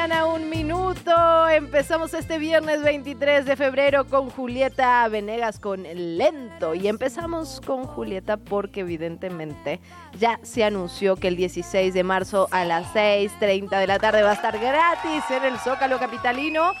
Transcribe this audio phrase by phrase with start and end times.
[0.00, 1.48] mañana, un minuto.
[1.48, 6.72] Empezamos este viernes 23 de febrero con Julieta Venegas con Lento.
[6.76, 9.80] Y empezamos con Julieta porque evidentemente
[10.16, 14.30] ya se anunció que el 16 de marzo a las 6.30 de la tarde va
[14.30, 16.74] a estar gratis en el Zócalo Capitalino.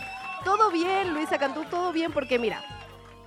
[0.44, 2.62] Todo bien, Luisa Cantú, todo bien porque mira,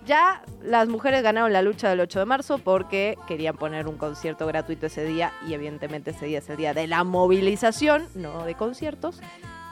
[0.06, 4.48] ya las mujeres ganaron la lucha del 8 de marzo porque querían poner un concierto
[4.48, 8.56] gratuito ese día y evidentemente ese día es el día de la movilización, no de
[8.56, 9.20] conciertos.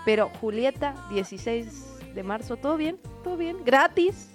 [0.05, 2.97] Pero Julieta, 16 de marzo, ¿todo bien?
[3.23, 3.57] ¿Todo bien?
[3.65, 4.27] ¿Gratis?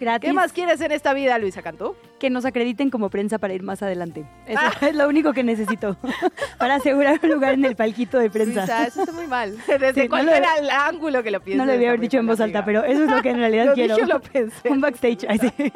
[0.00, 0.28] Gratis.
[0.28, 1.94] ¿Qué más quieres en esta vida, Luisa Cantú?
[2.18, 4.26] Que nos acrediten como prensa para ir más adelante.
[4.48, 5.96] Eso es lo único que necesito.
[6.58, 8.60] para asegurar un lugar en el palquito de prensa.
[8.60, 9.56] Luisa, eso está muy mal.
[9.68, 11.58] Desde Sí, no cualquier lo- al- ángulo que lo pienses.
[11.58, 13.66] no lo debía haber dicho en voz alta, pero eso es lo que en realidad
[13.66, 13.94] Lo quiero.
[13.94, 14.68] dije, lo pensé.
[14.70, 15.26] un backstage.
[15.28, 15.72] Ay, sí.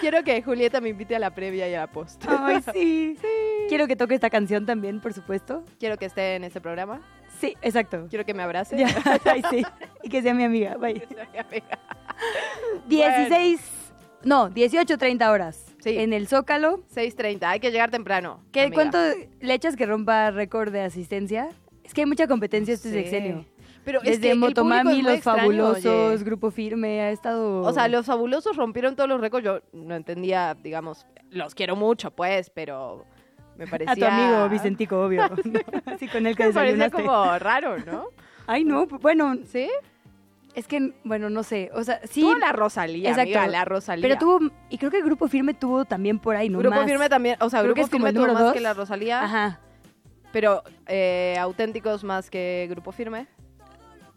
[0.00, 2.24] Quiero que Julieta me invite a la previa y a la post.
[2.26, 3.16] Ay, sí.
[3.68, 5.62] Quiero que toque esta canción también, por supuesto.
[5.78, 7.00] Quiero que esté en este programa.
[7.42, 8.06] Sí, exacto.
[8.08, 8.78] Quiero que me abrace.
[8.78, 8.86] Ya,
[9.24, 9.64] ay, sí.
[10.04, 10.76] Y que sea mi amiga.
[10.80, 11.02] Bye.
[11.36, 11.78] Amiga.
[12.86, 13.60] 16,
[14.22, 15.66] no, 18, 30 horas.
[15.80, 15.98] Sí.
[15.98, 16.84] En el Zócalo.
[16.94, 18.38] 6.30, hay que llegar temprano.
[18.52, 18.74] ¿Qué, amiga.
[18.76, 18.98] ¿Cuánto
[19.40, 21.48] le echas que rompa récord de asistencia?
[21.82, 22.94] Es que hay mucha competencia este Sí.
[22.94, 23.44] sexenio.
[23.84, 26.24] Pero es que Desde es Motomami, muy Los extraño, Fabulosos, oye.
[26.24, 27.62] Grupo Firme, ha estado...
[27.62, 29.44] O sea, los fabulosos rompieron todos los récords.
[29.44, 33.04] Yo no entendía, digamos, los quiero mucho, pues, pero
[33.56, 33.92] me parecía...
[33.92, 35.22] A tu amigo Vicentico, obvio.
[35.86, 38.06] Así con el que Me parecía como raro, ¿no?
[38.46, 39.68] Ay, no, bueno, ¿Sí?
[40.54, 42.20] es que, bueno, no sé, o sea, sí...
[42.20, 43.38] Tuvo la Rosalía, Exacto.
[43.38, 44.02] amiga, la Rosalía.
[44.02, 46.58] Pero tuvo, y creo que el Grupo Firme tuvo también por ahí, ¿no?
[46.58, 46.84] Grupo más.
[46.84, 48.52] Firme también, o sea, Creo Grupo que es Firme tuvo más dos.
[48.52, 49.60] que la Rosalía, Ajá,
[50.32, 53.26] pero eh, auténticos más que Grupo Firme.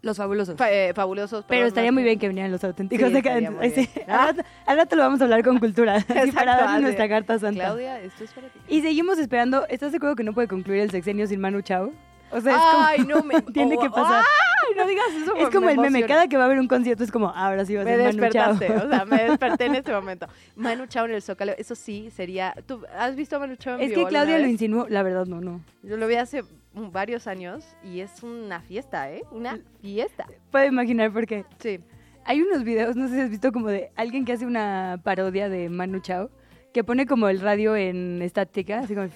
[0.05, 0.55] Los Fabulosos.
[0.55, 1.45] Fa- eh, fabulosos.
[1.47, 3.89] Pero estaría muy bien que vinieran los auténticos Sí, de estaría cada- muy sí.
[4.67, 7.59] al rato lo vamos a hablar con cultura, Exacto, para darle nuestra carta santa.
[7.63, 8.59] Claudia, esto es para ti.
[8.67, 9.65] Y seguimos esperando.
[9.67, 11.91] ¿Estás de acuerdo que no puede concluir el sexenio sin Manu Chao?
[12.31, 12.85] O sea, es como...
[12.85, 13.41] Ay, no me...
[13.53, 14.23] tiene oh, que pasar.
[14.23, 15.35] Ay, no digas eso.
[15.37, 17.47] es como me el meme, cada que va a haber un concierto es como, "Ah,
[17.47, 18.53] ahora sí va a Me ser Manu Chao.
[18.53, 20.27] despertaste, o sea, me desperté en este momento.
[20.55, 22.53] Manu Chao en el Zócalo, eso sí sería...
[22.67, 24.51] ¿Tú has visto a Manu Chao en es que Claudia lo vez?
[24.51, 25.61] insinuó, la verdad no, no.
[25.83, 26.43] Yo lo vi hace
[26.75, 29.23] varios años y es una fiesta, ¿eh?
[29.31, 30.25] Una fiesta.
[30.51, 31.45] Puedo imaginar por qué.
[31.59, 31.79] Sí.
[32.25, 35.47] Hay unos videos, no sé si has visto como de alguien que hace una parodia
[35.47, 36.29] de Manu Chao,
[36.73, 39.07] que pone como el radio en estática, así como,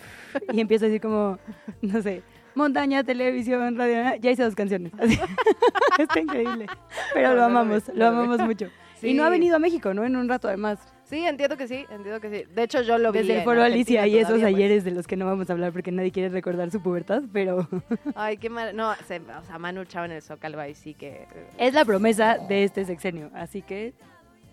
[0.54, 1.40] y empieza así como,
[1.82, 2.22] no sé,
[2.56, 4.92] montaña, televisión, radio, ya hice dos canciones.
[5.00, 5.20] Así.
[6.00, 6.68] Está increíble.
[7.14, 8.18] Pero No, lo amamos, lo no lo vi.
[8.18, 8.68] amamos mucho.
[9.00, 9.10] Sí.
[9.10, 10.04] Y no ha venido a México, ¿no?
[10.04, 10.80] En un rato además.
[11.10, 12.44] Sí, entiendo que sí, entiendo que sí.
[12.54, 14.56] De hecho, yo lo vi Desde el foro Alicia y esos todavía, pues.
[14.56, 17.68] ayeres de los que no vamos a hablar porque nadie quiere recordar su pubertad, pero
[18.16, 18.76] Ay, qué mal.
[18.76, 21.24] No, se- o sea, Manu Chao en el Zócalo ahí sí que...
[21.34, 23.32] eh, es la promesa de este sexenio.
[23.34, 23.94] Así que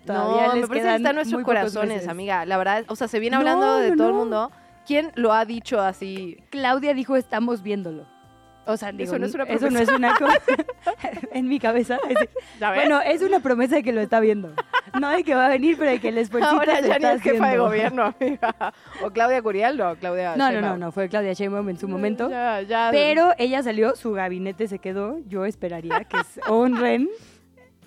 [0.06, 2.47] todavía no, les me parece que está en nuestros corazones, amiga.
[2.47, 4.19] La verdad, o sea, se viene No, hablando de no, todo el no.
[4.20, 4.50] mundo.
[4.87, 6.38] ¿Quién lo ha dicho así?
[6.50, 8.06] Claudia dijo estamos viéndolo.
[8.67, 10.39] O sea, digo, Eso no es una eso no es una cosa
[11.33, 11.99] en mi cabeza.
[12.09, 12.29] es-
[12.59, 14.53] bueno, es una promesa de que lo está viendo.
[14.99, 17.23] No de que va a venir, pero de que el esfuerzo Ahora ya ni es
[17.23, 18.73] jefa de gobierno, amiga.
[19.05, 22.31] O Claudia Curiel, no, Claudia No, no, no, no, fue Claudia Sheinbaum en su momento.
[22.31, 22.89] Ya, ya.
[22.93, 25.19] Pero ella salió, su gabinete se quedó.
[25.27, 26.41] Yo esperaría que s-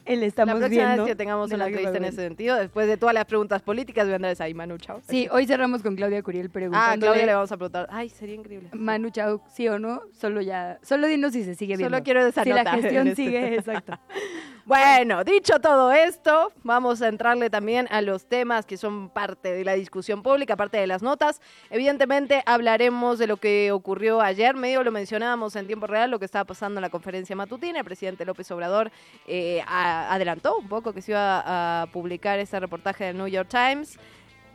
[0.09, 1.03] honren el La estamos próxima viendo.
[1.03, 4.13] vez que tengamos una entrevista en ese sentido, después de todas las preguntas políticas, voy
[4.13, 5.01] a andar ahí, Manu, chao.
[5.07, 7.05] Sí, hoy cerramos con Claudia Curiel Ah, preguntando.
[7.05, 7.87] Claudia le vamos a preguntar.
[7.89, 8.69] Ay, sería increíble.
[8.73, 11.95] Manu Chao, sí o no, solo ya, solo dinos si se sigue viendo.
[11.95, 13.97] Solo quiero esa si la gestión sigue, exacto.
[14.69, 19.65] Bueno, dicho todo esto, vamos a entrarle también a los temas que son parte de
[19.65, 21.41] la discusión pública, parte de las notas.
[21.71, 26.25] Evidentemente hablaremos de lo que ocurrió ayer, medio lo mencionábamos en tiempo real, lo que
[26.25, 27.79] estaba pasando en la conferencia matutina.
[27.79, 28.91] El presidente López Obrador
[29.25, 33.97] eh, adelantó un poco que se iba a publicar este reportaje del New York Times.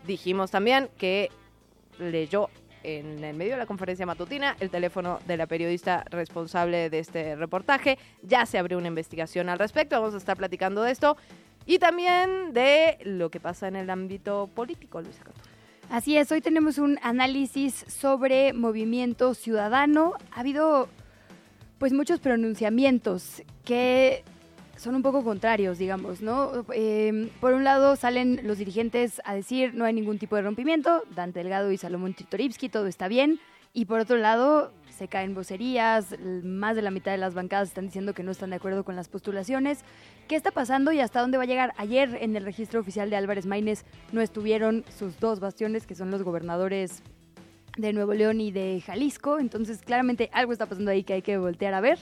[0.06, 1.32] Dijimos también que
[1.99, 2.50] leyó
[2.84, 7.36] en el medio de la conferencia matutina el teléfono de la periodista responsable de este
[7.36, 7.98] reportaje.
[8.22, 11.16] Ya se abrió una investigación al respecto, vamos a estar platicando de esto
[11.66, 15.40] y también de lo que pasa en el ámbito político, Luisa Cantú.
[15.90, 20.14] Así es, hoy tenemos un análisis sobre movimiento ciudadano.
[20.32, 20.88] Ha habido
[21.78, 24.25] pues muchos pronunciamientos que
[24.76, 26.65] son un poco contrarios, digamos, ¿no?
[26.73, 31.03] Eh, por un lado salen los dirigentes a decir no hay ningún tipo de rompimiento,
[31.15, 33.41] Dante Delgado y Salomón Titorivsky, todo está bien.
[33.76, 37.87] Y por otro lado se caen vocerías, más de la mitad de las bancadas están
[37.87, 39.81] diciendo que no están de acuerdo con las postulaciones.
[40.29, 41.75] ¿Qué está pasando y hasta dónde va a llegar?
[41.77, 46.12] Ayer en el registro oficial de Álvarez Maínez no estuvieron sus dos bastiones, que son
[46.12, 47.03] los gobernadores
[47.77, 49.41] de Nuevo León y de Jalisco.
[49.41, 51.99] Entonces, claramente algo está pasando ahí que hay que voltear a ver.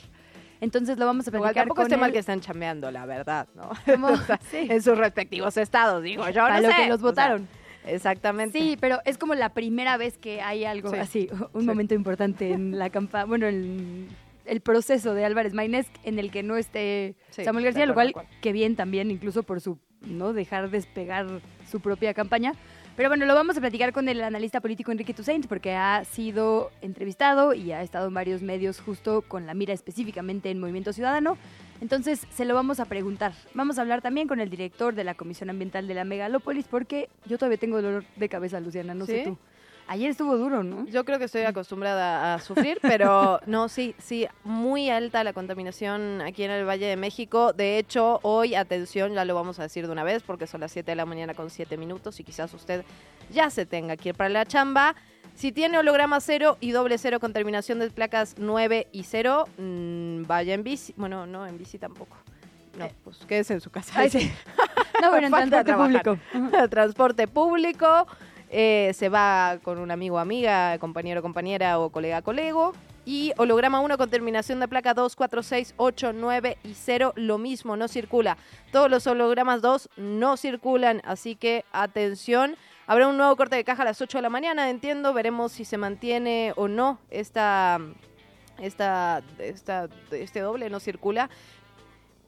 [0.62, 2.12] Entonces lo vamos a Igual platicar tampoco con esté mal él.
[2.14, 3.70] que están chambeando, la verdad, ¿no?
[3.86, 4.68] Como- O sea, sí.
[4.70, 6.74] En sus respectivos estados, digo yo, Para no lo sé.
[6.82, 7.48] que los O sea, votaron.
[7.84, 8.58] exactamente.
[8.58, 10.96] Sí, pero es como la primera vez que hay algo Sí.
[10.96, 11.66] así, un Sí.
[11.66, 14.08] momento importante en la campaña, bueno, en
[14.44, 18.08] el proceso de Álvarez Maínez en el que no esté Sí, Samuel García, lo cual
[18.10, 18.28] acuerdo.
[18.40, 21.26] que bien también, incluso por su no dejar despegar
[21.70, 22.54] su propia campaña.
[22.94, 26.70] Pero bueno, lo vamos a platicar con el analista político Enrique Toussaint porque ha sido
[26.82, 31.38] entrevistado y ha estado en varios medios justo con la mira específicamente en Movimiento Ciudadano.
[31.80, 33.32] Entonces se lo vamos a preguntar.
[33.54, 37.08] Vamos a hablar también con el director de la Comisión Ambiental de la Megalópolis porque
[37.24, 39.38] yo todavía tengo dolor de cabeza, Luciana, no sé tú.
[39.88, 40.86] Ayer estuvo duro, ¿no?
[40.86, 46.20] Yo creo que estoy acostumbrada a sufrir, pero no, sí, sí, muy alta la contaminación
[46.22, 47.52] aquí en el Valle de México.
[47.52, 50.72] De hecho, hoy, atención, ya lo vamos a decir de una vez porque son las
[50.72, 52.84] 7 de la mañana con 7 minutos y quizás usted
[53.30, 54.94] ya se tenga que ir para la chamba.
[55.34, 60.22] Si tiene holograma cero y doble cero con terminación de placas 9 y 0, mm,
[60.26, 60.94] vaya en bici.
[60.96, 62.16] Bueno, no, en bici tampoco.
[62.78, 63.92] No, pues quédese en su casa.
[63.96, 64.30] Ay, sí.
[65.00, 66.18] No, bueno, en transporte público.
[66.70, 68.06] transporte público,
[68.54, 72.74] eh, se va con un amigo, amiga, compañero, compañera o colega, colego.
[73.04, 77.38] Y holograma 1 con terminación de placa 2, 4, 6, 8, 9 y 0, lo
[77.38, 78.36] mismo, no circula.
[78.70, 82.56] Todos los hologramas 2 no circulan, así que atención.
[82.86, 85.14] Habrá un nuevo corte de caja a las 8 de la mañana, entiendo.
[85.14, 87.80] Veremos si se mantiene o no esta,
[88.58, 91.30] este doble, no circula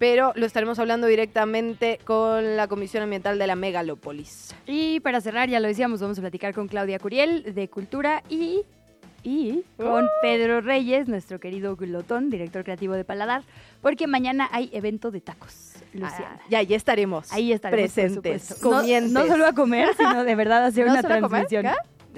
[0.04, 4.54] pero lo estaremos hablando directamente con la Comisión Ambiental de la Megalópolis.
[4.66, 8.64] Y para cerrar, ya lo decíamos, vamos a platicar con Claudia Curiel de Cultura y,
[9.22, 13.44] y con Pedro Reyes, nuestro querido glotón, director creativo de Paladar,
[13.80, 16.38] porque mañana hay evento de tacos, Luciana.
[16.38, 17.32] Ah, y ahí estaremos.
[17.32, 18.82] Ahí estaremos, presentes, supuesto.
[18.82, 19.22] No-.
[19.22, 21.46] No, solo a comer, sino de verdad hacer ¿No una a comer?
[21.46, 21.66] transmisión.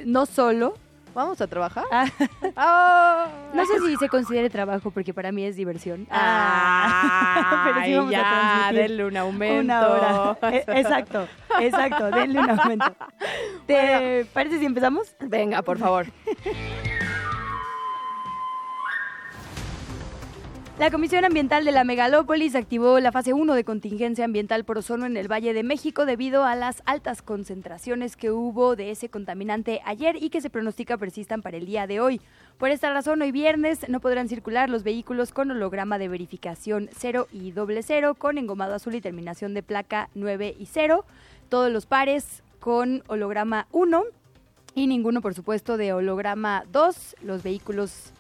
[0.05, 0.75] No solo.
[1.17, 1.85] ¿Vamos a trabajar?
[1.91, 2.07] Ah,
[2.57, 3.27] ¡Ah!
[3.55, 6.07] no sé si se considere trabajo, porque para mí es diversión.
[6.11, 9.61] Ah, Pero sí vamos a ya, transmitir denle un aumento.
[9.61, 10.39] Una hora.
[10.53, 11.27] Eh, Exacto,
[11.59, 12.95] exacto, denle un aumento.
[13.67, 15.17] ¿Te parece si empezamos?
[15.21, 16.05] Venga, por favor.
[20.79, 25.07] La Comisión Ambiental de la Megalópolis activó la fase 1 de contingencia ambiental por ozono
[25.07, 29.81] en el Valle de México debido a las altas concentraciones que hubo de ese contaminante
[29.87, 32.21] ayer y que se pronostica persistan para el día de hoy.
[32.59, 37.29] Por esta razón, hoy viernes no podrán circular los vehículos con holograma de verificación 0
[37.33, 41.07] y doble 0 con engomado azul y terminación de placa 9 y 0.
[41.49, 44.03] Todos los pares con holograma 1
[44.75, 47.17] y ninguno, por supuesto, de holograma 2.
[47.23, 48.16] Los vehículos eh,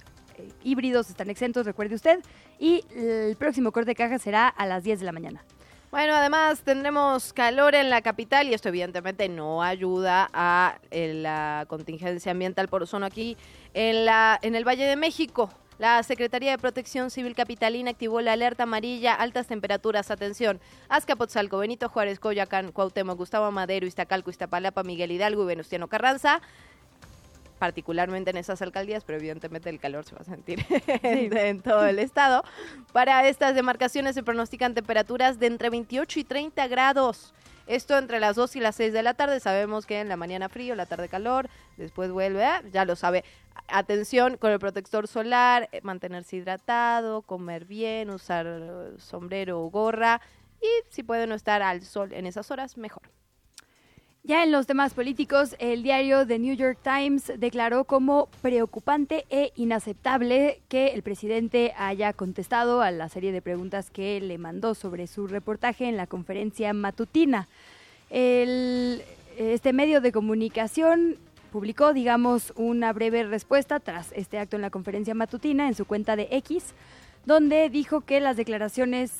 [0.62, 2.20] híbridos están exentos, recuerde usted.
[2.58, 5.44] Y el próximo corte de caja será a las 10 de la mañana.
[5.90, 11.64] Bueno, además tendremos calor en la capital y esto evidentemente no ayuda a eh, la
[11.68, 13.36] contingencia ambiental por ozono aquí
[13.72, 15.48] en, la, en el Valle de México.
[15.78, 21.88] La Secretaría de Protección Civil Capitalina activó la alerta amarilla, altas temperaturas, atención, Azcapotzalco, Benito
[21.88, 26.40] Juárez, Coyoacán, Cuauhtémoc, Gustavo Madero, Iztacalco, Iztapalapa, Miguel Hidalgo y Venustiano Carranza,
[27.58, 30.64] particularmente en esas alcaldías, pero evidentemente el calor se va a sentir
[31.02, 32.44] en, en todo el estado.
[32.92, 37.34] Para estas demarcaciones se pronostican temperaturas de entre 28 y 30 grados.
[37.66, 39.40] Esto entre las 2 y las 6 de la tarde.
[39.40, 42.62] Sabemos que en la mañana frío, la tarde calor, después vuelve, ¿eh?
[42.72, 43.24] ya lo sabe.
[43.68, 50.20] Atención con el protector solar, eh, mantenerse hidratado, comer bien, usar sombrero o gorra
[50.60, 53.02] y si puede no estar al sol en esas horas, mejor.
[54.26, 59.52] Ya en los temas políticos, el diario The New York Times declaró como preocupante e
[59.54, 65.06] inaceptable que el presidente haya contestado a la serie de preguntas que le mandó sobre
[65.06, 67.46] su reportaje en la conferencia matutina.
[68.10, 71.18] Este medio de comunicación
[71.52, 76.16] publicó, digamos, una breve respuesta tras este acto en la conferencia matutina en su cuenta
[76.16, 76.74] de X,
[77.26, 79.12] donde dijo que las declaraciones,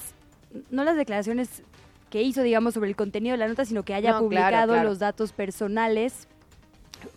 [0.72, 1.62] no las declaraciones
[2.10, 4.72] que hizo, digamos, sobre el contenido de la nota, sino que haya No, claro, publicado
[4.74, 4.88] claro.
[4.88, 6.28] los datos personales.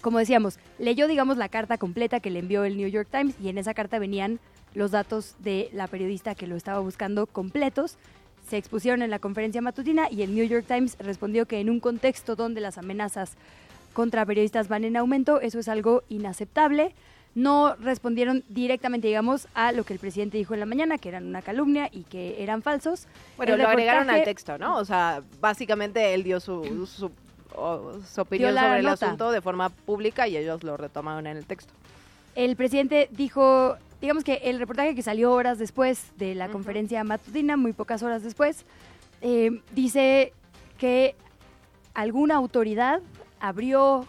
[0.01, 3.49] Como decíamos, leyó, digamos, la carta completa que le envió el New York Times y
[3.49, 4.39] en esa carta venían
[4.73, 7.97] los datos de la periodista que lo estaba buscando completos.
[8.47, 11.79] Se expusieron en la conferencia matutina y el New York Times respondió que en un
[11.79, 13.33] contexto donde las amenazas
[13.93, 16.93] contra periodistas van en aumento, eso es algo inaceptable.
[17.35, 21.25] No respondieron directamente, digamos, a lo que el presidente dijo en la mañana, que eran
[21.25, 23.07] una calumnia y que eran falsos.
[23.37, 24.77] Bueno, El lo agregaron al texto, ¿no?
[24.77, 27.11] O sea, básicamente él dio su, su,
[28.13, 31.73] su opinión sobre el asunto de forma pública y ellos lo retomaron en el texto.
[32.35, 37.57] El presidente dijo, digamos que el reportaje que salió horas después de la conferencia matutina,
[37.57, 38.65] muy pocas horas después,
[39.21, 40.33] eh, dice
[40.77, 41.15] que
[41.93, 43.01] alguna autoridad
[43.39, 44.05] abrió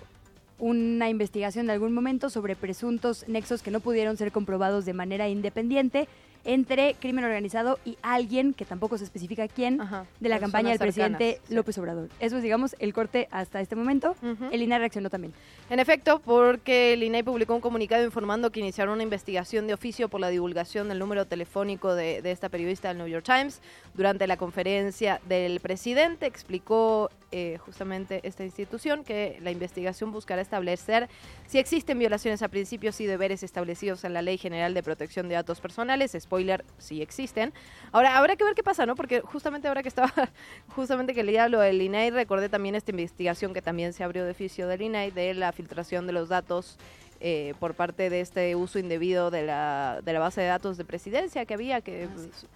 [0.61, 5.29] una investigación de algún momento sobre presuntos nexos que no pudieron ser comprobados de manera
[5.29, 6.07] independiente
[6.45, 10.79] entre crimen organizado y alguien, que tampoco se especifica quién, Ajá, de la campaña del
[10.79, 11.55] presidente sí.
[11.55, 12.09] López Obrador.
[12.19, 14.17] Eso es, digamos, el corte hasta este momento.
[14.23, 14.47] Ujú.
[14.51, 15.35] El INAI reaccionó también.
[15.69, 20.09] En efecto, porque el INAI publicó un comunicado informando que iniciaron una investigación de oficio
[20.09, 23.61] por la divulgación del número telefónico de, de esta periodista del New York Times.
[23.95, 31.09] Durante la conferencia del presidente explicó eh, justamente esta institución que la investigación buscará establecer
[31.47, 35.37] si existen violaciones a principios y deberes establecidos en la Ley General de Protección de
[35.37, 36.17] Datos Personales.
[36.19, 37.53] Spoiler, sí existen.
[37.93, 38.97] Ahora, habrá que ver qué pasa, ¿no?
[38.97, 40.13] Porque justamente ahora que estaba,
[40.75, 44.33] justamente que leía lo del INAI, recordé también esta investigación que también se abrió de
[44.33, 46.79] oficio del INAI de la filtración de los datos
[47.21, 50.85] eh, por parte de este uso indebido de la, de la base de datos de
[50.85, 52.47] presidencia que había, que pues,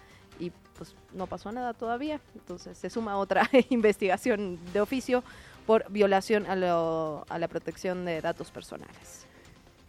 [0.41, 2.21] y pues no pasó nada todavía.
[2.35, 5.23] Entonces se suma otra investigación de oficio
[5.67, 9.26] por violación a, lo- a la protección de datos personales.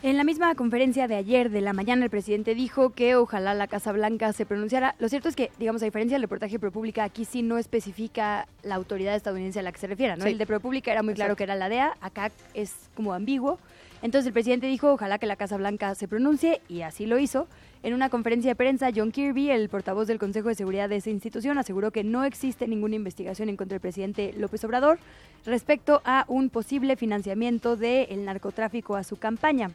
[0.04, 3.66] En la misma conferencia de ayer de la mañana, el presidente dijo que ojalá la
[3.68, 4.94] Casa Blanca se pronunciara.
[5.00, 8.48] Lo cierto es que, digamos, a diferencia del reportaje de ProPublica, aquí sí no especifica
[8.62, 10.26] la autoridad estadounidense a la que se refiera, ¿no?
[10.26, 10.30] Sí.
[10.32, 11.38] El de ProPublica era muy claro Exacto.
[11.38, 13.58] que era la DEA, acá es como ambiguo.
[14.02, 17.48] Entonces el presidente dijo, ojalá que la Casa Blanca se pronuncie, y así lo hizo.
[17.82, 21.10] En una conferencia de prensa, John Kirby, el portavoz del Consejo de Seguridad de esa
[21.10, 25.00] institución, aseguró que no existe ninguna investigación en contra del presidente López Obrador
[25.46, 29.72] respecto a un posible financiamiento del narcotráfico a su campaña.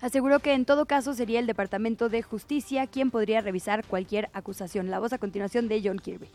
[0.00, 4.90] Aseguró que en todo caso sería el Departamento de Justicia quien podría revisar cualquier acusación.
[4.90, 6.28] La voz a continuación de John Kirby.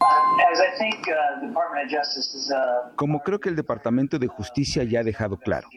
[0.00, 1.58] Uh, uh,
[2.96, 5.68] Como creo que el Departamento de Justicia ya ha dejado claro,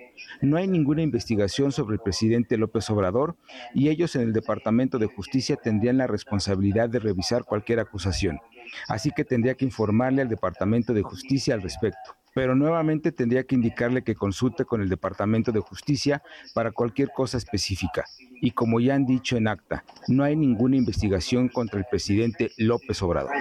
[0.42, 3.36] no hay ninguna investigación sobre el presidente López Obrador
[3.74, 8.40] y ellos en el Departamento de Justicia tendrían la responsabilidad de revisar cualquier acusación.
[8.88, 12.16] Así que tendría que informarle al Departamento de Justicia al respecto.
[12.34, 16.22] Pero nuevamente tendría que indicarle que consulte con el Departamento de Justicia
[16.54, 18.06] para cualquier cosa específica.
[18.44, 23.00] Y como ya han dicho en acta, no hay ninguna investigación contra el presidente López
[23.04, 23.32] Obrador.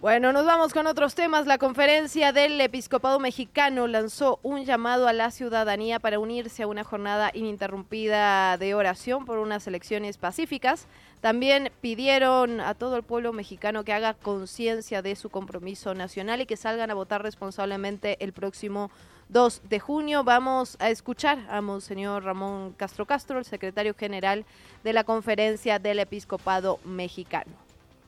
[0.00, 1.46] Bueno, nos vamos con otros temas.
[1.46, 6.82] La conferencia del Episcopado Mexicano lanzó un llamado a la ciudadanía para unirse a una
[6.82, 10.88] jornada ininterrumpida de oración por unas elecciones pacíficas.
[11.20, 16.46] También pidieron a todo el pueblo mexicano que haga conciencia de su compromiso nacional y
[16.46, 18.90] que salgan a votar responsablemente el próximo
[19.32, 20.24] 2 de junio.
[20.24, 24.44] Vamos a escuchar a Monseñor Ramón Castro Castro, el secretario general
[24.84, 27.52] de la conferencia del Episcopado Mexicano.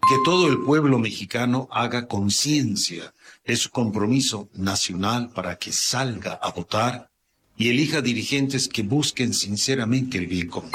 [0.06, 3.14] que todo el pueblo mexicano haga conciencia
[3.46, 7.08] de su compromiso nacional para que salga a votar
[7.56, 10.72] y elija dirigentes que busquen sinceramente el bien común.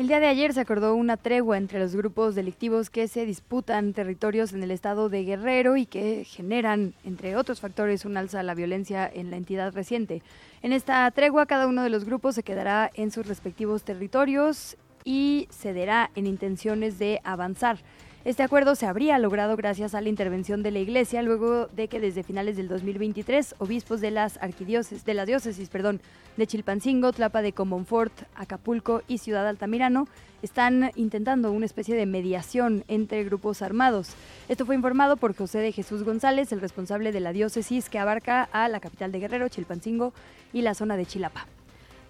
[0.00, 3.92] El día de ayer se acordó una tregua entre los grupos delictivos que se disputan
[3.92, 8.42] territorios en el estado de Guerrero y que generan, entre otros factores, un alza a
[8.42, 10.22] la violencia en la entidad reciente.
[10.62, 15.48] En esta tregua, cada uno de los grupos se quedará en sus respectivos territorios y
[15.50, 17.76] cederá en intenciones de avanzar.
[18.22, 22.00] Este acuerdo se habría logrado gracias a la intervención de la Iglesia luego de que
[22.00, 26.02] desde finales del 2023 obispos de las arquidiócesis, de las diócesis, perdón,
[26.36, 30.06] de Chilpancingo, Tlapa de Comonfort, Acapulco y Ciudad Altamirano
[30.42, 34.10] están intentando una especie de mediación entre grupos armados.
[34.50, 38.50] Esto fue informado por José de Jesús González, el responsable de la diócesis que abarca
[38.52, 40.12] a la capital de Guerrero, Chilpancingo
[40.52, 41.46] y la zona de Chilapa.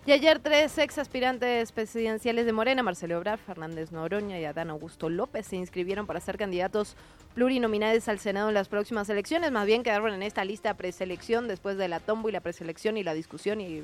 [0.07, 5.11] Y ayer tres ex aspirantes presidenciales de Morena, Marcelo Obrar, Fernández Noroña y Adán Augusto
[5.11, 6.97] López, se inscribieron para ser candidatos
[7.35, 9.53] plurinominales al Senado en las próximas elecciones.
[9.53, 13.05] Más bien quedaron en esta lista preselección después de la tombo y la preselección y
[13.05, 13.83] la discusión y...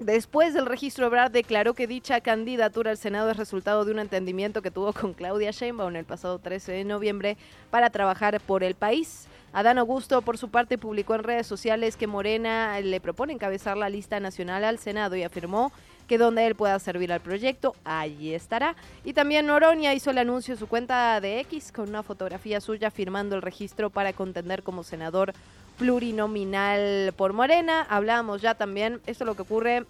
[0.00, 4.62] Después del registro, Ebrard declaró que dicha candidatura al Senado es resultado de un entendimiento
[4.62, 7.36] que tuvo con Claudia Sheinbaum el pasado 13 de noviembre
[7.70, 9.28] para trabajar por el país.
[9.52, 13.90] Adán Augusto, por su parte, publicó en redes sociales que Morena le propone encabezar la
[13.90, 15.72] lista nacional al Senado y afirmó
[16.08, 18.76] que donde él pueda servir al proyecto, allí estará.
[19.04, 22.90] Y también Noronia hizo el anuncio en su cuenta de X con una fotografía suya
[22.90, 25.34] firmando el registro para contender como senador
[25.78, 27.86] plurinominal por Morena.
[27.88, 29.84] Hablábamos ya también, esto es lo que ocurre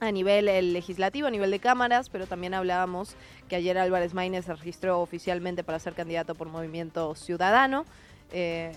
[0.00, 3.14] a nivel eh, legislativo, a nivel de cámaras, pero también hablábamos
[3.48, 7.84] que ayer Álvarez Maínez se registró oficialmente para ser candidato por Movimiento Ciudadano.
[8.32, 8.72] Eh,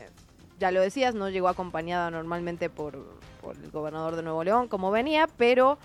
[0.60, 2.98] ya lo decías, no llegó acompañada normalmente por,
[3.42, 5.78] por, el gobernador de Nuevo León, como venía, pero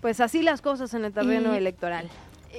[0.00, 2.08] pues así las cosas en el terreno y, electoral.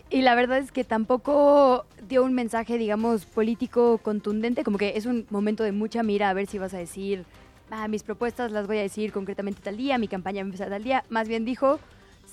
[0.10, 5.06] Y la verdad es que tampoco dio un mensaje, digamos, político contundente, como que es
[5.06, 7.25] un momento de mucha mira a ver si vas a decir,
[7.70, 10.70] ah, mis propuestas las voy a decir concretamente tal día, mi campaña va a empezar
[10.70, 11.03] tal día.
[11.10, 11.80] Más bien dijo,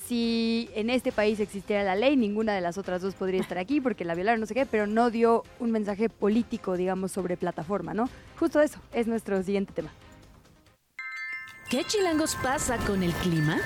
[0.08, 3.80] si en este país existiera la ley, ninguna de las otras dos podría estar aquí
[3.80, 7.92] porque la violaron, no sé qué, pero no dio un mensaje político, digamos, sobre plataforma,
[7.92, 8.08] ¿no?
[8.38, 9.90] Justo eso es nuestro siguiente tema.
[11.68, 13.58] ¿Qué chilangos pasa con el clima?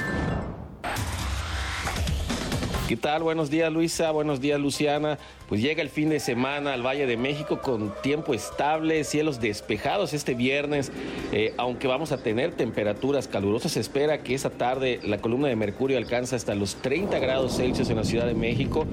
[2.92, 3.22] ¿Qué tal?
[3.22, 5.16] Buenos días Luisa, buenos días Luciana.
[5.48, 10.12] Pues llega el fin de semana al Valle de México con tiempo estable, cielos despejados
[10.12, 10.92] este viernes,
[11.32, 13.72] eh, aunque vamos a tener temperaturas calurosas.
[13.72, 17.88] Se espera que esa tarde la columna de mercurio alcance hasta los 30 grados Celsius
[17.88, 18.84] en la Ciudad de México,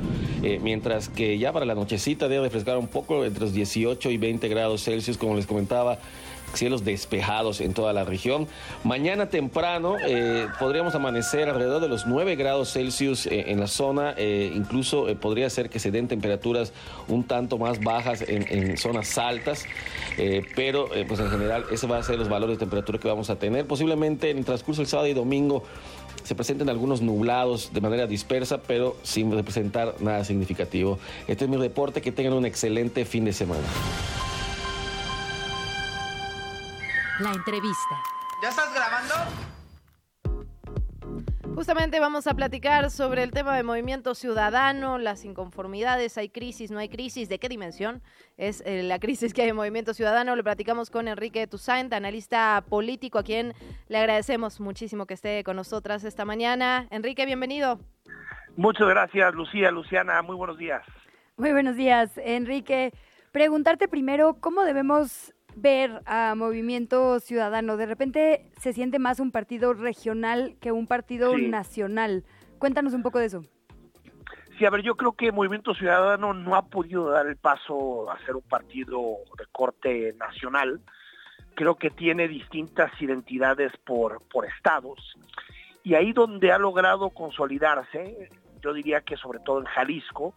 [0.44, 4.18] eh, mientras que ya para la nochecita debe refrescar un poco entre los 18 y
[4.18, 6.00] 20 grados Celsius, como les comentaba
[6.54, 8.48] cielos despejados en toda la región.
[8.84, 14.14] Mañana temprano eh, podríamos amanecer alrededor de los 9 grados Celsius eh, en la zona,
[14.18, 16.74] eh, incluso eh, podría ser que se den temperaturas
[17.08, 19.66] un tanto más bajas en, zonas altas,
[20.56, 23.38] pero pues en general ese va a ser los valores de temperatura que vamos a
[23.38, 23.66] tener.
[23.66, 25.64] Posiblemente en el transcurso del sábado y domingo
[26.24, 31.00] se presenten algunos nublados de manera dispersa, pero sin representar nada significativo.
[31.28, 33.64] Este es mi reporte, que tengan un excelente fin de semana.
[37.20, 38.02] La entrevista.
[38.42, 39.14] ¿Ya estás grabando?
[41.54, 46.80] Justamente vamos a platicar sobre el tema de movimiento ciudadano, las inconformidades, hay crisis, no
[46.80, 48.02] hay crisis, de qué dimensión
[48.38, 50.38] es eh, la crisis que hay en movimiento ciudadano.
[50.38, 53.54] Lo platicamos con Enrique Toussaint, analista político, a quien
[53.90, 56.88] le agradecemos muchísimo que esté con nosotras esta mañana.
[56.90, 57.82] Enrique, bienvenido.
[58.56, 60.84] Muchas gracias, Lucía, Luciana, muy buenos días.
[61.36, 62.94] Muy buenos días, Enrique.
[63.34, 67.78] Preguntarte primero, ¿cómo debemos ver a Movimiento Ciudadano?
[67.78, 71.48] De repente se siente más un partido regional que un partido Sí.
[71.48, 72.24] nacional.
[72.58, 73.44] Cuéntanos un poco de eso.
[74.58, 78.20] Sí, a ver, yo creo que Movimiento Ciudadano no ha podido dar el paso a
[78.26, 79.00] ser un partido
[79.38, 80.82] de corte nacional.
[81.56, 85.00] Creo que tiene distintas identidades por, por estados.
[85.84, 88.30] Y ahí donde ha logrado consolidarse,
[88.62, 90.34] yo diría que sobre todo en Jalisco,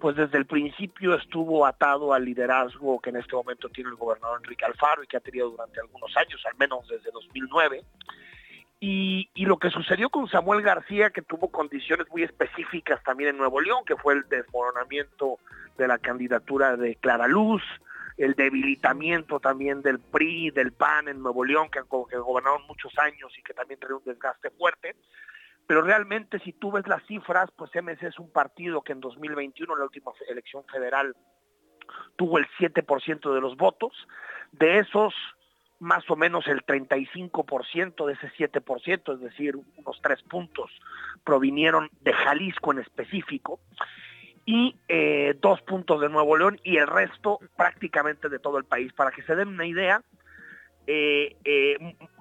[0.00, 4.40] pues desde el principio estuvo atado al liderazgo que en este momento tiene el gobernador
[4.42, 7.84] Enrique Alfaro y que ha tenido durante algunos años, al menos desde 2009.
[8.80, 13.60] Y, lo que sucedió con Samuel García, que tuvo condiciones muy específicas también en Nuevo
[13.60, 15.38] León, que fue el desmoronamiento
[15.76, 17.62] de la candidatura de Clara Luz,
[18.18, 23.32] el debilitamiento también del PRI, del PAN en Nuevo León, que, que gobernaron muchos años
[23.36, 24.94] y que también trae un desgaste fuerte.
[25.68, 29.70] Pero realmente si tú ves las cifras, pues MC es un partido que en 2021,
[29.70, 31.14] en la última elección federal,
[32.16, 33.92] tuvo el 7% de los votos.
[34.50, 35.12] De esos,
[35.78, 40.70] más o menos el 35% de ese 7%, es decir, unos tres puntos,
[41.22, 43.60] provinieron de Jalisco en específico,
[44.46, 48.90] y eh, dos puntos de Nuevo León y el resto prácticamente de todo el país.
[48.94, 50.00] Para que se den una idea,
[50.86, 51.76] eh, eh,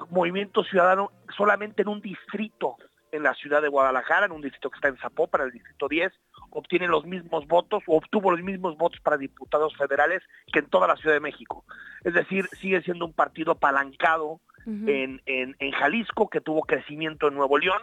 [0.10, 2.76] Movimiento Ciudadano solamente en un distrito
[3.12, 6.12] en la ciudad de Guadalajara, en un distrito que está en Zapopan, el distrito 10,
[6.52, 10.88] obtiene los mismos votos o obtuvo los mismos votos para diputados federales que en toda
[10.88, 11.65] la Ciudad de México.
[12.04, 14.89] Es decir, sigue siendo un partido apalancado uh -huh.
[14.89, 17.82] en, en, en, Jalisco, que tuvo crecimiento en Nuevo León,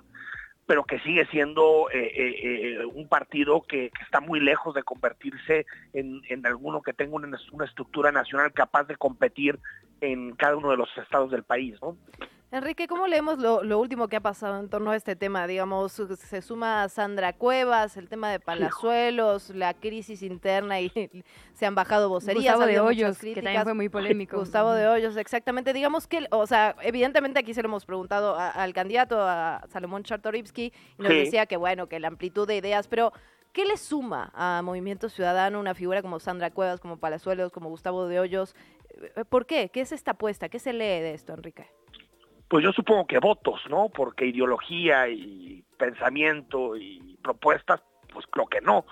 [0.66, 5.66] pero que sigue siendo eh, eh, un partido que, que, está muy lejos de convertirse
[5.92, 9.58] en, en alguno que tenga una, una, estructura nacional capaz de competir
[10.00, 11.76] en cada uno de los estados del país.
[11.82, 11.96] ¿no?
[12.54, 15.44] Enrique, ¿cómo leemos lo, lo último que ha pasado en torno a este tema?
[15.48, 20.92] Digamos, se suma Sandra Cuevas, el tema de Palazuelos, la crisis interna y
[21.52, 22.54] se han bajado vocerías.
[22.54, 24.38] Gustavo de Hoyos, que también fue muy polémico.
[24.38, 25.72] Gustavo de Hoyos, exactamente.
[25.72, 30.04] Digamos que, o sea, evidentemente aquí se lo hemos preguntado a- al candidato, a Salomón
[30.04, 31.18] Chartorivsky, y nos Sí.
[31.18, 33.12] decía que, bueno, que la amplitud de ideas, pero
[33.52, 38.06] ¿qué le suma a Movimiento Ciudadano una figura como Sandra Cuevas, como Palazuelos, como Gustavo
[38.06, 38.54] de Hoyos?
[39.16, 39.70] Eh, ¿Por qué?
[39.70, 40.48] ¿Qué es esta apuesta?
[40.48, 41.66] ¿Qué se lee de esto, Enrique?
[42.48, 43.88] Pues yo supongo que votos, ¿no?
[43.88, 48.84] Porque ideología y pensamiento y propuestas, pues creo que no.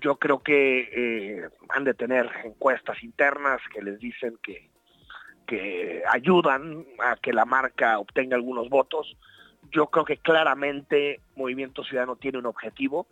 [0.00, 4.70] Yo creo que eh, han de tener encuestas internas que les dicen que,
[5.46, 9.16] que ayudan a que la marca obtenga algunos votos.
[9.70, 13.06] Yo creo que claramente Movimiento Ciudadano tiene un objetivo,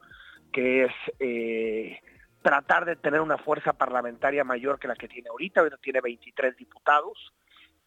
[0.53, 2.01] que es eh,
[2.43, 6.57] tratar de tener una fuerza parlamentaria mayor que la que tiene ahorita, ahorita tiene 23
[6.57, 7.33] diputados,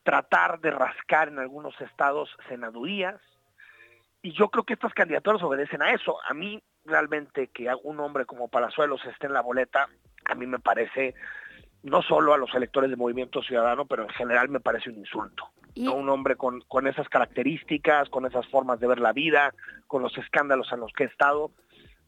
[0.08, 3.20] tratar de rascar en algunos estados senadurías,
[4.22, 6.16] y yo creo que estas candidaturas obedecen a eso.
[6.26, 9.90] A mí realmente que un hombre como Palazuelos esté en la boleta,
[10.24, 11.14] a mí me parece,
[11.84, 15.50] no solo a los electores de Movimiento Ciudadano, pero en general me parece un insulto.
[15.76, 15.96] ¿no?
[15.96, 19.54] Un hombre con, con esas características, con esas formas de ver la vida,
[19.88, 21.52] con los escándalos en los que he estado,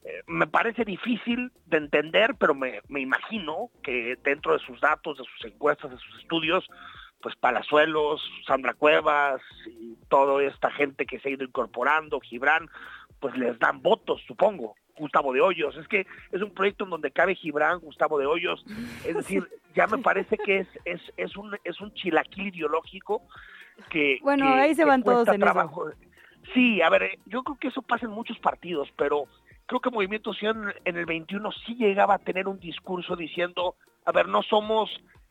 [0.05, 5.17] eh, me parece difícil de entender, pero me, me imagino que dentro de sus datos,
[5.17, 6.65] de sus encuestas, de sus estudios,
[7.21, 12.69] pues Palazuelos, Sandra Cuevas y toda esta gente que se ha ido incorporando, Gibran,
[13.19, 14.75] pues les dan votos, supongo.
[14.97, 18.65] Gustavo de Hoyos, es que es un proyecto en donde cabe Gibran, Gustavo de Hoyos,
[19.05, 23.21] es decir, ya me parece que es, es, es un es un chilaquil ideológico
[23.89, 25.41] que Bueno, que- ahí se van todos en eso.
[25.41, 25.89] trabajo.
[26.53, 29.23] Sí, a ver, eh, yo creo que eso pasa en muchos partidos, pero
[29.67, 34.11] creo que Movimiento Ciudadano en el 21 sí llegaba a tener un discurso diciendo, a
[34.11, 34.89] ver, no somos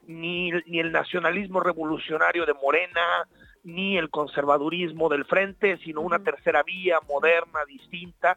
[0.09, 3.29] ni, ni el nacionalismo revolucionario de Morena,
[3.63, 8.37] ni el conservadurismo del frente, sino una tercera vía moderna, distinta,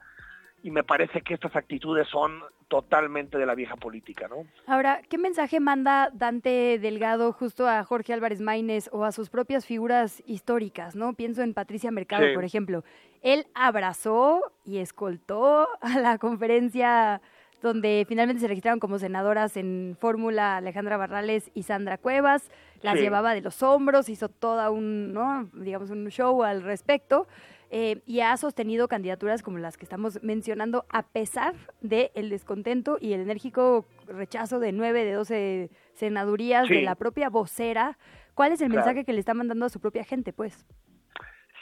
[0.62, 4.46] y me parece que estas actitudes son totalmente de la vieja política, ¿no?
[4.68, 9.66] Ahora, ¿qué mensaje manda Dante Delgado justo a Jorge Álvarez Maínez o a sus propias
[9.66, 11.14] figuras históricas, no?
[11.14, 12.34] Pienso en Patricia Mercado, Sí.
[12.34, 12.84] por ejemplo.
[13.22, 17.22] Él abrazó y escoltó a la conferencia
[17.62, 22.50] donde finalmente se registraron como senadoras en fórmula Alejandra Barrales y Sandra Cuevas,
[22.82, 23.02] las Sí.
[23.02, 25.50] llevaba de los hombros, hizo toda un, ¿no?
[25.54, 27.28] digamos, un show al respecto,
[27.70, 33.14] eh, y ha sostenido candidaturas como las que estamos mencionando, a pesar del descontento y
[33.14, 36.74] el enérgico rechazo de nueve de 12 senadurías Sí.
[36.76, 37.98] de la propia vocera.
[38.34, 38.86] ¿Cuál es el Claro.
[38.86, 40.66] mensaje que le está mandando a su propia gente, pues?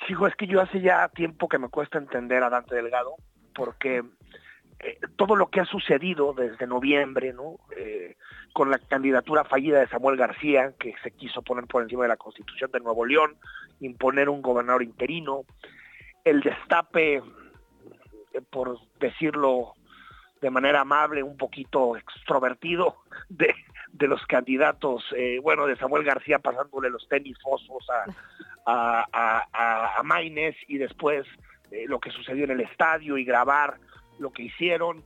[0.07, 3.15] Hijo, es que yo hace ya tiempo que me cuesta entender a Dante Delgado,
[3.53, 4.03] porque
[4.81, 7.59] eh, todo lo que ha sucedido desde noviembre, ¿no?
[7.75, 8.15] Eh,
[8.53, 12.17] con la candidatura fallida de Samuel García, que se quiso poner por encima de la
[12.17, 13.35] Constitución de Nuevo León,
[13.81, 15.43] imponer un gobernador interino,
[16.23, 17.21] el destape, eh,
[18.49, 19.73] por decirlo
[20.39, 22.95] de manera amable, un poquito extrovertido
[23.29, 23.53] de,
[23.91, 25.03] de los candidatos,
[25.43, 27.85] bueno, de Samuel García pasándole los tenis fosos
[28.65, 31.27] a, a, a, Maines y después
[31.87, 33.77] lo que sucedió en el estadio y grabar
[34.19, 35.03] lo que hicieron,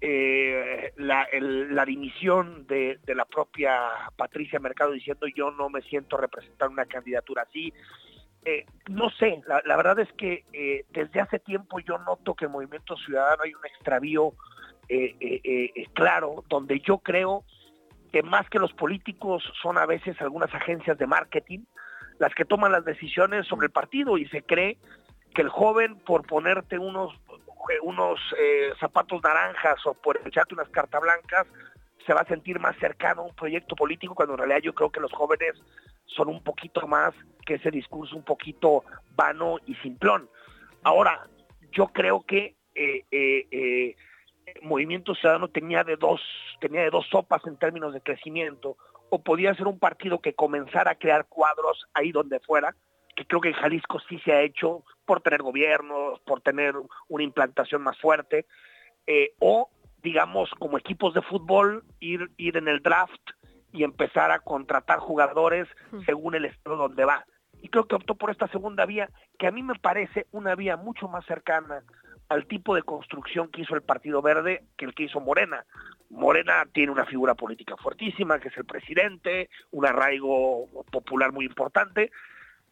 [0.00, 3.80] eh, la, la dimisión de, de la propia
[4.16, 7.72] Patricia Mercado diciendo yo no me siento representar una candidatura así.
[8.44, 12.44] Eh, no sé, la, la verdad es que eh, desde hace tiempo yo noto que
[12.44, 14.32] en Movimiento Ciudadano hay un extravío
[15.94, 17.42] claro, donde yo creo
[18.12, 21.64] que más que los políticos son a veces algunas agencias de marketing
[22.18, 24.78] las que toman las decisiones sobre el partido y se cree
[25.34, 27.12] que el joven por ponerte unos
[27.82, 31.46] unos eh, zapatos naranjas o por echarte unas cartas blancas
[32.06, 34.90] se va a sentir más cercano a un proyecto político cuando en realidad yo creo
[34.90, 35.54] que los jóvenes
[36.06, 37.12] son un poquito más
[37.44, 38.84] que ese discurso un poquito
[39.16, 40.28] vano y simplón.
[40.82, 41.26] Ahora,
[41.72, 43.96] yo creo que eh, eh, eh,
[44.62, 46.20] Movimiento Ciudadano tenía de dos
[46.60, 48.76] tenía de dos sopas en términos de crecimiento
[49.10, 52.74] o podía ser un partido que comenzara a crear cuadros ahí donde fuera
[53.16, 56.74] que creo que en Jalisco sí se ha hecho por tener gobiernos por tener
[57.08, 58.46] una implantación más fuerte
[59.06, 59.70] eh, o
[60.02, 63.30] digamos como equipos de fútbol ir ir en el draft
[63.72, 65.66] y empezar a contratar jugadores
[66.04, 67.24] según el estado donde va
[67.62, 70.76] y creo que optó por esta segunda vía que a mí me parece una vía
[70.76, 71.82] mucho más cercana
[72.28, 75.64] al tipo de construcción que hizo el Partido Verde que el que hizo Morena.
[76.10, 82.10] Morena tiene una figura política fuertísima, que es el presidente, un arraigo popular muy importante,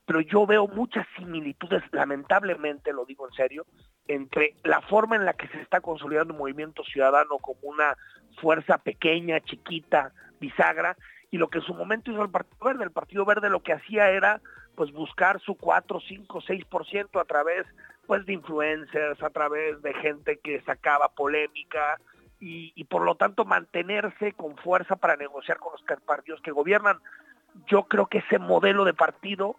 [0.06, 3.66] pero yo veo muchas similitudes, lamentablemente, lo digo en serio,
[4.06, 7.96] entre la forma en la que se está consolidando el movimiento ciudadano como una
[8.40, 10.96] fuerza pequeña, chiquita, bisagra,
[11.30, 12.84] y lo que en su momento hizo el Partido Verde.
[12.84, 14.40] El Partido Verde lo que hacía era
[14.76, 17.66] pues buscar su 4, 5, 6% a través
[18.06, 21.98] pues de influencers, a través de gente que sacaba polémica
[22.38, 26.98] y, y por lo tanto mantenerse con fuerza para negociar con los partidos que gobiernan.
[27.66, 29.56] Yo creo que ese modelo de partido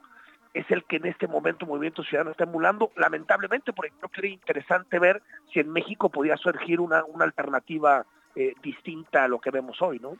[0.55, 4.29] es el que en este momento Movimiento Ciudadano está emulando, lamentablemente, porque creo que era
[4.29, 9.51] interesante ver si en México podía surgir una, una alternativa eh, distinta a lo que
[9.51, 10.17] vemos hoy, ¿no?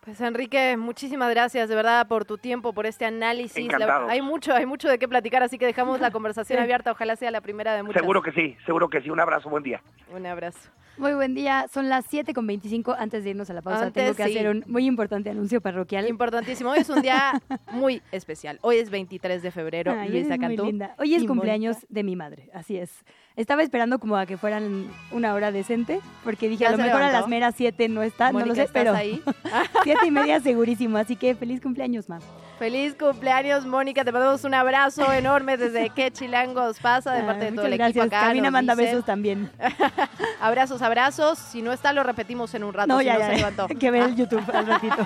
[0.00, 3.56] Pues Enrique, muchísimas gracias de verdad por tu tiempo, por este análisis.
[3.56, 4.08] La- Encantado.
[4.08, 6.92] hay mucho, hay mucho de qué platicar, así que dejamos la conversación abierta.
[6.92, 8.00] Ojalá sea la primera de muchas.
[8.00, 9.10] Seguro que sí, seguro que sí.
[9.10, 9.82] Un abrazo, buen día.
[10.14, 10.70] Un abrazo.
[10.96, 12.92] Muy buen día, son las 7 con 25.
[12.98, 14.30] Antes de irnos a la pausa, Antes, tengo que sí.
[14.36, 16.08] hacer un muy importante anuncio parroquial.
[16.08, 16.70] Importantísimo.
[16.70, 17.40] Hoy es un día
[17.72, 18.58] muy especial.
[18.62, 19.92] Hoy es 23 de febrero.
[19.96, 20.64] Ay, Luisa Cantú.
[20.64, 20.94] linda.
[20.98, 23.04] Hoy es y cumpleaños de mi madre, así es.
[23.38, 27.02] Estaba esperando como a que fueran una hora decente, porque dije, ¿Ya a lo mejor
[27.02, 29.22] a las meras 7 no está, no lo Mónica, sé, ¿estás pero ahí?
[29.84, 32.18] siete y media segurísimo, así que feliz cumpleaños, ma.
[32.58, 34.04] Feliz cumpleaños, Mónica.
[34.04, 37.72] Te mandamos un abrazo enorme desde que Chilangos pasa de parte Ay, de todo el
[37.74, 38.20] muchas equipo gracias.
[38.20, 38.26] acá.
[38.26, 39.48] Camina manda besos también.
[40.40, 41.38] Abrazos, abrazos.
[41.38, 42.88] Si no está, lo repetimos en un rato.
[42.88, 43.68] No, si ya, no ya, se levantó.
[43.78, 44.96] que ver el YouTube al ratito.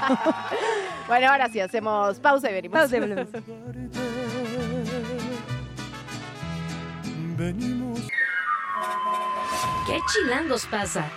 [1.06, 2.78] Bueno, ahora sí, hacemos pausa y venimos.
[2.78, 3.28] Pausa y volvemos.
[9.86, 11.10] ¿Qué chilangos pasa?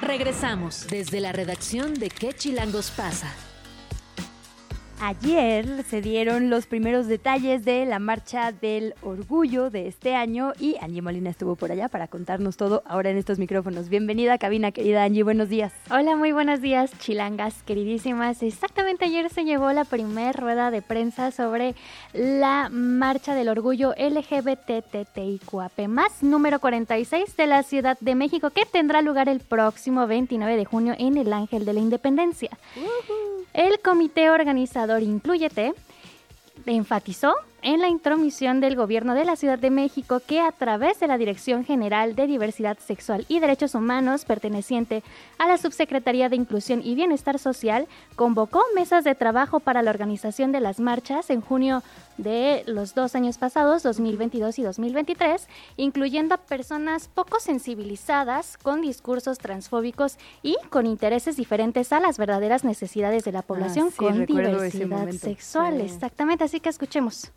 [0.00, 3.32] Regresamos desde la redacción de ¿Qué chilangos pasa?
[5.04, 10.76] Ayer se dieron los primeros detalles de la marcha del orgullo de este año y
[10.80, 13.88] Angie Molina estuvo por allá para contarnos todo ahora en estos micrófonos.
[13.88, 15.72] Bienvenida, cabina, querida Angie, buenos días.
[15.90, 18.44] Hola, muy buenos días, chilangas queridísimas.
[18.44, 21.74] Exactamente ayer se llevó la primer rueda de prensa sobre
[22.12, 25.80] la marcha del orgullo LGBTTIQAP+,
[26.20, 30.94] número 46 de la Ciudad de México, que tendrá lugar el próximo 29 de junio
[30.96, 32.50] en el Ángel de la Independencia.
[33.52, 35.72] El comité organizador Incluyete
[36.66, 41.06] enfatizó en la intromisión del gobierno de la Ciudad de México que a través de
[41.06, 45.02] la Dirección General de Diversidad Sexual y Derechos Humanos perteneciente
[45.38, 50.52] a la Subsecretaría de Inclusión y Bienestar Social convocó mesas de trabajo para la organización
[50.52, 51.82] de las marchas en junio
[52.18, 59.38] de los dos años pasados, 2022 y 2023, incluyendo a personas poco sensibilizadas con discursos
[59.38, 64.26] transfóbicos y con intereses diferentes a las verdaderas necesidades de la población Ah, sí, con
[64.26, 65.76] diversidad sexual.
[65.78, 65.82] Sí.
[65.94, 67.32] Exactamente, así que escuchemos.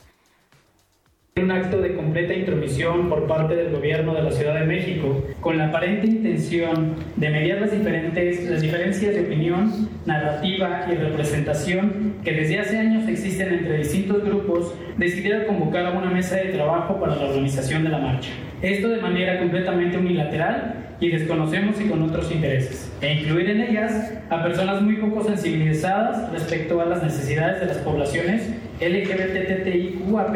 [1.38, 5.58] Un acto de completa intromisión por parte del gobierno de la Ciudad de México, con
[5.58, 12.32] la aparente intención de mediar las, diferentes, las diferencias de opinión, narrativa y representación que
[12.32, 17.18] desde hace años existen entre distintos grupos, decidieron convocar a una mesa de trabajo para
[17.18, 18.30] la organización de la marcha.
[18.62, 24.14] Esto de manera completamente unilateral y desconocemos y con otros intereses, e incluir en ellas
[24.30, 30.36] a personas muy poco sensibilizadas respecto a las necesidades de las poblaciones LGBTTIQAP+,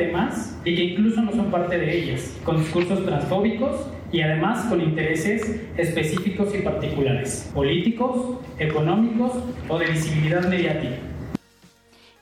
[0.65, 5.61] y que incluso no son parte de ellas, con discursos transfóbicos y además con intereses
[5.77, 9.33] específicos y particulares, políticos, económicos
[9.67, 11.08] o de visibilidad mediática.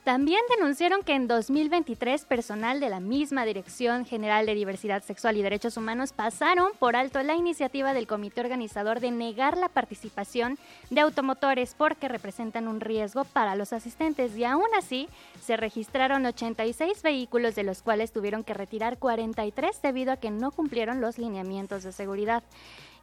[0.08, 5.42] También denunciaron que en 2023 personal de la misma Dirección General de Diversidad Sexual y
[5.42, 10.56] Derechos Humanos pasaron por alto la iniciativa del comité organizador de negar la participación
[10.88, 15.10] de automotores porque representan un riesgo para los asistentes y aún así
[15.42, 20.52] se registraron 86 vehículos de los cuales tuvieron que retirar 43 debido a que no
[20.52, 22.42] cumplieron los lineamientos de seguridad.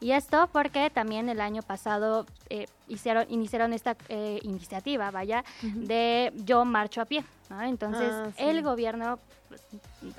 [0.01, 6.31] Y esto porque también el año pasado eh, hicieron, iniciaron esta eh, iniciativa, vaya, de
[6.45, 7.23] Yo Marcho a Pie.
[7.49, 7.61] ¿no?
[7.61, 8.43] Entonces, Ah, sí.
[8.43, 9.61] el gobierno pues,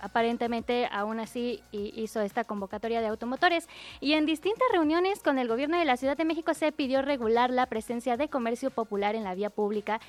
[0.01, 3.69] aparentemente aún así hi- hizo esta convocatoria de automotores
[4.01, 7.51] y en distintas reuniones con el gobierno de la Ciudad de México se pidió regular
[7.51, 10.01] la presencia de comercio popular en la vía pública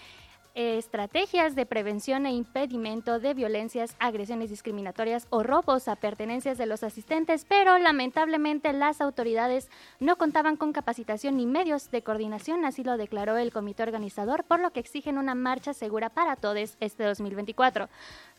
[0.57, 6.81] estrategias de prevención e impedimento de violencias, agresiones discriminatorias o robos a pertenencias de los
[6.81, 12.97] asistentes, pero lamentablemente las autoridades no contaban con capacitación ni medios de coordinación, así lo
[12.97, 17.87] declaró el comité organizador, por lo que exigen una marcha segura para todos este 2024.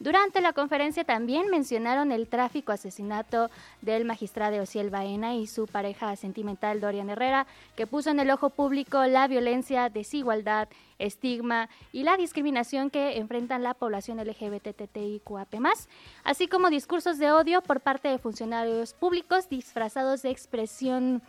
[0.00, 3.48] Durante la conferencia también mencionaron el tráfico asesinato
[3.80, 8.50] del magistrado Ociel Baena y su pareja sentimental Dorian Herrera, que puso en el ojo
[8.50, 15.54] público la violencia, desigualdad, estigma y la discriminación que enfrentan la población LGBTTIQAP+,
[16.24, 21.22] así como discursos de odio por parte de funcionarios públicos disfrazados de expresión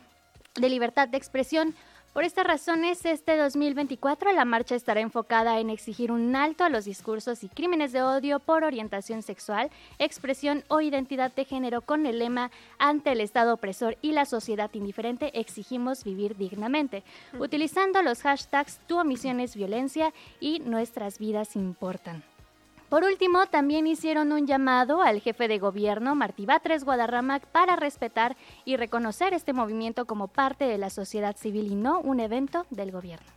[0.54, 1.74] de libertad de expresión.
[2.12, 6.84] Por estas razones, este 2024 la marcha estará enfocada en exigir un alto a los
[6.84, 9.70] discursos y crímenes de odio por orientación sexual,
[10.00, 14.70] expresión o identidad de género con el lema ante el Estado opresor y la sociedad
[14.74, 17.04] indiferente exigimos vivir dignamente,
[17.38, 22.24] utilizando los hashtags tu omisión es violencia y nuestras vidas importan.
[22.90, 28.36] Por último, también hicieron un llamado al jefe de gobierno, Martí Batres Guadarrama, para respetar
[28.64, 32.90] y reconocer este movimiento como parte de la sociedad civil y no un evento del
[32.90, 33.28] gobierno.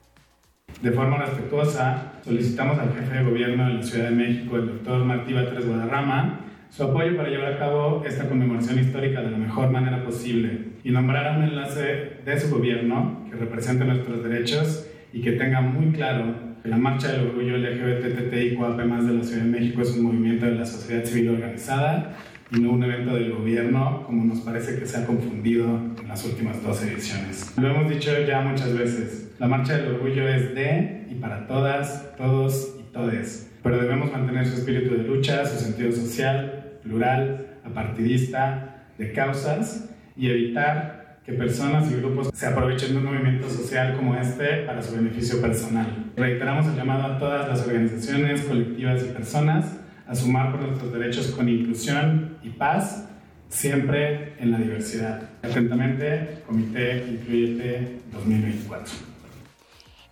[0.82, 5.06] De forma respetuosa, solicitamos al jefe de gobierno de la Ciudad de México, el doctor
[5.06, 6.40] Martí Batres Guadarrama,
[6.72, 10.90] su apoyo para llevar a cabo esta conmemoración histórica de la mejor manera posible y
[10.90, 15.92] nombrar a un enlace de su gobierno que represente nuestros derechos y que tenga muy
[15.92, 20.56] claro la Marcha del Orgullo LGBTTIQAP+ de la Ciudad de México es un movimiento de
[20.56, 22.16] la sociedad civil organizada
[22.52, 25.66] y no un evento del gobierno, como nos parece que se ha confundido
[26.02, 27.54] en las últimas dos ediciones.
[27.58, 32.16] Lo hemos dicho ya muchas veces, la Marcha del Orgullo es de y para todas,
[32.16, 38.88] todos y todes, pero debemos mantener su espíritu de lucha, su sentido social, plural, apartidista,
[38.98, 44.16] de causas y evitar que personas y grupos se aprovechen de un movimiento social como
[44.16, 46.12] este para su beneficio personal.
[46.18, 51.28] Reiteramos el llamado a todas las organizaciones, colectivas y personas a sumar por nuestros derechos
[51.28, 53.08] con inclusión y paz,
[53.48, 55.30] siempre en la diversidad.
[55.42, 59.13] Atentamente, Comité Incluyete 2024.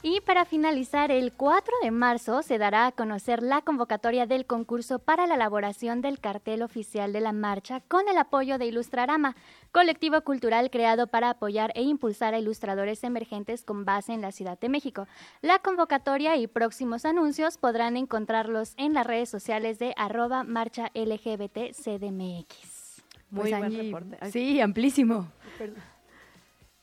[0.03, 4.97] Y para finalizar, el 4 de marzo se dará a conocer la convocatoria del concurso
[4.97, 9.35] para la elaboración del cartel oficial de la marcha con el apoyo de Ilustrarama,
[9.71, 14.59] colectivo cultural creado para apoyar e impulsar a ilustradores emergentes con base en la Ciudad
[14.59, 15.07] de México.
[15.43, 21.75] La convocatoria y próximos anuncios podrán encontrarlos en las redes sociales de arroba marcha LGBT
[21.75, 23.03] CDMX.
[23.29, 24.31] Muy Pues buen reporte.
[24.31, 25.27] Sí, amplísimo.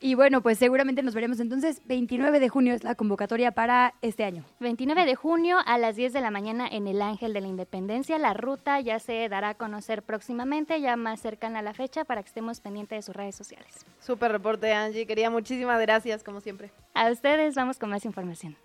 [0.01, 1.81] Y bueno, pues seguramente nos veremos entonces.
[1.85, 4.45] 29 de junio es la convocatoria para este año.
[4.61, 8.17] 29 de junio a las 10 de la mañana en el Ángel de la Independencia.
[8.17, 12.23] La ruta ya se dará a conocer próximamente, ya más cercana a la fecha, para
[12.23, 13.85] que estemos pendientes de sus redes sociales.
[13.99, 15.05] Súper reporte, Angie.
[15.05, 16.71] Quería muchísimas gracias, como siempre.
[16.93, 18.55] A ustedes vamos con más información.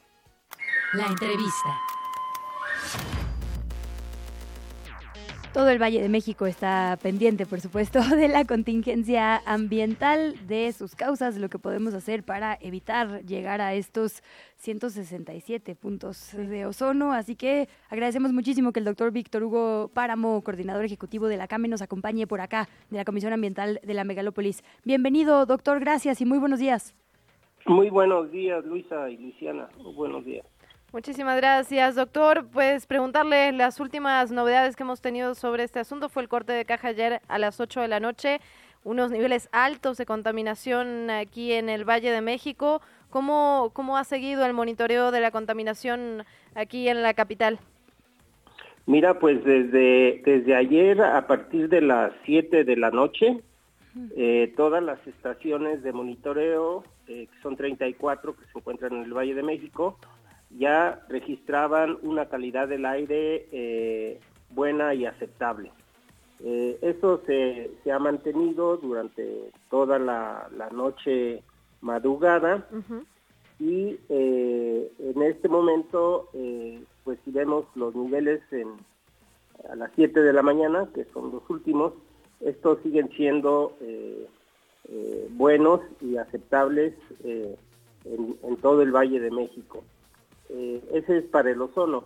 [0.92, 1.80] La entrevista.
[5.54, 10.96] Todo el Valle de México está pendiente, por supuesto, de la contingencia ambiental, de sus
[10.96, 14.24] causas, de lo que podemos hacer para evitar llegar a estos
[14.56, 17.12] 167 puntos de ozono.
[17.12, 21.68] Así que agradecemos muchísimo que el doctor Víctor Hugo Páramo, coordinador ejecutivo de la CAME,
[21.68, 24.64] nos acompañe por acá, de la Comisión Ambiental de la Megalópolis.
[24.82, 26.96] Bienvenido, doctor, gracias y muy buenos días.
[27.64, 29.68] Muy buenos días, Luisa y Luciana.
[29.78, 30.44] Muy buenos días.
[30.94, 32.46] Muchísimas gracias, doctor.
[32.52, 36.08] Pues preguntarle las últimas novedades que hemos tenido sobre este asunto.
[36.08, 38.38] Fue el corte de caja ayer a las 8 de la noche.
[38.84, 42.80] Unos niveles altos de contaminación aquí en el Valle de México.
[43.10, 46.22] ¿Cómo, cómo ha seguido el monitoreo de la contaminación
[46.54, 47.58] aquí en la capital?
[48.86, 53.40] Mira, pues desde, desde ayer a partir de las 7 de la noche,
[54.16, 59.12] eh, todas las estaciones de monitoreo, eh, que son 34 que se encuentran en el
[59.12, 59.98] Valle de México,
[60.58, 65.72] ya registraban una calidad del aire eh, buena y aceptable.
[66.44, 71.42] Eh, eso se, se ha mantenido durante toda la, la noche
[71.80, 72.66] madrugada
[73.58, 76.28] y eh, en este momento,
[77.04, 78.68] pues si vemos los niveles en,
[79.70, 81.92] a las 7 de la mañana, que son los últimos,
[82.40, 83.76] estos siguen siendo
[85.30, 89.84] buenos y aceptables en, en todo el Valle de México.
[90.56, 92.04] Eh, ese es para el ozono.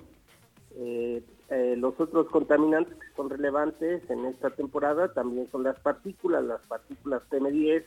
[0.76, 6.44] Eh, eh, los otros contaminantes que son relevantes en esta temporada también son las partículas,
[6.44, 7.84] las partículas PM10,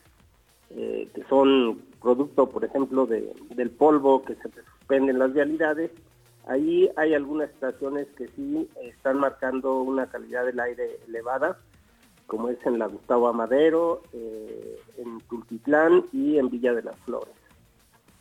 [0.71, 5.91] eh, que son producto, por ejemplo, de- del polvo que se suspende en las vialidades.
[6.47, 11.57] Ahí hay algunas estaciones que sí están marcando una calidad del aire elevada,
[12.27, 17.33] como es en la Gustavo Amadero, en Tultitlán y en Villa de las Flores.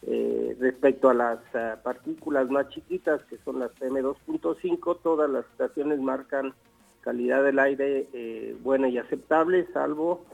[0.07, 6.01] Eh, respecto a las ah, partículas más chiquitas, que son las PM2.5, todas las estaciones
[6.01, 6.55] marcan
[7.03, 10.25] calidad del aire eh, buena y aceptable, salvo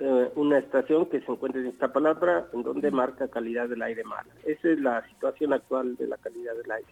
[0.00, 4.04] eh, una estación que se encuentra en esta palabra, en donde marca calidad del aire
[4.04, 4.32] mala.
[4.44, 6.88] Esa es la situación actual de la calidad del aire.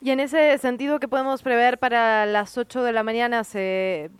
[0.00, 3.44] Y en ese sentido, ¿qué podemos prever para las 8 de la mañana?
[3.44, 4.10] Se,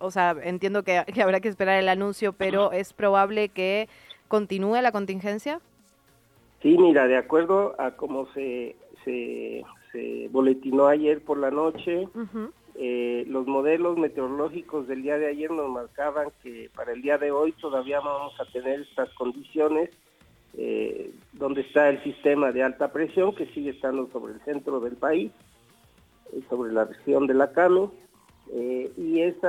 [0.00, 3.88] o sea, entiendo que, que habrá que esperar el anuncio, pero ¿es probable que
[4.28, 5.60] continúe la contingencia?
[6.62, 12.08] Sí, mira, de acuerdo a cómo se, se, se boletinó ayer por la noche,
[12.74, 17.30] eh, los modelos meteorológicos del día de ayer nos marcaban que para el día de
[17.30, 19.90] hoy todavía vamos a tener estas condiciones
[20.58, 24.96] eh, donde está el sistema de alta presión que sigue estando sobre el centro del
[24.96, 25.30] país,
[26.32, 27.88] eh, sobre la región de la CAME,
[28.52, 29.48] eh, y ese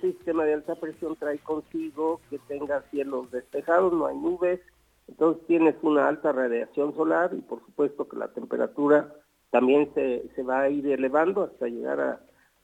[0.00, 4.60] sistema de alta presión trae consigo que tenga cielos despejados, no hay nubes,
[5.08, 9.12] entonces tienes una alta radiación solar y por supuesto que la temperatura
[9.50, 12.20] también se, va a ir elevando hasta llegar a,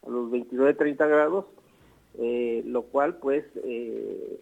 [0.07, 1.45] los 29-30 grados,
[2.19, 4.41] eh, lo cual pues eh,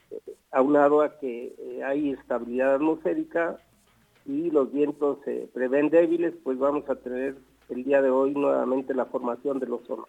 [0.53, 3.59] aunado a que hay estabilidad atmosférica
[4.27, 7.37] y los vientos se prevén débiles, pues vamos a tener
[7.69, 10.07] el día de hoy nuevamente la formación del ozono.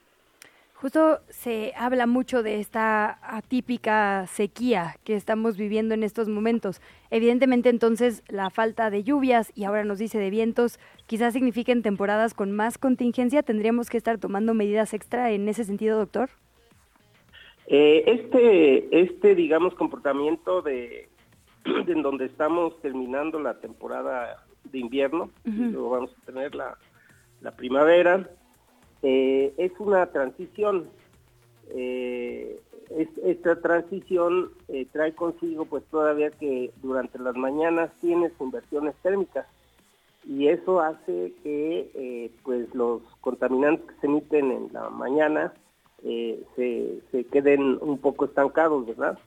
[0.79, 6.81] Justo se habla mucho de esta atípica sequía que estamos viviendo en estos momentos.
[7.09, 12.35] Evidentemente entonces la falta de lluvias y ahora nos dice de vientos quizás signifiquen temporadas
[12.35, 13.41] con más contingencia.
[13.41, 16.29] ¿Tendríamos que estar tomando medidas extra en ese sentido, doctor?
[17.65, 21.09] Eh, este, este, digamos, comportamiento de
[21.65, 26.77] en donde estamos terminando la temporada de invierno, y luego vamos a tener la,
[27.41, 28.29] la primavera,
[29.09, 30.89] eh, es una transición.
[31.69, 38.95] Eh, es- esta transición eh, trae consigo pues todavía que durante las mañanas tienes inversiones
[39.03, 39.45] térmicas
[40.25, 45.53] y eso hace que pues los contaminantes que se emiten en la mañana
[46.03, 49.17] se, se queden un poco estancados, ¿verdad?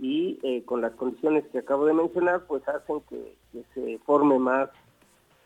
[0.00, 4.70] Y con las condiciones que acabo de mencionar, pues hacen que, que se forme más,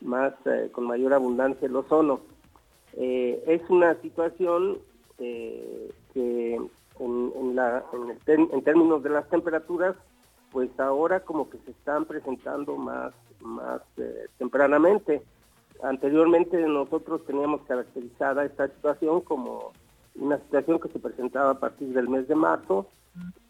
[0.01, 0.33] más
[0.73, 2.21] con mayor abundancia el ozono.
[2.97, 4.79] Eh, es una situación
[5.19, 7.59] eh, que en,
[8.27, 9.97] en términos de las temperaturas,
[10.51, 15.23] pues ahora como que se están presentando más, más eh, tempranamente.
[15.83, 19.73] Anteriormente nosotros teníamos caracterizada esta situación como
[20.15, 22.87] una situación que se presentaba a partir del mes de marzo,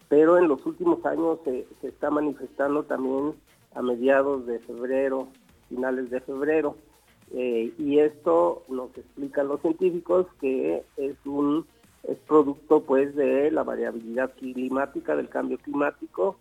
[0.09, 3.35] pero en los últimos años se está manifestando también
[3.75, 5.27] a mediados de febrero,
[5.69, 6.75] finales de febrero.
[7.33, 11.65] Eh, y esto nos explican los científicos que es un
[12.03, 16.37] es producto pues de la variabilidad climática del cambio climático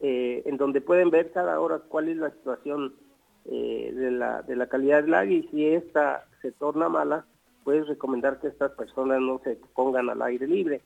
[0.00, 2.96] eh, en donde pueden ver cada hora cuál es la situación
[3.44, 7.24] eh, de, la, de la calidad del aire y si esta se torna mala,
[7.62, 10.82] puedes recomendar que estas personas no se pongan al aire libre.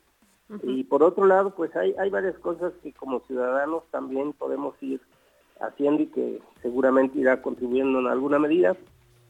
[0.62, 5.00] Y por otro lado, pues hay, hay varias cosas que como ciudadanos también podemos ir
[5.60, 8.76] haciendo y que seguramente irá contribuyendo en alguna medida,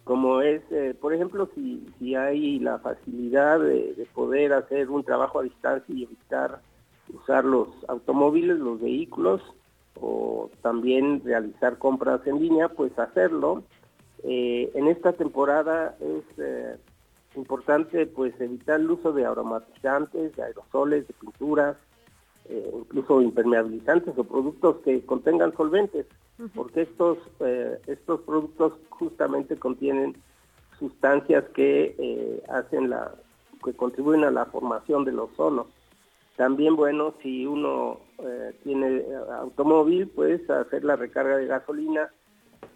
[0.05, 5.05] como es, eh, por ejemplo, si, si hay la facilidad de, de poder hacer un
[5.05, 6.61] trabajo a distancia y evitar
[7.13, 9.43] usar los automóviles, los vehículos,
[10.01, 13.63] o también realizar compras en línea, pues hacerlo.
[14.23, 16.77] Eh, en esta temporada es eh,
[17.37, 21.77] importante pues evitar el uso de aromatizantes, de aerosoles, de pinturas,
[22.49, 26.07] eh, incluso impermeabilizantes o productos que contengan solventes,
[26.55, 30.17] porque estos eh, estos productos justamente contienen
[30.79, 33.15] sustancias que eh, hacen la
[33.63, 35.67] que contribuyen a la formación del ozono.
[36.37, 38.01] También bueno, si uno
[38.65, 39.05] tiene
[39.39, 42.11] automóvil, pues hacer la recarga de gasolina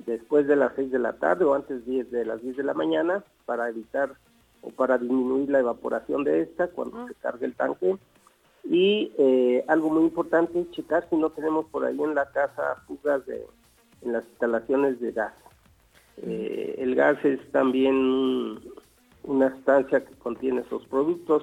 [0.06, 2.74] después de las 6 de la tarde o antes de, de las 10 de la
[2.74, 4.14] mañana para evitar
[4.64, 7.96] o para disminuir la evaporación de esta cuando se cargue el tanque.
[8.64, 12.76] Y eh, algo muy importante es checar si no tenemos por ahí en la casa
[12.86, 13.44] fugas de,
[14.02, 15.34] en las instalaciones de gas.
[16.22, 18.60] Eh, el gas es también un-
[19.24, 21.42] una sustancia que contiene esos productos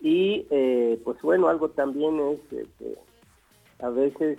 [0.00, 2.94] y eh, pues bueno, algo también es que
[3.80, 4.38] a veces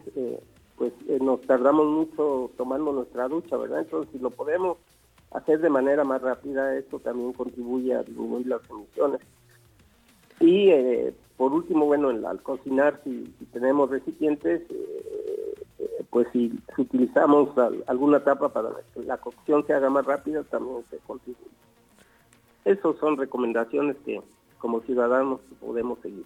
[0.78, 3.82] pues nos tardamos mucho tomando nuestra ducha, ¿verdad?
[3.82, 4.78] Entonces si lo podemos
[5.32, 9.22] hacer de manera más rápida, esto también contribuye a disminuir las emisiones.
[10.40, 15.56] Y eh, por último, bueno, en- al cocinar, si, tenemos recipientes, eh,
[16.10, 20.84] pues si, utilizamos al- alguna tapa para que la cocción se haga más rápida, también
[20.90, 21.46] se contribuye.
[22.66, 24.22] Esas son recomendaciones que
[24.60, 26.26] como ciudadanos podemos seguir.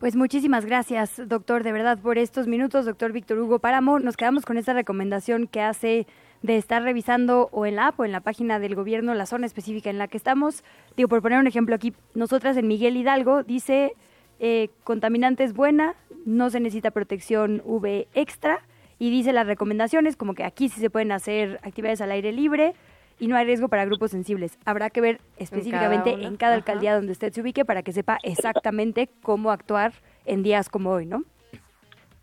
[0.00, 3.98] Pues muchísimas gracias, doctor, de verdad, por estos minutos, doctor Víctor Hugo Páramo.
[4.00, 6.06] Nos quedamos con esta recomendación que hace
[6.44, 9.46] de estar revisando o en la app o en la página del gobierno la zona
[9.46, 10.62] específica en la que estamos.
[10.94, 13.94] Digo, por poner un ejemplo aquí, nosotras en Miguel Hidalgo dice
[14.40, 15.94] eh, contaminante es buena,
[16.26, 18.60] no se necesita protección V extra
[18.98, 22.74] y dice las recomendaciones como que aquí sí se pueden hacer actividades al aire libre
[23.18, 24.58] y no hay riesgo para grupos sensibles.
[24.66, 26.58] Habrá que ver específicamente en cada, ajá.
[26.58, 29.94] alcaldía donde usted se ubique para que sepa exactamente cómo actuar
[30.26, 31.22] en días como hoy, ¿no?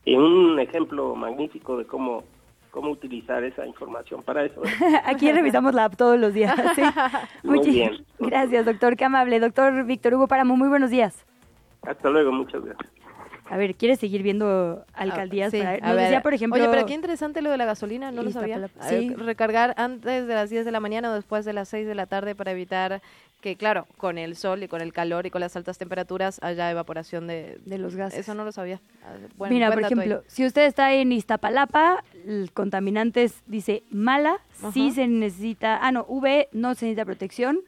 [0.06, 2.24] Y un ejemplo magnífico de cómo,
[2.72, 4.62] cómo utilizar esa información para eso.
[5.06, 6.56] Aquí revisamos la app todos los días.
[6.76, 6.82] ¿sí?
[7.44, 8.06] Muy bien.
[8.20, 8.96] Gracias, doctor.
[8.96, 9.40] Qué amable.
[9.40, 11.26] Doctor Víctor Hugo Páramo, muy buenos días.
[11.84, 12.92] Hasta luego, muchas gracias.
[13.52, 15.52] A ver, ¿quieres seguir viendo alcaldías?
[15.52, 16.04] Sí, para- a ver.
[16.06, 16.62] decía, por ejemplo...
[16.62, 18.58] Oye, pero qué interesante lo de la gasolina, no lo sabía.
[18.90, 19.18] Ver.
[19.18, 22.06] Recargar antes de las 10 de la mañana o después de las 6 de la
[22.06, 23.02] tarde para evitar
[23.42, 26.72] que, claro, con el sol y con el calor y con las altas temperaturas haya
[26.72, 28.20] evaporación de, de los gases.
[28.20, 28.80] Eso no lo sabía.
[29.04, 29.86] Ah, Bueno, Mira, por ahí.
[29.86, 34.38] ejemplo, si usted está en Iztapalapa, el contaminantes dice mala,
[34.72, 37.60] sí se necesita, ah no, V no se necesita protección.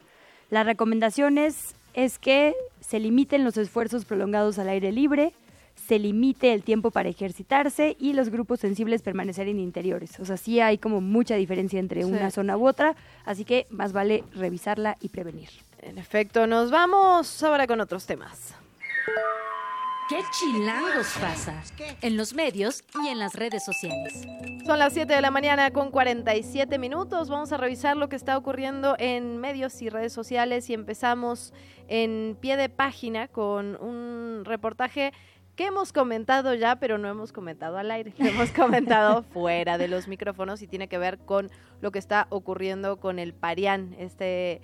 [0.48, 5.32] Las recomendaciones es que se limiten los esfuerzos prolongados al aire libre,
[5.74, 10.18] se limite el tiempo para ejercitarse y los grupos sensibles permanecer en interiores.
[10.20, 12.08] O sea, sí hay como mucha diferencia entre Sí.
[12.10, 15.50] una zona u otra, así que más vale revisarla y prevenir.
[15.82, 18.54] En efecto, nos vamos ahora con otros temas.
[20.08, 21.62] ¿Qué chilangos pasa?
[22.02, 24.26] En los medios y en las redes sociales.
[24.66, 27.30] Son las 7 de la mañana con 47 minutos.
[27.30, 31.54] Vamos a revisar lo que está ocurriendo en medios y redes sociales y empezamos
[31.88, 35.12] en pie de página con un reportaje
[35.56, 38.12] que hemos comentado ya, pero no hemos comentado al aire.
[38.18, 41.50] Lo hemos comentado fuera de los micrófonos y tiene que ver con
[41.80, 44.60] lo que está ocurriendo con el Parián, este,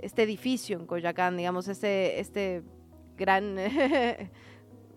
[0.00, 2.62] este edificio en Coyacán, digamos, este, este
[3.16, 3.56] gran...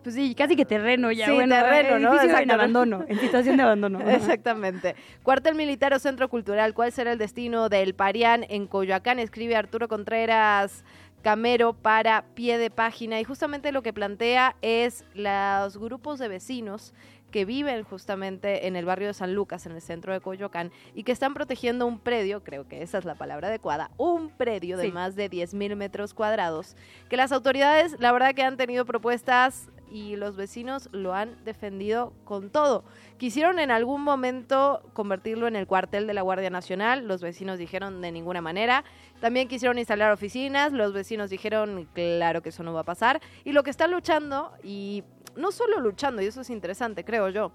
[0.04, 1.24] Pues sí, casi que terreno ya.
[1.24, 2.20] Sí, bueno, terreno, ¿no?
[2.20, 4.00] en abandono, en situación de abandono.
[4.10, 4.94] Exactamente.
[5.22, 9.18] Cuartel Militar o Centro Cultural, ¿cuál será el destino del Parián en Coyoacán?
[9.18, 10.84] Escribe Arturo Contreras
[11.24, 16.92] Camero para pie de página y justamente lo que plantea es los grupos de vecinos
[17.30, 21.02] que viven justamente en el barrio de San Lucas, en el centro de Coyoacán, y
[21.02, 24.84] que están protegiendo un predio, creo que esa es la palabra adecuada, un predio de
[24.84, 24.92] Sí.
[24.92, 26.76] más de 10 mil metros cuadrados,
[27.08, 32.12] que las autoridades, la verdad que han tenido propuestas y los vecinos lo han defendido
[32.24, 32.82] con todo.
[33.16, 38.02] Quisieron en algún momento convertirlo en el cuartel de la Guardia Nacional, los vecinos dijeron
[38.02, 38.82] de ninguna manera.
[39.20, 43.22] También quisieron instalar oficinas, los vecinos dijeron claro que eso no va a pasar.
[43.44, 45.04] Y lo que están luchando, y
[45.36, 47.52] no solo luchando, y eso es interesante, creo yo,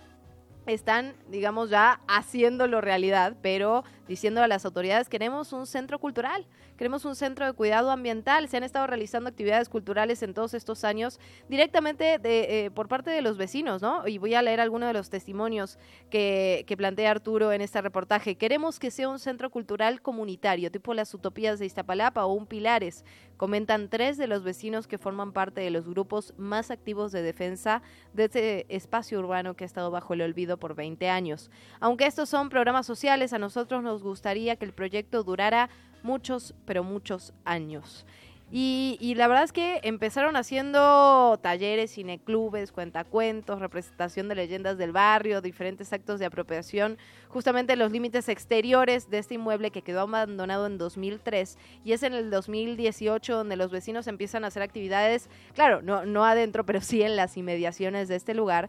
[0.65, 6.47] están, digamos, ya haciéndolo realidad, pero diciendo a las autoridades, queremos un centro cultural,
[6.78, 8.49] queremos un centro de cuidado ambiental.
[8.49, 13.12] Se han estado realizando actividades culturales en todos estos años directamente de, eh, por parte
[13.12, 14.07] de los vecinos, ¿no?
[14.07, 15.78] Y voy a leer algunos de los testimonios
[16.10, 18.36] que, plantea Arturo en este reportaje.
[18.36, 23.03] Queremos que sea un centro cultural comunitario, tipo las utopías de Iztapalapa o un Pilares.
[23.38, 27.82] Comentan tres de los vecinos que forman parte de los grupos más activos de defensa
[28.14, 31.51] de este espacio urbano que ha estado bajo el olvido por 20 años.
[31.80, 35.70] Aunque estos son programas sociales, a nosotros nos gustaría que el proyecto durara
[36.04, 38.06] muchos, pero muchos años.
[38.52, 45.41] Y, la verdad es que empezaron haciendo talleres, cineclubes, cuentacuentos, representación de leyendas del barrio,
[45.41, 46.97] diferentes actos de apropiación,
[47.28, 52.02] justamente en los límites exteriores de este inmueble que quedó abandonado en 2003 y es
[52.02, 56.82] en el 2018 donde los vecinos empiezan a hacer actividades, claro, no, no adentro, pero
[56.82, 58.68] sí en las inmediaciones de este lugar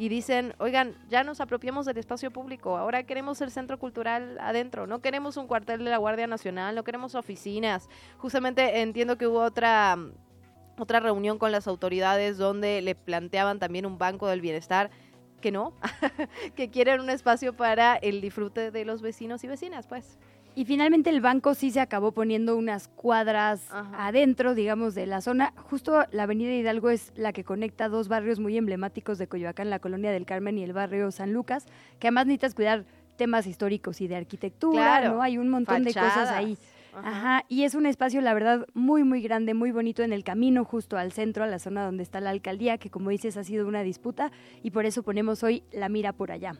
[0.00, 4.86] y dicen, oigan, ya nos apropiamos del espacio público, ahora queremos el centro cultural adentro,
[4.86, 7.90] no queremos un cuartel de la Guardia Nacional, no queremos oficinas.
[8.16, 9.98] Justamente entiendo que hubo otra
[10.78, 14.90] otra reunión con las autoridades donde le planteaban también un banco del bienestar
[15.42, 15.74] que no,
[16.56, 20.18] que quieren un espacio para el disfrute de los vecinos y vecinas, pues.
[20.54, 25.52] Y finalmente el banco sí se acabó poniendo unas cuadras adentro, digamos, de la zona.
[25.56, 29.78] Justo la avenida Hidalgo es la que conecta dos barrios muy emblemáticos de Coyoacán, la
[29.78, 31.66] colonia del Carmen y el barrio San Lucas,
[31.98, 32.84] que además necesitas cuidar
[33.16, 35.22] temas históricos y de arquitectura, Claro, ¿no?
[35.22, 36.56] Hay un montón de cosas ahí.
[36.92, 37.44] Ajá.
[37.48, 40.96] y es un espacio, la verdad, muy, muy grande, muy bonito en el camino justo
[40.96, 43.82] al centro, a la zona donde está la alcaldía, que como dices ha sido una
[43.82, 44.32] disputa
[44.64, 46.54] y por eso ponemos hoy la mira por allá.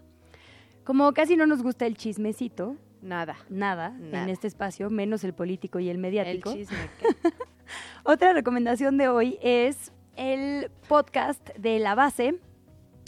[0.84, 3.36] Como casi no nos gusta el chismecito, Nada.
[3.48, 4.22] nada, Nada.
[4.22, 6.51] en este espacio, menos el político y el mediático.
[6.51, 6.76] El chisme.
[8.05, 12.34] Otra recomendación de hoy es el podcast de La Base.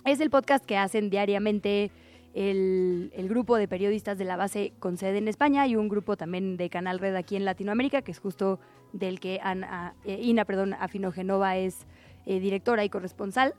[0.04, 1.90] Es el podcast que hacen diariamente
[2.34, 6.16] el, el grupo de periodistas de La Base con sede en España y un grupo
[6.16, 8.58] también de Canal Red aquí en Latinoamérica, que es justo
[8.92, 11.86] del que Ana, eh, Ina perdón, Afinogenova es
[12.26, 13.54] eh, directora y corresponsal.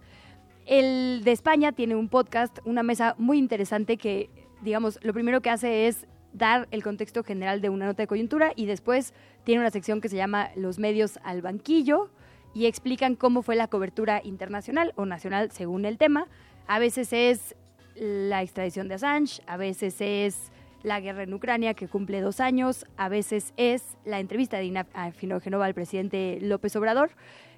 [0.65, 4.29] El de España tiene un podcast, una mesa muy interesante que,
[4.61, 8.51] digamos, lo primero que hace es dar el contexto general de una nota de coyuntura
[8.55, 9.13] y después
[9.43, 12.09] tiene una sección que se llama Los medios al banquillo
[12.53, 16.27] y explican cómo fue la cobertura internacional o nacional según el tema.
[16.67, 17.55] A veces es
[17.95, 20.51] la extradición de Assange, a veces es
[20.83, 24.87] la guerra en Ucrania que cumple dos años, a veces es la entrevista de Ina
[24.93, 27.11] Afinogenova al presidente López Obrador.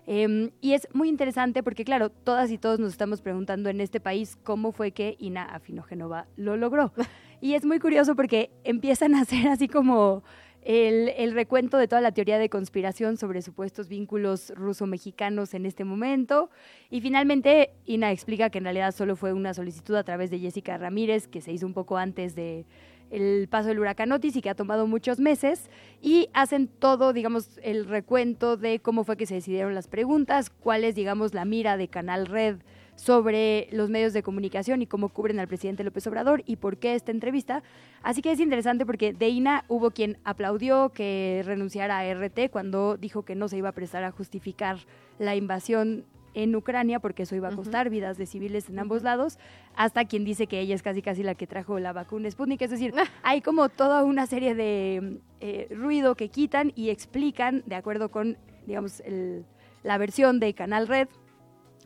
[0.08, 4.00] Eh, y es muy interesante porque, claro, todas y todos nos estamos preguntando en este
[4.00, 6.94] país cómo fue que Ina Afinogenova lo logró.
[7.42, 10.24] Y es muy curioso porque empiezan a hacer así como
[10.62, 15.84] el, el, recuento de toda la teoría de conspiración sobre supuestos vínculos ruso-mexicanos en este
[15.84, 16.50] momento.
[16.90, 20.78] Y finalmente, Ina explica que en realidad solo fue una solicitud a través de Jessica
[20.78, 22.66] Ramírez, que se hizo un poco antes de
[23.12, 25.70] el paso del huracán Otis y que ha tomado muchos meses
[26.02, 30.84] y hacen todo, digamos, el recuento de cómo fue que se decidieron las preguntas, cuál
[30.84, 32.58] es, digamos, la mira de Canal Red
[32.96, 36.96] sobre los medios de comunicación y cómo cubren al presidente López Obrador y por qué
[36.96, 37.64] esta entrevista.
[38.04, 42.98] Así que es interesante porque de INA hubo quien aplaudió que renunciara a RT cuando
[42.98, 44.78] dijo que no se iba a prestar a justificar
[45.20, 47.94] la invasión en Ucrania porque eso iba a costar uh -huh.
[47.94, 49.40] vidas de civiles en ambos lados,
[49.76, 52.62] hasta quien dice que ella es casi casi la que trajo la vacuna Sputnik.
[52.62, 52.94] Es decir,
[53.24, 58.38] hay como toda una serie de eh, ruido que quitan y explican, de acuerdo con,
[58.68, 59.46] digamos, el,
[59.84, 61.08] la versión de Canal Red,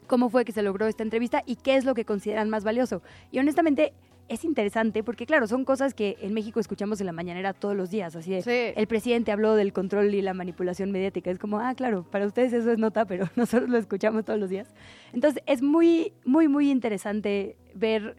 [0.10, 3.02] cómo fue que se logró esta entrevista y qué es lo que consideran más valioso.
[3.32, 3.94] Y honestamente,
[4.28, 7.90] es interesante porque, claro, son cosas que en México escuchamos en la mañanera todos los
[7.90, 8.16] días.
[8.16, 8.74] Así de, sí.
[8.76, 11.32] el presidente habló del control y la manipulación mediática.
[11.32, 14.50] Es como, ah, claro, para ustedes eso es nota, pero nosotros lo escuchamos todos los
[14.50, 14.68] días.
[15.14, 18.18] Entonces, es muy, muy, muy interesante ver,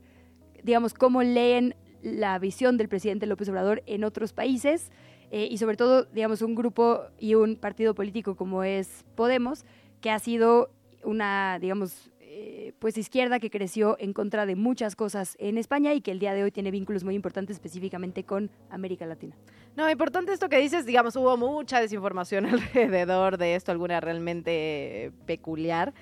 [0.63, 4.91] digamos, cómo leen la visión del presidente López Obrador en otros países
[5.31, 9.65] eh, y sobre todo, digamos, un grupo y un partido político como es Podemos,
[10.01, 10.71] que ha sido
[11.05, 16.01] una, digamos, eh, pues izquierda que creció en contra de muchas cosas en España y
[16.01, 19.35] que el día de hoy tiene vínculos muy importantes específicamente con América Latina.
[19.77, 25.93] No, importante esto que dices, digamos, hubo mucha desinformación alrededor de esto, alguna realmente peculiar.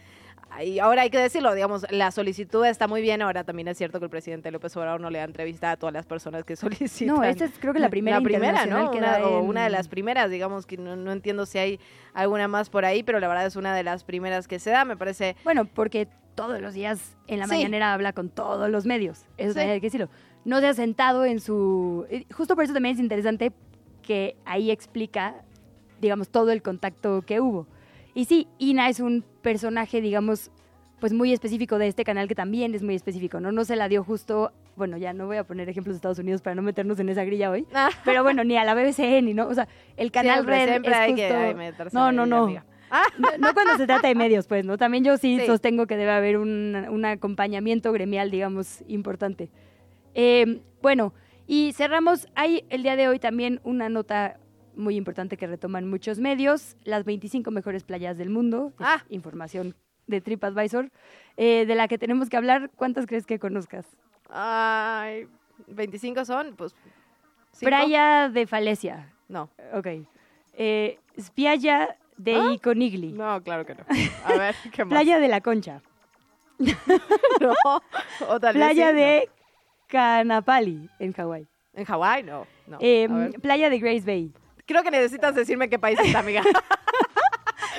[0.65, 3.23] Y ahora hay que decirlo, digamos, la solicitud está muy bien.
[3.23, 5.93] Ahora también es cierto que el presidente López Obrador no le da entrevista a todas
[5.93, 7.17] las personas que solicitan.
[7.17, 8.19] No, esta es creo que la primera.
[8.19, 8.91] La primera, ¿no?
[8.91, 9.25] Que una, en...
[9.25, 11.81] O una de las primeras, digamos, que no, no, entiendo si hay
[12.15, 14.85] alguna más por ahí, pero la verdad es una de las primeras que se da,
[14.85, 15.37] me parece.
[15.45, 17.55] Bueno, porque todos los días en la sí.
[17.55, 19.25] mañanera habla con todos los medios.
[19.37, 19.61] Eso sí.
[19.61, 20.09] hay que decirlo.
[20.45, 22.07] No se ha sentado en su.
[22.35, 23.53] Justo por eso también es interesante
[24.03, 25.43] que ahí explica,
[26.01, 27.67] digamos, todo el contacto que hubo.
[28.19, 30.51] Y sí, Ina es un personaje, digamos,
[30.99, 33.53] pues muy específico de este canal que también es muy específico, ¿no?
[33.53, 36.43] No se la dio justo, bueno, ya no voy a poner ejemplos de Estados Unidos
[36.43, 37.91] para no meternos en esa grilla hoy, Ah.
[38.05, 40.91] pero bueno, ni a la BBC ni no, o sea, el canal siempre, Red siempre
[40.91, 41.29] es hay justo...
[41.29, 42.43] que meterse no, no, no.
[42.47, 42.65] amiga.
[43.19, 43.29] no.
[43.39, 44.77] No cuando se trata de medios, pues, ¿no?
[44.79, 45.47] También yo sí, Sí.
[45.47, 49.49] sostengo que debe haber un, un acompañamiento gremial, digamos, importante.
[50.15, 51.15] Eh, bueno,
[51.47, 54.41] y cerramos, hay el día de hoy también una nota
[54.79, 59.03] muy importante que retoman muchos medios, las 25 mejores playas del mundo, Ah.
[59.11, 59.75] información
[60.07, 60.91] de TripAdvisor,
[61.37, 62.71] eh, de la que tenemos que hablar.
[62.77, 63.87] ¿Cuántas crees que conozcas?
[64.31, 65.27] Ay,
[65.67, 66.75] 25 son, pues.
[67.53, 67.69] ¿cinco?
[67.69, 69.13] Playa de Falesia.
[69.29, 69.51] No.
[69.75, 69.87] Ok.
[70.55, 72.53] Eh, Spiaggia de ¿Ah?
[72.55, 73.13] Iconigli.
[73.13, 73.85] No, claro que no.
[74.25, 74.91] A ver, ¿qué más?
[74.91, 75.83] Playa de la Concha.
[77.41, 77.55] no.
[78.29, 78.99] O tal vez Playa sí, no.
[78.99, 79.31] de
[79.87, 81.47] Canapali, en Hawái.
[81.75, 82.47] En Hawái, no.
[82.67, 82.79] no.
[82.81, 83.09] Eh,
[83.41, 84.33] playa de Grace Bay.
[84.69, 86.43] Creo que necesitas decirme qué país está, amiga.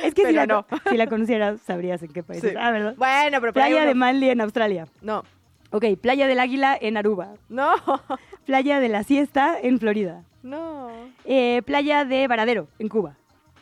[0.04, 0.66] Es que si la, no.
[0.90, 2.40] si la conocieras, sabrías en qué país.
[2.40, 2.48] Sí.
[2.48, 2.56] es.
[2.58, 2.96] Ah, ¿verdad?
[2.98, 4.88] Bueno, pero Playa de Manly en Australia.
[5.02, 5.26] No.
[5.72, 7.34] Ok, Playa del Águila en Aruba.
[7.50, 7.74] No.
[8.46, 10.24] Playa de la Siesta en Florida.
[10.42, 10.90] No.
[11.26, 13.18] Eh, playa de Varadero en Cuba.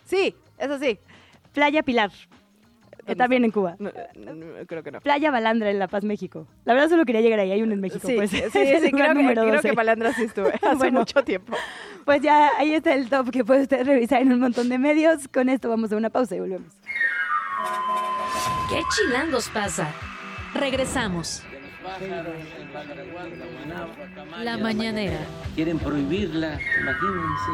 [0.06, 1.00] Sí, eso sí.
[1.54, 2.12] Playa Pilar.
[3.08, 3.76] Eh, también en Cuba.
[3.80, 5.02] No, no, no, creo que no.
[5.02, 6.48] Playa Balandra en La Paz, México.
[6.66, 8.08] La verdad solo quería llegar ahí, hay uno en México.
[8.08, 8.30] Sí, pues.
[8.30, 9.70] sí, sí, sí, creo, que, creo 12.
[9.70, 11.00] que Palandra sí estuve hace Bueno.
[11.00, 11.56] mucho tiempo.
[12.06, 15.28] Pues ya ahí está el top que puede usted revisar en un montón de medios.
[15.28, 16.74] Con esto vamos a una pausa y volvemos.
[18.70, 19.92] ¿Qué chilangos pasa?
[20.54, 21.44] Regresamos.
[24.44, 25.20] La mañanera.
[25.56, 27.52] Quieren prohibirla, imagínense.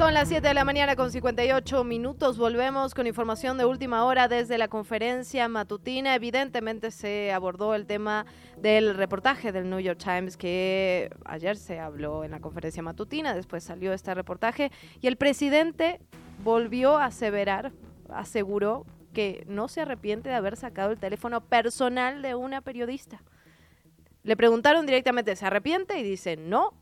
[0.00, 2.38] Son las 7 de la mañana con 58 minutos.
[2.38, 6.14] Volvemos con información de última hora desde la conferencia matutina.
[6.14, 8.24] Evidentemente se abordó el tema
[8.56, 13.34] del reportaje del New York Times que ayer se habló en la conferencia matutina.
[13.34, 14.72] Después salió este reportaje
[15.02, 16.00] y el presidente
[16.42, 17.70] volvió a aseverar,
[18.08, 23.22] aseguró que no se arrepiente de haber sacado el teléfono personal de una periodista.
[24.22, 25.98] Le preguntaron directamente, ¿se arrepiente?
[25.98, 26.72] Y dice, no,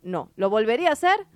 [0.00, 0.30] no.
[0.36, 1.26] ¿Lo volvería a hacer?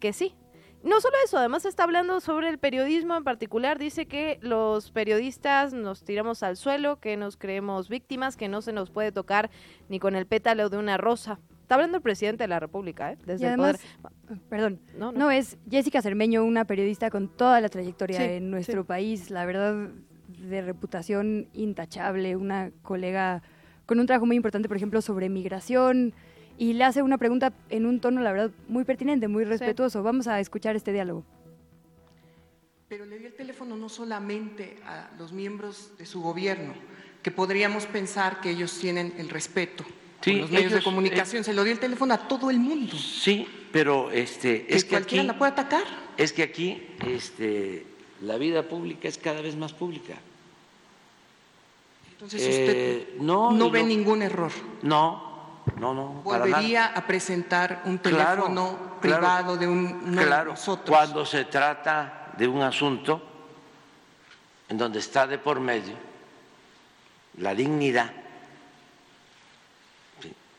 [0.00, 0.34] Que sí.
[0.82, 3.78] No solo eso, además está hablando sobre el periodismo en particular.
[3.78, 8.72] Dice que los periodistas nos tiramos al suelo, que nos creemos víctimas, que no se
[8.72, 9.50] nos puede tocar
[9.88, 11.38] ni con el pétalo de una rosa.
[11.62, 13.18] Está hablando el presidente de la República, ¿eh?
[13.24, 14.40] Desde Y el además, poder.
[14.48, 15.30] perdón, No, no, no.
[15.30, 18.86] es Jessica Cermeño, una periodista con toda la trayectoria Sí, en nuestro sí.
[18.88, 19.88] país, la verdad,
[20.26, 23.42] de reputación intachable, una colega
[23.86, 26.12] con un trabajo muy importante, por ejemplo, sobre migración,
[26.58, 30.02] y le hace una pregunta en un tono, la verdad, muy pertinente, muy respetuoso.
[30.02, 31.24] Vamos a escuchar este diálogo.
[32.88, 36.74] Pero le dio el teléfono no solamente a los miembros de su gobierno,
[37.22, 39.84] que podríamos pensar que ellos tienen el respeto
[40.20, 42.96] Sí, los medios de ellos, comunicación, se lo dio el teléfono a todo el mundo.
[42.96, 45.82] Sí, pero este, Que es que cualquiera aquí, la puede atacar.
[46.16, 47.84] es que aquí este,
[48.20, 50.14] la vida pública es cada vez más pública.
[52.12, 54.52] Entonces usted Eh, no, ve lo- ningún error.
[54.82, 55.31] No,
[55.78, 56.22] no, no.
[56.24, 56.44] para.
[56.44, 60.88] Volvería a presentar un teléfono claro, privado de un de claro, nosotros.
[60.88, 63.22] cuando se trata de un asunto
[64.68, 65.94] en donde está de por medio
[67.38, 68.10] la dignidad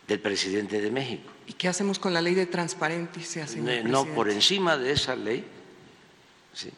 [0.07, 1.31] del presidente de México.
[1.47, 4.13] ¿Y qué hacemos con la ley de transparencia, señor No presidente?
[4.13, 5.45] por encima de esa ley
[6.53, 6.71] sí,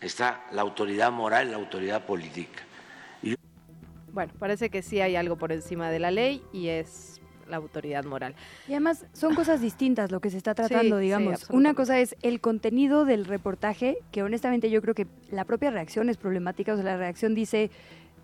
[0.00, 2.62] está la autoridad moral, la autoridad política.
[4.12, 8.04] Bueno, parece que sí hay algo por encima de la ley y es la autoridad
[8.04, 8.34] moral.
[8.66, 11.50] Y además son cosas distintas lo que se está tratando, Sí, sí, digamos.
[11.50, 16.08] Una cosa es el contenido del reportaje, que honestamente yo creo que la propia reacción
[16.08, 16.72] es problemática.
[16.72, 17.70] O sea, la reacción dice,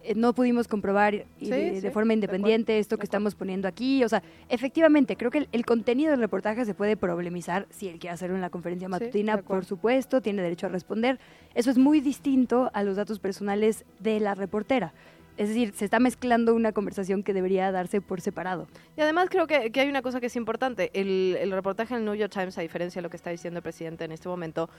[0.05, 4.05] eh, no pudimos comprobar Sí, de, sí, forma de independiente esto que estamos poniendo aquí.
[4.05, 7.99] O sea, efectivamente, creo que el, el contenido del reportaje se puede problemizar si él
[7.99, 11.19] quiere hacerlo en la conferencia matutina, por supuesto, tiene derecho a responder.
[11.55, 14.93] Eso es muy distinto a los datos personales de la reportera.
[15.37, 18.69] Es decir, se está mezclando una conversación que debería darse por separado.
[18.97, 20.91] Y además creo que, hay una cosa que es importante.
[20.95, 23.59] El, el reportaje en el New York Times, a diferencia de lo que está diciendo
[23.59, 24.71] el presidente en este momento,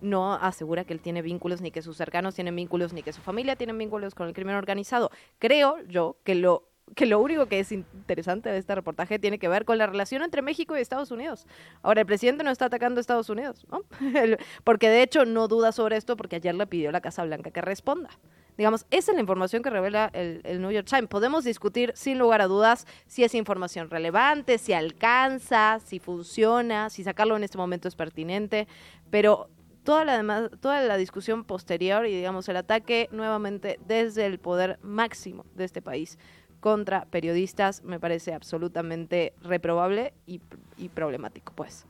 [0.00, 3.20] no asegura que él tiene vínculos, ni que sus cercanos tienen vínculos, ni que su
[3.20, 5.10] familia tiene vínculos con el crimen organizado.
[5.38, 9.48] Creo yo que lo que lo único que es interesante de este reportaje tiene que
[9.48, 11.46] ver con la relación entre México y Estados Unidos.
[11.82, 13.82] Ahora, el presidente no está atacando a Estados Unidos, ¿no?
[14.64, 17.50] Porque de hecho no duda sobre esto porque ayer le pidió a la Casa Blanca
[17.50, 18.10] que responda.
[18.56, 21.08] Digamos, esa es la información que revela el, el New York Times.
[21.08, 27.04] Podemos discutir sin lugar a dudas si es información relevante, si alcanza, si funciona, si
[27.04, 28.66] sacarlo en este momento es pertinente,
[29.10, 29.48] pero
[29.84, 34.78] toda la demás, toda la discusión posterior y digamos el ataque nuevamente desde el poder
[34.82, 36.18] máximo de este país
[36.60, 40.40] contra periodistas me parece absolutamente reprobable y,
[40.76, 41.86] y problemático, pues.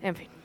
[0.00, 0.43] En fin.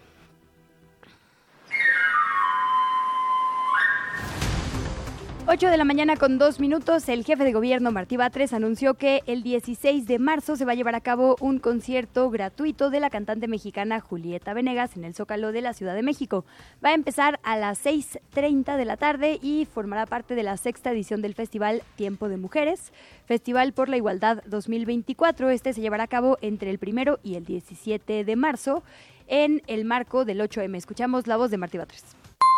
[5.52, 9.24] 8 de la mañana con dos minutos, el jefe de gobierno Martí Batres anunció que
[9.26, 13.10] el 16 de marzo se va a llevar a cabo un concierto gratuito de la
[13.10, 16.46] cantante mexicana Julieta Venegas en el Zócalo de la Ciudad de México.
[16.86, 20.92] Va a empezar a las 6.30 de la tarde y formará parte de la sexta
[20.92, 22.94] edición del festival Tiempo de Mujeres,
[23.26, 25.50] Festival por la Igualdad 2024.
[25.50, 28.84] Este se llevará a cabo entre el primero y el 17 de marzo
[29.26, 30.78] en el marco del 8M.
[30.78, 32.06] Escuchamos la voz de Martí Batres.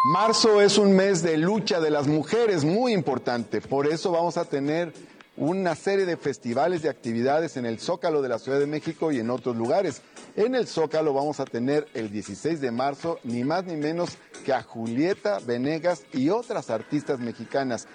[0.03, 4.45] Marzo es un mes de lucha de las mujeres muy importante, por eso vamos a
[4.45, 4.91] tener
[5.37, 9.19] una serie de festivales y actividades en el Zócalo de la Ciudad de México y
[9.19, 10.01] en otros lugares.
[10.35, 14.53] En el Zócalo vamos a tener el 16 de marzo ni más ni menos que
[14.53, 17.87] a Julieta Venegas y otras artistas mexicanas.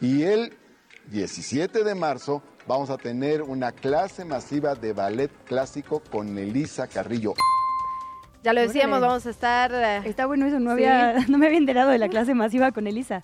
[0.00, 0.56] Y el
[1.12, 7.34] 17 de marzo vamos a tener una clase masiva de ballet clásico con Elisa Carrillo.
[8.42, 9.06] Ya lo decíamos, Órale.
[9.08, 9.72] vamos a estar...
[9.72, 12.86] eh, Está bueno eso, no, había, no me había enterado de la clase masiva con
[12.86, 13.22] Elisa.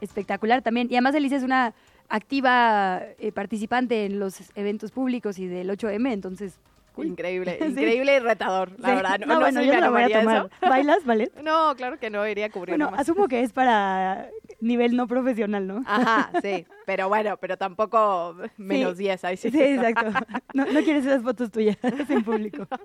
[0.00, 0.88] Espectacular también.
[0.90, 1.74] Y además Elisa es una
[2.08, 6.58] activa eh, participante en los eventos públicos y del 8M, entonces...
[6.94, 7.06] cool.
[7.08, 7.66] Increíble, Sí.
[7.68, 8.94] increíble y retador, la Sí.
[8.96, 9.18] verdad.
[9.20, 10.36] No, No, no bueno, yo la voy a tomar.
[10.36, 10.50] eso.
[10.68, 11.32] ¿Bailas ballet?
[11.42, 13.00] No, claro que no, iría a cubrir Bueno, nomás.
[13.00, 14.28] asumo que es para
[14.64, 15.82] nivel no profesional, ¿no?
[15.86, 19.50] Ajá, sí, pero bueno, pero tampoco menos 10, ahí sí.
[19.50, 20.06] Sí, exacto.
[20.54, 21.76] No, no quieres esas fotos tuyas
[22.08, 22.66] en público.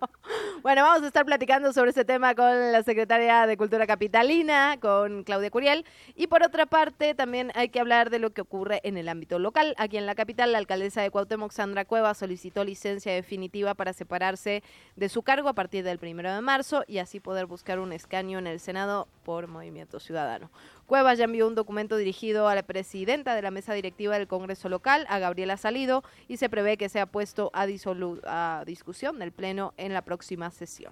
[0.61, 5.23] Bueno, vamos a estar platicando sobre este tema con la secretaria de Cultura Capitalina, con
[5.23, 5.85] Claudia Curiel.
[6.15, 9.39] Y por otra parte, también hay que hablar de lo que ocurre en el ámbito
[9.39, 9.73] local.
[9.77, 14.61] Aquí en la capital, la alcaldesa de Cuauhtémoc, Sandra Cueva, solicitó licencia definitiva para separarse
[14.97, 18.37] de su cargo a partir del primero de marzo y así poder buscar un escaño
[18.37, 20.51] en el Senado por Movimiento Ciudadano.
[20.89, 24.69] Cuevas ya envió un documento dirigido a la presidenta de la mesa directiva del Congreso
[24.69, 27.67] local, a Gabriela Salido, y se prevé que sea puesto a,
[28.23, 30.91] a discusión del Pleno en la próxima sesión.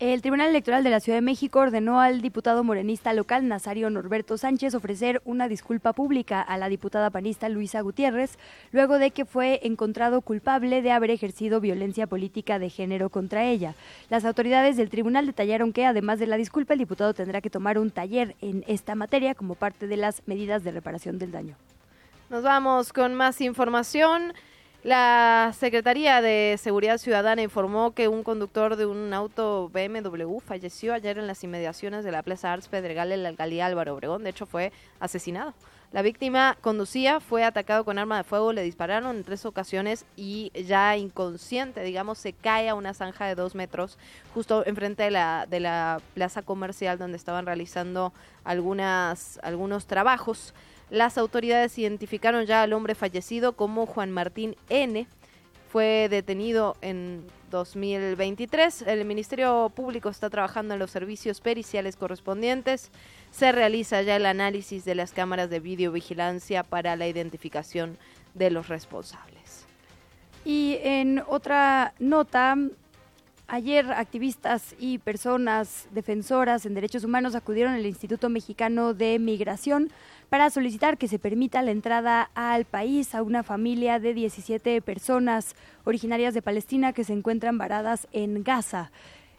[0.00, 4.38] El Tribunal Electoral de la Ciudad de México ordenó al diputado morenista local Nazario Norberto
[4.38, 8.38] Sánchez ofrecer una disculpa pública a la diputada panista Luisa Gutiérrez
[8.70, 13.74] luego de que fue encontrado culpable de haber ejercido violencia política de género contra ella.
[14.08, 17.76] Las autoridades del tribunal detallaron que además de la disculpa el diputado tendrá que tomar
[17.76, 21.56] un taller en esta materia como parte de las medidas de reparación del daño.
[22.30, 24.32] Nos vamos con más información.
[24.84, 31.18] La Secretaría de Seguridad Ciudadana informó que un conductor de un auto BMW falleció ayer
[31.18, 34.22] en las inmediaciones de la Plaza Arts Pedregal en la alcaldía Álvaro Obregón.
[34.22, 35.52] De hecho, fue asesinado.
[35.90, 40.52] La víctima conducía, fue atacado con arma de fuego, le dispararon en tres ocasiones y
[40.66, 43.98] ya inconsciente, digamos, se cae a una zanja de dos metros
[44.34, 48.12] justo enfrente de la, de la plaza comercial donde estaban realizando
[48.44, 50.54] algunas, algunos trabajos.
[50.90, 55.06] Las autoridades identificaron ya al hombre fallecido como Juan Martín N.
[55.70, 58.82] Fue detenido en 2023.
[58.82, 62.90] El Ministerio Público está trabajando en los servicios periciales correspondientes.
[63.30, 67.98] Se realiza ya el análisis de las cámaras de videovigilancia para la identificación
[68.34, 69.66] de los responsables.
[70.46, 72.56] Y en otra nota,
[73.46, 79.90] ayer activistas y personas defensoras en derechos humanos acudieron al Instituto Mexicano de Migración
[80.28, 85.54] para solicitar que se permita la entrada al país a una familia de 17 personas
[85.84, 88.90] originarias de Palestina que se encuentran varadas en Gaza.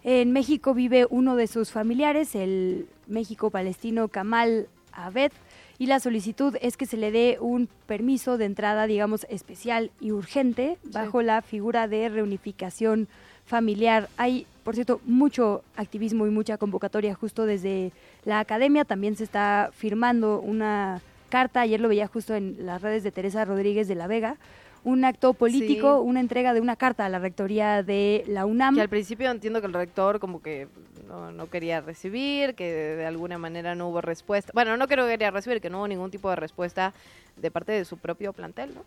[0.04, 5.32] En México vive uno de sus familiares, el México palestino Kamal Abed,
[5.78, 10.12] y la solicitud es que se le dé un permiso de entrada, digamos, especial y
[10.12, 13.08] urgente bajo la figura de reunificación
[13.50, 14.08] familiar.
[14.16, 17.91] Hay, por cierto, mucho activismo y mucha convocatoria justo desde
[18.24, 18.86] la academia.
[18.86, 23.43] También se está firmando una carta, ayer lo veía justo en las redes de Teresa
[23.45, 24.38] Rodríguez de la Vega,
[24.84, 26.08] un acto político, Sí.
[26.10, 28.76] una entrega de una carta a la rectoría de la UNAM.
[28.76, 30.68] Que al principio entiendo que el rector como que
[31.08, 34.52] no, no quería recibir, que de alguna manera no hubo respuesta.
[34.54, 36.93] Bueno, no que no quería recibir, que no hubo ningún tipo de respuesta
[37.36, 38.82] de parte de su propio plantel, ¿no?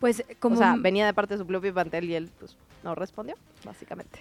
[0.00, 2.94] Pues como O sea, venía de parte de su propio plantel y él pues no
[2.94, 4.18] respondió, básicamente.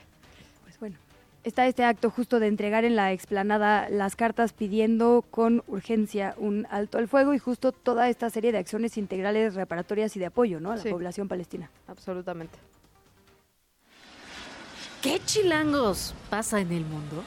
[0.64, 0.96] Pues bueno,
[1.44, 6.66] está este acto justo de entregar en la explanada las cartas pidiendo con urgencia un
[6.70, 10.60] alto al fuego y justo toda esta serie de acciones integrales reparatorias y de apoyo
[10.60, 10.72] ¿no?
[10.72, 10.90] a la Sí.
[10.90, 11.70] población palestina.
[11.88, 12.58] Absolutamente.
[15.02, 17.24] ¿Qué chilangos pasa en el mundo?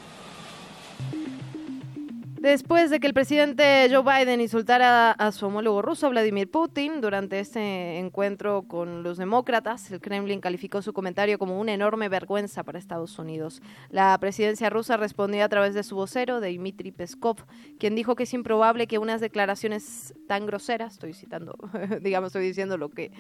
[2.41, 7.41] Después de que el presidente Joe Biden insultara a su homólogo ruso, Vladimir Putin, durante
[7.41, 12.79] este encuentro con los demócratas, el Kremlin calificó su comentario como una enorme vergüenza para
[12.79, 13.63] Estados Unidos.
[13.89, 17.39] La presidencia rusa respondió a través de su vocero, Dmitry Peskov,
[17.79, 21.57] quien dijo que es improbable que unas declaraciones tan groseras, estoy citando,
[22.03, 23.13] digamos, estoy diciendo lo que,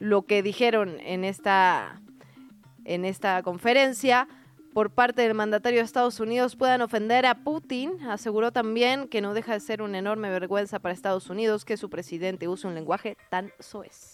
[0.00, 2.00] lo que dijeron en esta,
[2.84, 4.26] en esta conferencia,
[4.74, 8.02] por parte del mandatario de Estados Unidos puedan ofender a Putin.
[8.08, 11.88] Aseguró también que no deja de ser una enorme vergüenza para Estados Unidos que su
[11.88, 14.13] presidente use un lenguaje tan soez.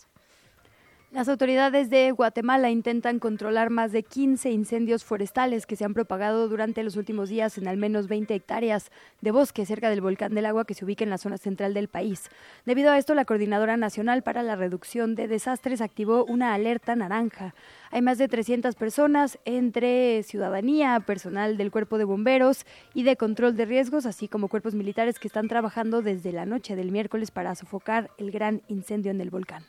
[1.13, 6.49] Las autoridades de Guatemala intentan controlar más de 15 incendios forestales que se han propagado
[6.49, 10.47] durante los últimos días en al menos 20 hectáreas de bosque cerca del volcán del
[10.47, 12.29] agua que se ubica en la zona central del país.
[12.65, 17.57] Debido a esto, la Coordinadora Nacional para la Reducción de Desastres activó una alerta naranja.
[17.91, 23.57] Hay más de 300 personas entre ciudadanía, personal del cuerpo de bomberos y de control
[23.57, 27.57] de riesgos, así como cuerpos militares que están trabajando desde la noche del miércoles para
[27.57, 29.65] sofocar el gran incendio en el volcán.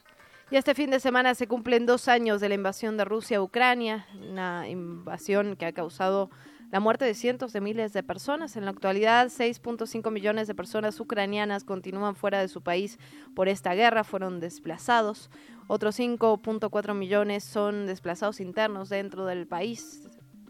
[0.51, 3.41] Y este fin de semana se cumplen dos años de la invasión de Rusia a
[3.41, 6.29] Ucrania, una invasión que ha causado
[6.71, 8.57] la muerte de cientos de miles de personas.
[8.57, 12.99] En la actualidad, 6.5 millones de personas ucranianas continúan fuera de su país
[13.33, 15.29] por esta guerra, fueron desplazados.
[15.67, 20.05] Otros 5.4 millones son desplazados internos dentro del país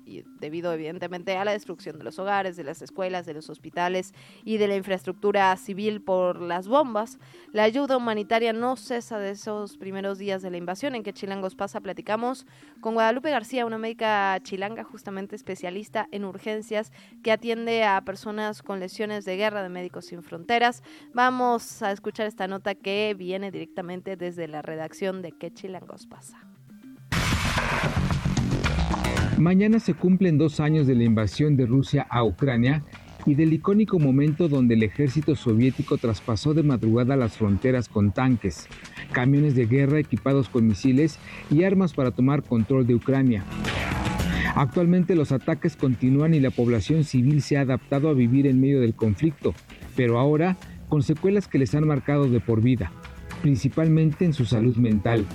[0.06, 4.14] y debido evidentemente a la destrucción de los hogares, de las escuelas, de los hospitales
[4.44, 7.20] y de la infraestructura civil por las bombas.
[7.52, 11.56] La ayuda humanitaria no cesa de esos primeros días de la invasión en que Chilangos
[11.56, 11.82] pasa.
[11.82, 12.46] Platicamos
[12.80, 16.92] con Guadalupe García, una médica chilanga justamente especialista en urgencias
[17.24, 20.84] que atiende a personas con lesiones de guerra de Médicos Sin Fronteras.
[21.14, 26.51] Vamos a escuchar esta nota que viene directamente desde la redacción de ¿Qué Chilangos pasa?
[29.42, 32.84] Mañana se cumplen dos años de la invasión de Rusia a Ucrania
[33.26, 38.68] y del icónico momento donde el ejército soviético traspasó de madrugada las fronteras con tanques,
[39.12, 41.18] camiones de guerra equipados con misiles
[41.50, 43.44] y armas para tomar control de Ucrania.
[44.54, 48.80] Actualmente los ataques continúan y la población civil se ha adaptado a vivir en medio
[48.80, 49.56] del conflicto,
[49.96, 50.56] pero ahora
[50.88, 52.92] con secuelas que les han marcado de por vida,
[53.42, 55.26] principalmente en su salud mental.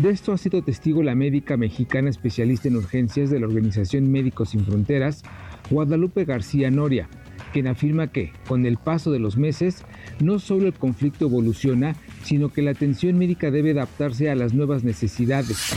[0.00, 4.50] De esto ha sido testigo la médica mexicana especialista en urgencias de la Organización Médicos
[4.50, 5.24] Sin Fronteras,
[5.70, 7.08] Guadalupe García Noria,
[7.52, 9.84] quien afirma que, con el paso de los meses,
[10.20, 14.84] no solo el conflicto evoluciona, sino que la atención médica debe adaptarse a las nuevas
[14.84, 15.74] necesidades.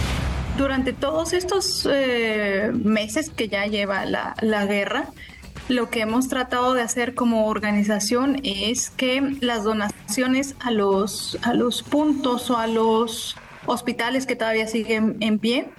[0.56, 5.10] Durante todos estos eh, meses que ya lleva la, la guerra,
[5.68, 11.56] lo que hemos tratado de hacer como organización es que las donaciones a los, a
[11.56, 13.36] los puntos o a los
[13.66, 15.70] hospitales que todavía siguen en pie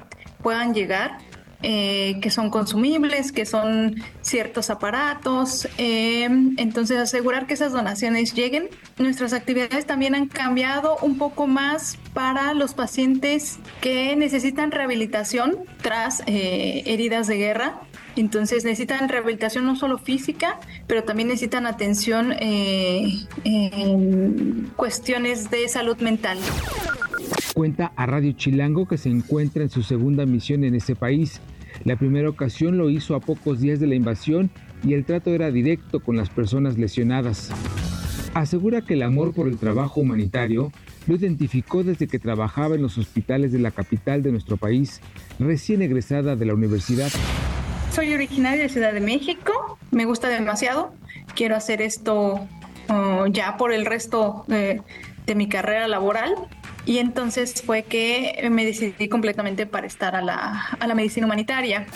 [0.43, 1.19] puedan llegar,
[1.65, 5.69] eh, que son consumibles, que son ciertos aparatos.
[5.79, 8.69] eh, entonces, asegurar que esas donaciones lleguen.
[8.99, 16.25] Nuestras actividades también han cambiado un poco más para los pacientes que necesitan rehabilitación tras
[16.27, 17.81] eh, heridas de guerra.
[18.15, 23.23] Entonces necesitan rehabilitación no solo física, pero también necesitan atención en
[24.77, 26.39] cuestiones de salud mental.
[27.55, 31.41] Cuenta a Radio Chilango que se encuentra en su segunda misión en ese país.
[31.85, 34.51] La primera ocasión lo hizo a pocos días de la invasión
[34.83, 37.51] y el trato era directo con las personas lesionadas.
[38.33, 40.73] Asegura que el amor por el trabajo humanitario
[41.07, 45.03] lo identificó desde que trabajaba en los hospitales de la capital de nuestro país,
[45.39, 47.11] recién egresada de la universidad.
[47.91, 50.95] Soy originaria de Ciudad de México, me gusta demasiado,
[51.35, 52.49] quiero hacer esto
[52.89, 54.81] oh, ya por el resto de,
[55.27, 56.35] de mi carrera laboral
[56.87, 61.87] y entonces fue que me decidí completamente para estar a la, a la medicina humanitaria.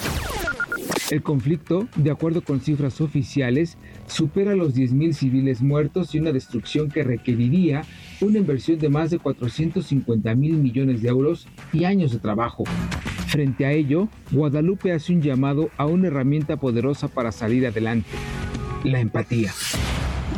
[1.10, 3.78] El conflicto, de acuerdo con cifras oficiales,
[4.08, 7.84] supera los 10.000 civiles muertos y una destrucción que requeriría
[8.20, 12.64] una inversión de más de 450 mil millones de euros y años de trabajo.
[13.28, 18.10] Frente a ello, Guadalupe hace un llamado a una herramienta poderosa para salir adelante,
[18.82, 19.52] la empatía.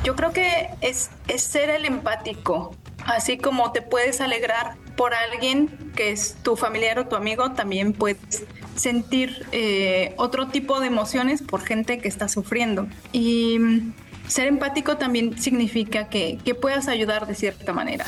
[0.05, 2.75] Yo creo que es, es ser el empático,
[3.09, 7.93] así como te puedes alegrar por alguien que es tu familiar o tu amigo, también
[7.93, 8.45] puedes
[8.77, 12.87] sentir eh, otro tipo de emociones por gente que está sufriendo.
[13.13, 13.93] Y mm,
[14.29, 18.05] ser empático también significa que, que puedas ayudar de cierta manera.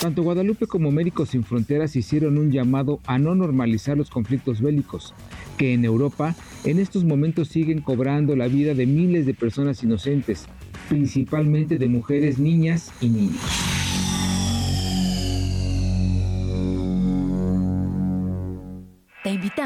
[0.00, 5.14] Tanto Guadalupe como Médicos Sin Fronteras hicieron un llamado a no normalizar los conflictos bélicos,
[5.56, 6.34] que en Europa
[6.64, 10.46] en estos momentos siguen cobrando la vida de miles de personas inocentes,
[10.88, 13.85] principalmente de mujeres, niñas y niños.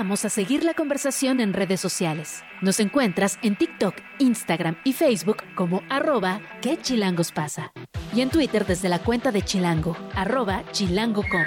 [0.01, 2.43] Invitamos a seguir la conversación en redes sociales.
[2.63, 7.71] Nos encuentras en TikTok, Instagram y Facebook como arroba que chilangos pasa.
[8.15, 11.45] Y en Twitter desde la cuenta de Chilango, arroba chilango.com.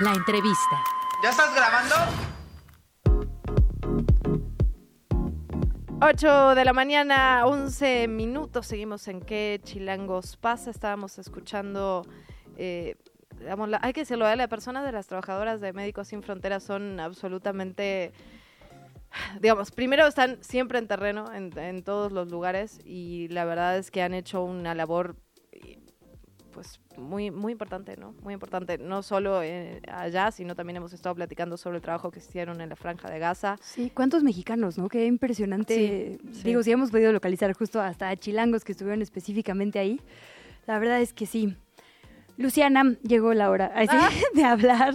[0.00, 0.82] La entrevista.
[1.22, 1.94] ¿Ya estás grabando?
[6.00, 8.66] 8 de la mañana, 11 minutos.
[8.66, 10.70] Seguimos en qué chilangos pasa.
[10.72, 12.04] Estábamos escuchando.
[12.56, 12.96] eh,
[13.44, 14.34] digamos, la- hay que decirlo, ¿eh?
[14.36, 18.12] las personas de las trabajadoras de Médicos Sin Fronteras son absolutamente.
[19.40, 23.92] Digamos, primero están siempre en terreno, en, en todos los lugares, y la verdad es
[23.92, 25.14] que han hecho una labor
[26.52, 28.14] pues muy muy importante, ¿no?
[28.22, 32.20] Muy importante, no solo eh, allá, sino también hemos estado platicando sobre el trabajo que
[32.20, 33.56] hicieron en la franja de Gaza.
[33.60, 34.88] Sí, ¿cuántos mexicanos, no?
[34.88, 36.18] Qué impresionante.
[36.22, 36.42] Sí, sí.
[36.44, 40.00] Digo, si hemos podido localizar justo hasta chilangos que estuvieron específicamente ahí.
[40.66, 41.56] La verdad es que sí.
[42.36, 44.94] Luciana, llegó la hora sí, de hablar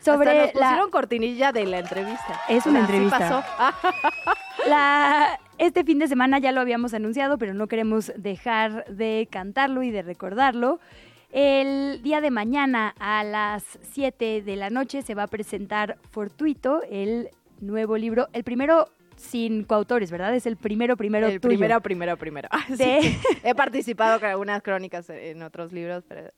[0.00, 0.32] sobre Ah.
[0.32, 0.68] Hasta nos la...
[0.68, 2.40] pusieron cortinilla de la entrevista.
[2.48, 3.18] Es una sí entrevista.
[3.18, 3.44] pasó.
[4.68, 9.82] La- este fin de semana ya lo habíamos anunciado, pero no queremos dejar de cantarlo
[9.82, 10.80] y de recordarlo.
[11.32, 16.82] El día de mañana a las 7 de la noche se va a presentar Fortuito,
[16.90, 17.30] el
[17.60, 20.34] nuevo libro, el primero sin coautores, ¿verdad?
[20.34, 21.48] Es el primero, primero el tuyo.
[21.56, 22.48] primero, primero, primero.
[22.52, 23.18] Ah, sí.
[23.42, 26.30] He participado con algunas crónicas en otros libros, pero.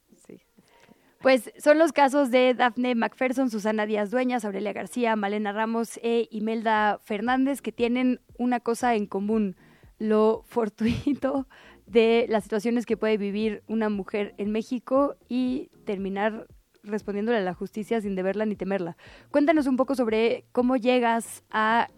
[1.20, 6.28] Pues son los casos de Daphne McPherson, Susana Díaz Dueñas, Aurelia García, Malena Ramos e
[6.30, 9.56] Imelda Fernández, que tienen una cosa en común,
[9.98, 11.48] lo fortuito
[11.86, 16.46] de las situaciones que puede vivir una mujer en México y terminar
[16.84, 18.96] respondiéndole a la justicia sin deberla ni temerla.
[19.32, 21.88] Cuéntanos un poco sobre cómo llegas a,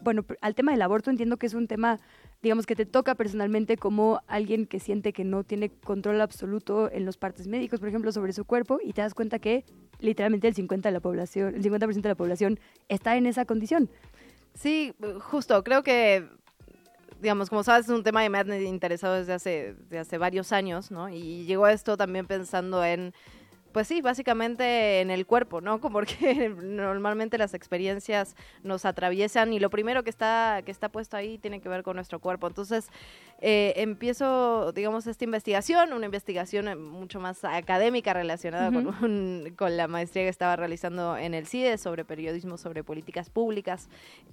[0.00, 1.10] bueno, al tema del aborto.
[1.10, 1.98] Entiendo que es un tema,
[2.42, 7.06] digamos, que te toca personalmente como alguien que siente que no tiene control absoluto en
[7.06, 9.64] los partes médicos, por ejemplo, sobre su cuerpo y te das cuenta que
[10.00, 13.88] literalmente el 50 de la población, el 50% de la población está en esa condición.
[14.54, 16.28] Sí, justo, creo que,
[17.20, 20.52] digamos, como sabes, es un tema que me ha interesado desde hace, desde hace varios
[20.52, 21.08] años, ¿no?
[21.08, 23.14] Y llegó a esto también pensando en,
[23.72, 25.80] pues sí, básicamente en el cuerpo, ¿no?
[25.80, 31.16] Como Porque normalmente las experiencias nos atraviesan y lo primero que está, que está puesto
[31.16, 32.48] ahí tiene que ver con nuestro cuerpo.
[32.48, 32.88] Entonces,
[33.40, 38.92] eh, empiezo, digamos, esta investigación, una investigación eh, mucho más académica relacionada con,
[39.56, 43.88] con la maestría que estaba realizando en el CIDE sobre periodismo, sobre políticas públicas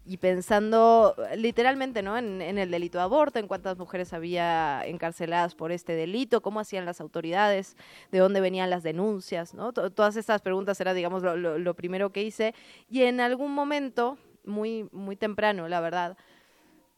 [0.07, 2.17] y pensando literalmente ¿no?
[2.17, 6.59] en, en el delito de aborto, en cuántas mujeres había encarceladas por este delito, cómo
[6.59, 7.77] hacían las autoridades,
[8.11, 9.71] de dónde venían las denuncias, ¿no?
[9.73, 12.53] To- todas estas preguntas era, digamos, lo, lo- lo primero que hice
[12.89, 16.17] y en algún momento, muy, muy temprano, la verdad,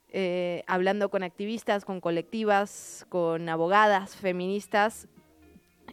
[0.10, 5.08] eh, hablando con activistas, con colectivas, con abogadas feministas,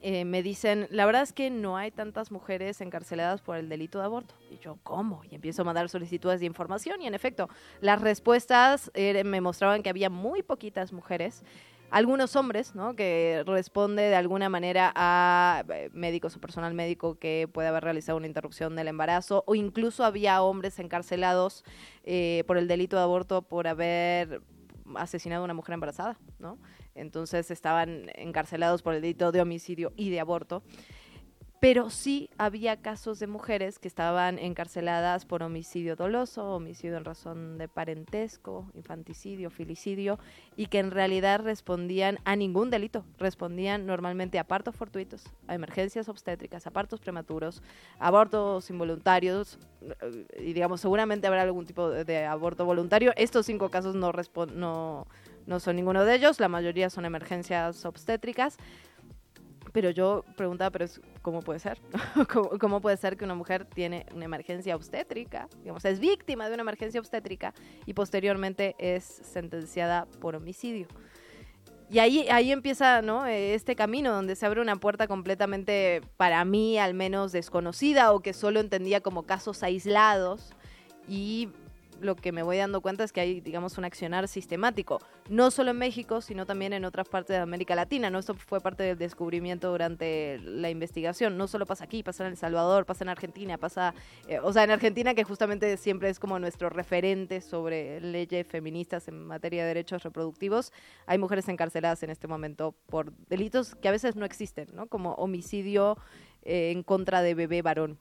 [0.01, 3.99] eh, me dicen, la verdad es que no hay tantas mujeres encarceladas por el delito
[3.99, 4.35] de aborto.
[4.51, 5.23] Y yo, ¿cómo?
[5.29, 7.49] Y empiezo a mandar solicitudes de información y en efecto,
[7.81, 11.43] las respuestas eh, me mostraban que había muy poquitas mujeres.
[11.91, 12.95] Algunos hombres, ¿no?
[12.95, 18.19] Que responde de alguna manera a eh, médicos o personal médico que puede haber realizado
[18.19, 21.65] una interrupción del embarazo, o incluso había hombres encarcelados
[22.05, 24.43] eh, por el delito de aborto por haber
[24.97, 26.59] asesinado a una mujer embarazada, ¿no?
[26.95, 30.63] Entonces estaban encarcelados por el delito de homicidio y de aborto.
[31.61, 37.59] Pero sí había casos de mujeres que estaban encarceladas por homicidio doloso, homicidio en razón
[37.59, 40.21] de parentesco, infanticidio, filicidio,
[40.57, 43.05] y que en realidad respondían a ningún delito.
[43.19, 47.61] Respondían normalmente a partos fortuitos, a emergencias obstétricas, a partos prematuros,
[47.99, 53.13] abortos involuntarios, eh, y digamos, seguramente habrá algún tipo de, aborto voluntario.
[53.17, 54.13] Estos cinco casos no,
[54.55, 55.09] no,
[55.47, 58.59] no son ninguno de ellos, la mayoría son emergencias obstétricas.
[59.79, 60.87] Pero yo preguntaba, pero
[61.23, 61.81] ¿cómo puede ser?
[62.61, 65.49] ¿Cómo, puede ser que una mujer tiene una emergencia obstétrica?
[65.63, 67.55] Digamos, es víctima de una emergencia obstétrica
[67.87, 70.89] y posteriormente es sentenciada por homicidio.
[71.89, 73.25] Y ahí, ahí empieza ¿no?
[73.27, 78.33] Este camino donde se abre una puerta completamente, para mí al menos, desconocida o que
[78.33, 80.57] solo entendía como casos aislados.
[81.07, 81.51] Y
[82.01, 85.71] lo que me voy dando cuenta es que hay, digamos, un accionar sistemático, no solo
[85.71, 88.11] en México, sino también en otras partes de América Latina.
[88.11, 88.19] ¿no?
[88.19, 91.37] Esto fue parte del descubrimiento durante la investigación.
[91.37, 93.95] No solo pasa aquí, pasa en El Salvador, pasa en Argentina, pasa,
[94.27, 99.09] eh, o sea, en Argentina que justamente siempre es como nuestro referente sobre leyes feministas
[99.09, 100.73] en materia de derechos reproductivos.
[101.07, 104.87] Hay mujeres encarceladas en este momento por delitos que a veces no existen, ¿no?
[104.87, 105.97] Como homicidio
[106.43, 107.99] eh, en contra de bebé varón.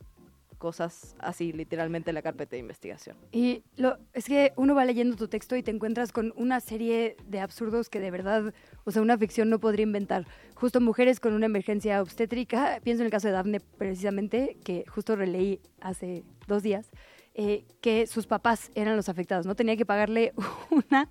[0.58, 3.16] Cosas así, literalmente en la carpeta de investigación.
[3.32, 3.64] Y
[4.14, 7.89] es que uno va leyendo tu texto y te encuentras con una serie de absurdos
[7.89, 8.53] que de verdad,
[8.84, 10.26] o sea, una ficción no podría inventar.
[10.55, 15.16] Justo mujeres con una emergencia obstétrica, pienso en el caso de Daphne precisamente, que justo
[15.16, 16.89] releí hace dos días,
[17.39, 19.53] eh, que sus papás eran los afectados, ¿no?
[19.53, 20.34] Tenía que pagarle
[20.72, 21.08] una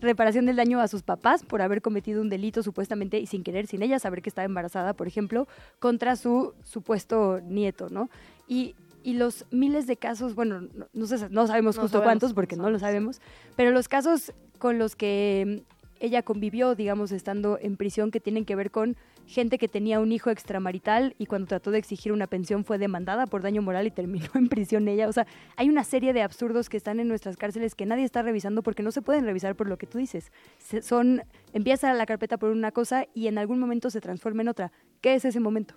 [0.00, 3.66] reparación del daño a sus papás por haber cometido un delito supuestamente y sin querer,
[3.66, 5.46] sin ella saber que estaba embarazada, por ejemplo,
[5.78, 8.08] contra su supuesto nieto, ¿no?
[8.48, 8.74] Y,
[9.06, 12.34] y los miles de casos, bueno, no, no sé- no sabemos No justo sabemos, cuántos
[12.34, 13.20] porque no lo sabemos,
[13.56, 18.44] pero los casos con los que mm, ella convivió, digamos, estando en prisión, que tienen
[18.44, 18.96] que ver con
[19.28, 23.26] gente que tenía un hijo extramarital y cuando trató de exigir una pensión fue demandada
[23.26, 25.08] por daño moral y terminó en prisión ella.
[25.08, 25.26] O sea,
[25.56, 28.82] hay una serie de absurdos que están en nuestras cárceles que nadie está revisando porque
[28.82, 30.32] no se pueden revisar por lo que tú dices.
[30.58, 34.48] Se- son, empieza la carpeta por una cosa y en algún momento se transforma en
[34.48, 34.72] otra.
[35.00, 35.76] ¿Qué es ese momento?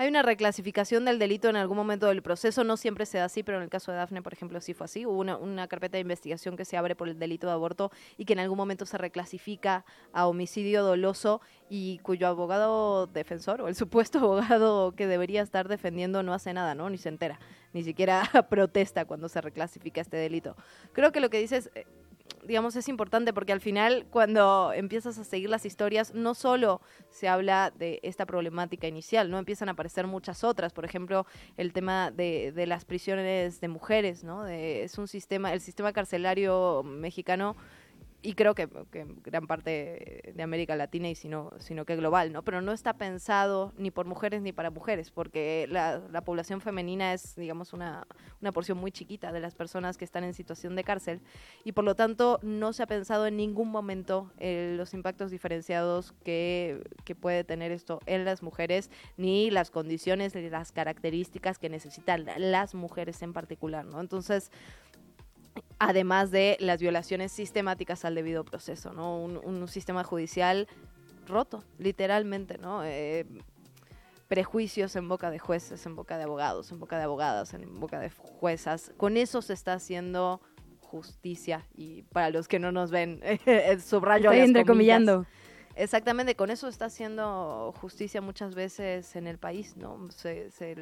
[0.00, 3.42] Hay una reclasificación del delito en algún momento del proceso, no siempre se da así,
[3.42, 5.04] pero en el caso de Dafne, por ejemplo, sí fue así.
[5.04, 8.24] Hubo una, una carpeta de investigación que se abre por el delito de aborto y
[8.24, 13.74] que en algún momento se reclasifica a homicidio doloso y cuyo abogado defensor o el
[13.74, 16.88] supuesto abogado que debería estar defendiendo no hace nada, ¿no?
[16.90, 17.40] Ni se entera,
[17.72, 20.54] ni siquiera protesta cuando se reclasifica este delito.
[20.92, 21.72] Creo que lo que dices...
[22.44, 26.80] digamos, es importante porque al final cuando empiezas a seguir las historias, no solo
[27.10, 29.38] se habla de esta problemática inicial, ¿no?
[29.38, 31.26] Empiezan a aparecer muchas otras, por ejemplo,
[31.56, 34.44] el tema de, de las prisiones de mujeres, ¿no?
[34.44, 37.56] De- es un sistema, el sistema carcelario mexicano
[38.20, 38.68] y creo que,
[39.22, 42.42] gran parte de América Latina y sino, sino que global, ¿no?
[42.42, 47.12] Pero no está pensado ni por mujeres ni para mujeres, porque la, la población femenina
[47.12, 48.06] es, digamos, una,
[48.40, 51.20] una porción muy chiquita de las personas que están en situación de cárcel
[51.64, 56.12] y por lo tanto no se ha pensado en ningún momento eh, los impactos diferenciados
[56.24, 61.68] que, que puede tener esto en las mujeres, ni las condiciones ni las características que
[61.68, 64.00] necesitan las mujeres en particular, ¿no?
[64.00, 64.50] Entonces,
[65.78, 69.18] además de las violaciones sistemáticas al debido proceso, ¿no?
[69.20, 70.68] Un, un sistema judicial
[71.26, 72.84] roto, literalmente, ¿no?
[72.84, 73.26] Eh,
[74.28, 77.98] prejuicios en boca de jueces, en boca de abogados, en boca de abogadas, en boca
[77.98, 78.92] de juezas.
[78.96, 80.40] Con eso se está haciendo
[80.80, 83.20] justicia y para los que no nos ven,
[83.84, 85.26] subrayo Estoy entrecomillando.
[85.76, 90.10] Exactamente, con eso está haciendo justicia muchas veces en el país, ¿no?
[90.10, 90.74] Se, se,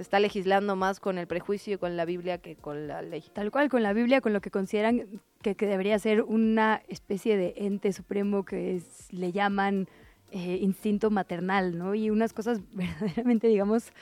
[0.00, 3.22] se está legislando más con el prejuicio y con la Biblia que con la ley.
[3.34, 7.36] Tal cual, con la Biblia, con lo que consideran que, que debería ser una especie
[7.36, 9.88] de ente supremo que le llaman
[10.30, 11.94] eh, instinto maternal, ¿no?
[11.94, 13.92] Y unas cosas verdaderamente, digamos,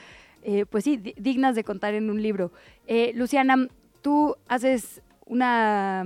[0.44, 2.52] eh, pues sí, di- dignas de contar en un libro.
[2.86, 3.66] Eh, Luciana,
[4.00, 6.04] tú haces una,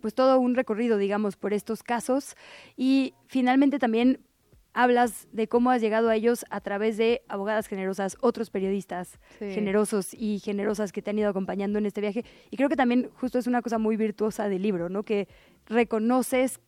[0.00, 2.36] pues todo un recorrido, digamos, por estos casos
[2.74, 4.18] y finalmente también
[4.76, 9.50] hablas de cómo has llegado a ellos a través de abogadas generosas, otros periodistas Sí.
[9.50, 12.24] generosos y generosas que te han ido acompañando en este viaje.
[12.50, 15.02] Y creo que también justo es una cosa muy virtuosa del libro, ¿no?
[15.02, 15.28] Que
[15.66, 16.60] reconoces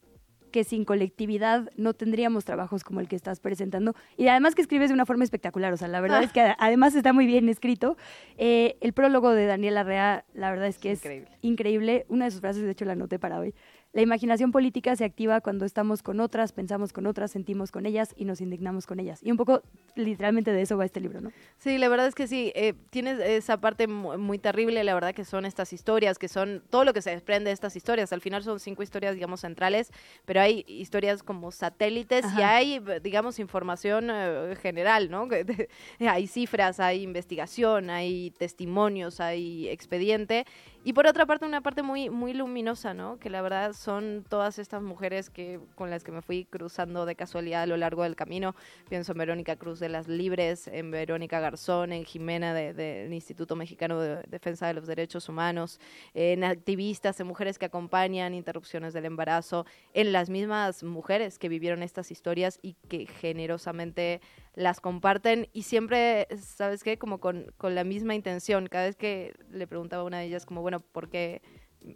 [0.50, 3.94] que sin colectividad no tendríamos trabajos como el que estás presentando.
[4.16, 6.94] Y además que escribes de una forma espectacular, o sea, la verdad es que además
[6.94, 7.98] está muy bien escrito.
[8.38, 11.28] Eh, el prólogo de Daniela Rea, la verdad es que es Increíble.
[11.42, 12.06] increíble.
[12.08, 13.54] Una de sus frases, de hecho, la anoté para hoy.
[13.94, 18.14] La imaginación política se activa cuando estamos con otras, pensamos con otras, sentimos con ellas
[18.16, 19.20] y nos indignamos con ellas.
[19.22, 19.62] Y un poco,
[19.94, 21.32] literalmente, de eso va este libro, ¿no?
[21.56, 25.14] Sí, la verdad es que sí, eh, tienes esa parte mu- muy terrible, la verdad
[25.14, 28.12] que son estas historias, que son todo lo que se desprende de estas historias.
[28.12, 29.90] Al final son cinco historias, digamos, centrales,
[30.26, 35.26] pero hay historias como satélites y hay, digamos, información eh, general, ¿no?
[36.00, 40.44] Hay cifras, hay investigación, hay testimonios, hay expediente.
[40.88, 43.18] Y por otra parte, una parte muy, muy luminosa, ¿no?
[43.18, 47.14] Que la verdad son todas estas mujeres que con las que me fui cruzando de
[47.14, 48.56] casualidad a lo largo del camino.
[48.88, 53.54] Pienso en Verónica Cruz de las Libres, en Verónica Garzón, en Jimena de- del Instituto
[53.54, 55.78] Mexicano de Defensa de los Derechos Humanos,
[56.14, 61.82] en activistas, en mujeres que acompañan interrupciones del embarazo, en las mismas mujeres que vivieron
[61.82, 64.22] estas historias y que generosamente
[64.54, 66.98] las comparten y siempre, ¿sabes qué?
[66.98, 68.66] Como con, con la misma intención.
[68.66, 71.42] Cada vez que le preguntaba a una de ellas, como, bueno, ¿por qué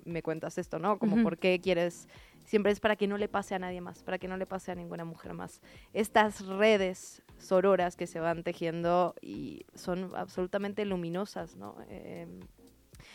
[0.05, 0.99] me cuentas esto, no?
[0.99, 1.23] Como.
[1.23, 2.09] ¿por qué quieres...?
[2.45, 4.73] Siempre es para que no le pase a nadie más, para que no le pase
[4.73, 5.63] a ninguna mujer más.
[5.93, 11.77] Estas redes sororas que se van tejiendo y son absolutamente luminosas, ¿no?
[11.89, 12.27] Eh,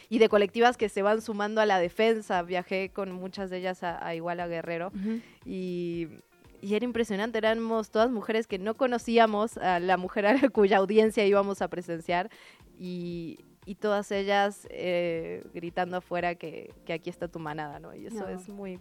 [0.09, 2.41] y de colectivas que se van sumando a la defensa.
[2.41, 4.93] Viajé con muchas de ellas a, a Iguala Guerrero
[5.45, 6.07] y,
[6.61, 7.37] y era impresionante.
[7.37, 11.67] Éramos todas mujeres que no conocíamos a la mujer a la cuya audiencia íbamos a
[11.67, 12.29] presenciar
[12.79, 17.93] y, y todas ellas eh, gritando afuera que, que aquí está tu manada, ¿no?
[17.95, 18.27] Y eso No.
[18.29, 18.79] es muy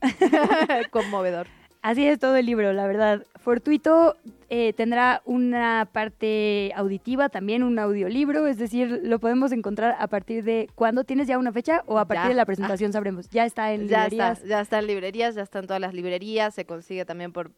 [0.90, 1.46] conmovedor.
[1.82, 3.26] Así es todo el libro, la verdad.
[3.40, 4.14] Fortuito
[4.48, 10.44] eh, tendrá una parte auditiva, también un audiolibro, es decir, lo podemos encontrar a partir
[10.44, 12.28] de cuándo tienes ya una fecha o a partir Ya.
[12.28, 13.28] de la presentación sabremos.
[13.30, 14.38] Ya está en ya librerías.
[14.38, 17.50] está, ya está en librerías, ya está en todas las librerías, se consigue también por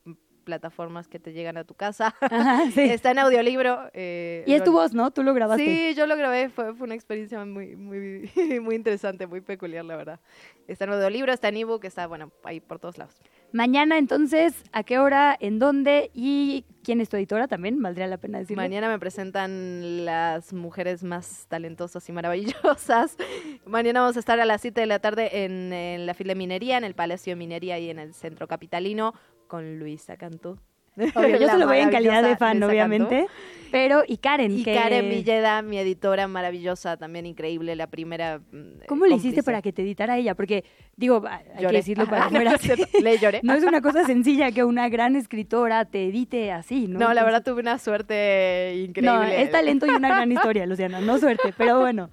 [0.45, 2.15] plataformas que te llegan a tu casa.
[2.21, 2.83] Ajá, sí.
[2.83, 3.91] Está en audiolibro.
[3.95, 5.11] eh, Y es lo- tu voz, ¿no?
[5.11, 5.65] Tú lo grabaste.
[5.65, 8.31] Sí, yo lo grabé, fue, fue una experiencia muy, muy,
[8.63, 10.21] muy interesante, muy peculiar, la verdad.
[10.69, 13.15] Está en audiolibro, está en ebook, está, bueno, ahí por todos lados.
[13.53, 17.81] Mañana entonces, ¿a qué hora, en dónde y quién es tu editora también?
[17.81, 18.61] Valdría la pena decirlo.
[18.61, 23.17] Mañana me presentan las mujeres más talentosas y maravillosas.
[23.65, 26.35] Mañana vamos a estar a las 7 de la tarde en, en la fila de
[26.39, 29.15] minería, en el Palacio de Minería y en el Centro Capitalino,
[29.55, 30.59] con Luisa Cantú.
[30.97, 33.19] Obvio, yo solo voy en calidad de fan, Luisa obviamente.
[33.19, 33.33] Cantú.
[33.71, 34.75] Pero, y Karen, Y que...
[34.75, 38.39] Karen Villeda, mi editora maravillosa, también increíble, la primera.
[38.51, 40.35] mm, ¿Cómo le hiciste para que te editara ella?
[40.35, 40.65] Porque,
[40.97, 42.39] digo, hay que decirlo para no.
[43.03, 43.41] Le lloré.
[43.45, 46.99] No es una cosa sencilla que una gran escritora te edite así, ¿no?
[46.99, 49.19] No, la verdad tuve una suerte increíble.
[49.19, 52.11] No, es talento y una gran historia, Luciana, no suerte, pero bueno.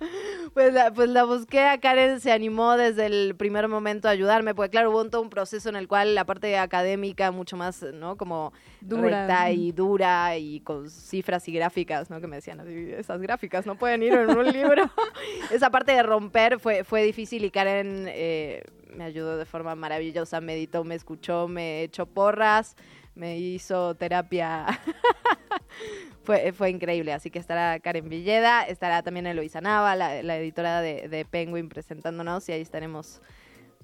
[0.54, 4.54] Pues la, pues la busqué a Karen, se animó desde el primer momento a ayudarme,
[4.54, 7.82] porque claro, hubo un, todo un proceso en el cual la parte académica mucho más,
[7.94, 8.18] ¿no?
[8.18, 8.52] Como
[8.82, 9.28] Dura.
[9.28, 12.20] recta y dura y con cifras y gráficas, ¿no?
[12.20, 14.84] Que me decían, "Así, esas gráficas no pueden ir en un libro.
[15.52, 18.62] Esa parte de romper fue, fue difícil y Karen eh,
[18.94, 22.76] me ayudó de forma maravillosa, me editó, me escuchó, me echó porras,
[23.16, 24.66] me hizo terapia
[26.24, 30.82] fue, fue increíble, así que estará Karen Villeda, estará también Eloisa Nava, la, la editora
[30.82, 33.22] de, de Penguin presentándonos y ahí estaremos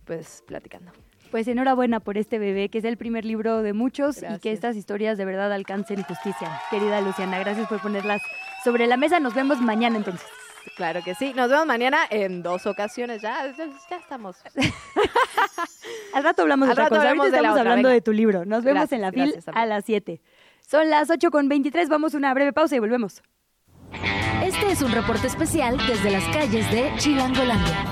[0.05, 0.91] pues platicando.
[1.31, 4.77] Pues enhorabuena por este bebé, que es el primer libro de muchos y que estas
[4.77, 6.61] historias de verdad alcancen justicia.
[6.69, 8.21] Querida Luciana, gracias por ponerlas
[8.63, 9.19] sobre la mesa.
[9.19, 10.25] Nos vemos mañana entonces.
[10.77, 14.37] Claro que sí, nos vemos mañana en dos ocasiones, ya, ya, ya estamos.
[16.13, 17.01] Al rato hablamos de Al otra rato cosa.
[17.09, 17.93] hablamos Ahorita de la estamos otra, hablando venga.
[17.95, 18.45] de tu libro.
[18.45, 20.21] Nos vemos Gracias, en la FIL gracias, a las 7.
[20.69, 21.87] Son las 8 con 23.
[21.87, 23.21] Vamos a una breve pausa y volvemos.
[24.43, 27.85] Este es un reporte especial desde las calles de Chilangolandia.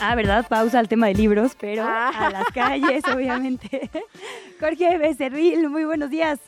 [0.00, 0.44] Ah, ¿verdad?
[0.48, 2.08] Pausa al tema de libros, pero Ah.
[2.08, 3.88] a las calles, obviamente.
[4.60, 6.40] Jorge Becerril, muy buenos días.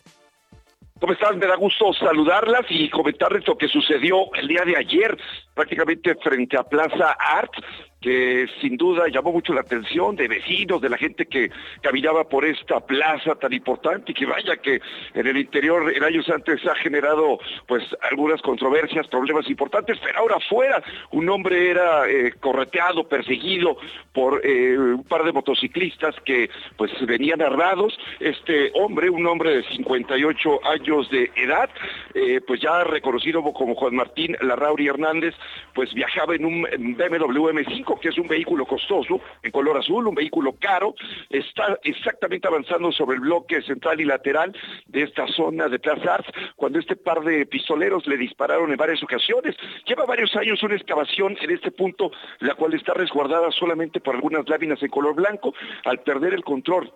[1.00, 1.38] ¿Cómo están?
[1.38, 5.16] Me da gusto saludarlas y comentarles lo que sucedió el día de ayer,
[5.54, 7.52] prácticamente frente a Plaza Art,
[8.00, 11.50] que sin duda llamó mucho la atención de vecinos, de la gente que
[11.82, 14.80] caminaba por esta plaza tan importante y que vaya que
[15.14, 20.36] en el interior en años antes ha generado pues algunas controversias, problemas importantes, pero ahora
[20.36, 23.76] afuera un hombre era eh, correteado, perseguido
[24.12, 27.98] por eh, un par de motociclistas que pues venían armados.
[28.20, 31.68] Este hombre, un hombre de 58 años de edad,
[32.14, 35.34] eh, pues ya reconocido como Juan Martín Larrauri Hernández,
[35.74, 40.14] pues viajaba en un BMW M5, que es un vehículo costoso, en color azul, un
[40.14, 40.94] vehículo caro,
[41.28, 44.56] está exactamente avanzando sobre el bloque central y lateral
[44.86, 49.02] de esta zona de Plaza Arts, cuando este par de pistoleros le dispararon en varias
[49.02, 49.54] ocasiones.
[49.86, 52.10] Lleva varios años una excavación en este punto,
[52.40, 55.52] la cual está resguardada solamente por algunas láminas en color blanco.
[55.84, 56.94] Al perder el control co-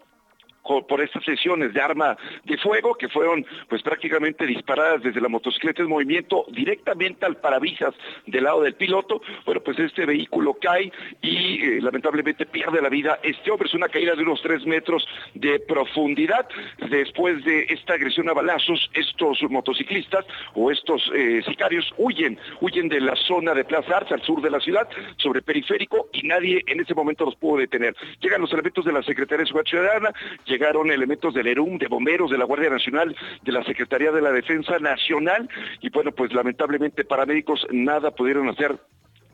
[0.63, 5.83] por estas sesiones de arma de fuego que fueron pues prácticamente disparadas desde la motocicleta
[5.83, 7.95] en movimiento directamente al parabrisas
[8.27, 9.21] del lado del piloto.
[9.45, 13.69] Bueno, pues este vehículo cae y eh, lamentablemente pierde la vida este hombre.
[13.69, 16.49] Es una caída de unos tres metros de profundidad.
[16.89, 20.25] Después de esta agresión a balazos, estos motociclistas
[20.55, 24.51] o estos eh, sicarios huyen, huyen de la zona de Plaza Arts al sur de
[24.51, 27.95] la ciudad, sobre periférico, y nadie en ese momento los pudo detener.
[28.21, 30.13] Llegan los elementos de la Secretaría de Seguridad Ciudadana,
[30.53, 34.33] llegaron elementos del ERUM, de bomberos, de la Guardia Nacional, de la Secretaría de la
[34.33, 35.49] Defensa Nacional,
[35.81, 38.79] y bueno, pues lamentablemente paramédicos nada pudieron hacer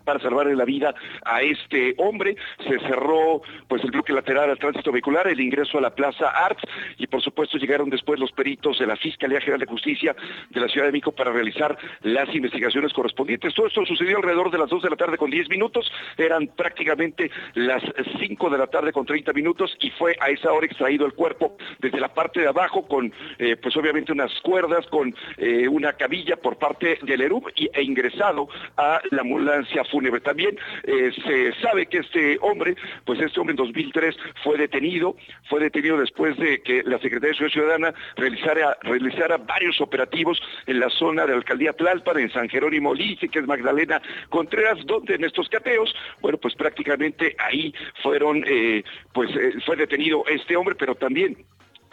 [0.08, 2.34] para salvarle la vida a este hombre.
[2.66, 6.62] Se cerró pues el bloque lateral al tránsito vehicular, el ingreso a la Plaza Arts
[6.96, 10.16] y por supuesto llegaron después los peritos de la Fiscalía General de Justicia
[10.48, 13.52] de la Ciudad de México para realizar las investigaciones correspondientes.
[13.52, 17.30] Todo esto sucedió alrededor de las 2 de la tarde con 10 minutos, eran prácticamente
[17.52, 17.82] las
[18.18, 21.58] 5 de la tarde con 30 minutos y fue a esa hora extraído el cuerpo
[21.80, 26.36] desde la parte de abajo con eh, pues obviamente unas cuerdas, con eh, una cabilla
[26.36, 28.48] por parte del ERUM e ingresado
[28.78, 29.84] a la ambulancia
[30.22, 35.16] También eh, se sabe que este hombre, pues este hombre en 2003 fue detenido,
[35.48, 40.80] fue detenido después de que la Secretaría de Seguridad Ciudadana realizara, realizara varios operativos en
[40.80, 45.14] la zona de la alcaldía Tlalpan, en San Jerónimo Lice, que es Magdalena Contreras, donde
[45.14, 50.74] en estos cateos, bueno, pues prácticamente ahí fueron, eh, pues eh, fue detenido este hombre,
[50.74, 51.36] pero también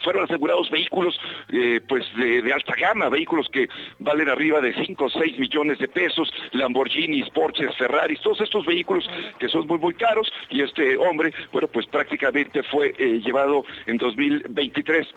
[0.05, 1.19] fueron asegurados vehículos
[1.51, 3.67] eh, pues de, alta gama, vehículos que
[3.99, 9.09] valen arriba de 5 o 6 millones de pesos, Lamborghinis, Porsches, Ferraris, todos estos vehículos
[9.39, 13.97] que son muy muy caros y este hombre, bueno, pues prácticamente fue eh, llevado en
[13.97, 15.07] 2023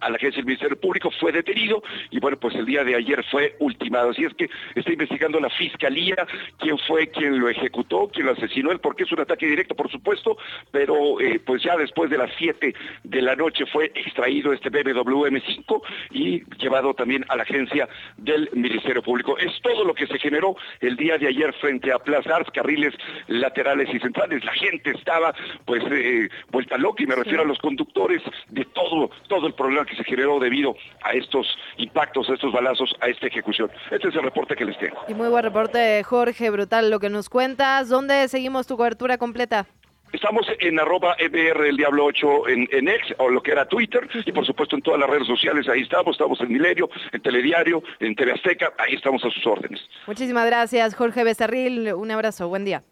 [0.00, 3.24] a la agencia del Ministerio Público, fue detenido y bueno, pues el día de ayer
[3.30, 4.10] fue ultimado.
[4.10, 6.16] Así es que está investigando la Fiscalía
[6.58, 9.74] quién fue quien lo ejecutó, quién lo asesinó, el por qué es un ataque directo,
[9.74, 10.36] por supuesto,
[10.70, 12.74] pero eh, pues ya después de las 7
[13.04, 18.50] de la noche fue extraído este BMW M5 y llevado también a la agencia del
[18.52, 19.38] Ministerio Público.
[19.38, 22.94] Es todo lo que se generó el día de ayer frente a Plaza Arts, carriles
[23.28, 24.44] laterales y centrales.
[24.44, 29.10] La gente estaba pues eh, vuelta loca y me refiero a los conductores de todo,
[29.28, 31.46] todo el problema que se generó debido a estos
[31.78, 33.70] impactos, a estos balazos, a esta ejecución.
[33.90, 34.96] Este es el reporte que les tengo.
[35.08, 37.88] Y muy buen reporte, Jorge, brutal lo que nos cuentas.
[37.88, 39.66] ¿Dónde seguimos tu cobertura completa?
[40.12, 44.08] Estamos en arroba EBR el Diablo 8 en, en X, o lo que era Twitter,
[44.24, 47.82] y por supuesto en todas las redes sociales, ahí estamos, estamos en Milenio, en Telediario,
[47.98, 49.80] en TV Azteca, ahí estamos a sus órdenes.
[50.06, 51.92] Muchísimas gracias, Jorge Becerril.
[51.92, 52.82] Un abrazo, buen día.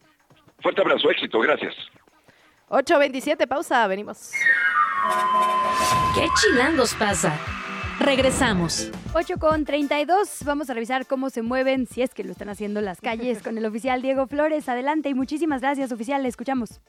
[0.61, 1.75] Fuerte abrazo, éxito, gracias.
[2.69, 4.31] 8.27, pausa, venimos.
[6.15, 7.39] ¿Qué chilangos pasa?
[8.01, 8.91] Regresamos.
[9.15, 10.41] 8 con 32.
[10.45, 13.57] Vamos a revisar cómo se mueven, si es que lo están haciendo las calles, con
[13.59, 14.69] el oficial Diego Flores.
[14.69, 16.23] Adelante y muchísimas gracias, oficial.
[16.23, 16.81] Le escuchamos.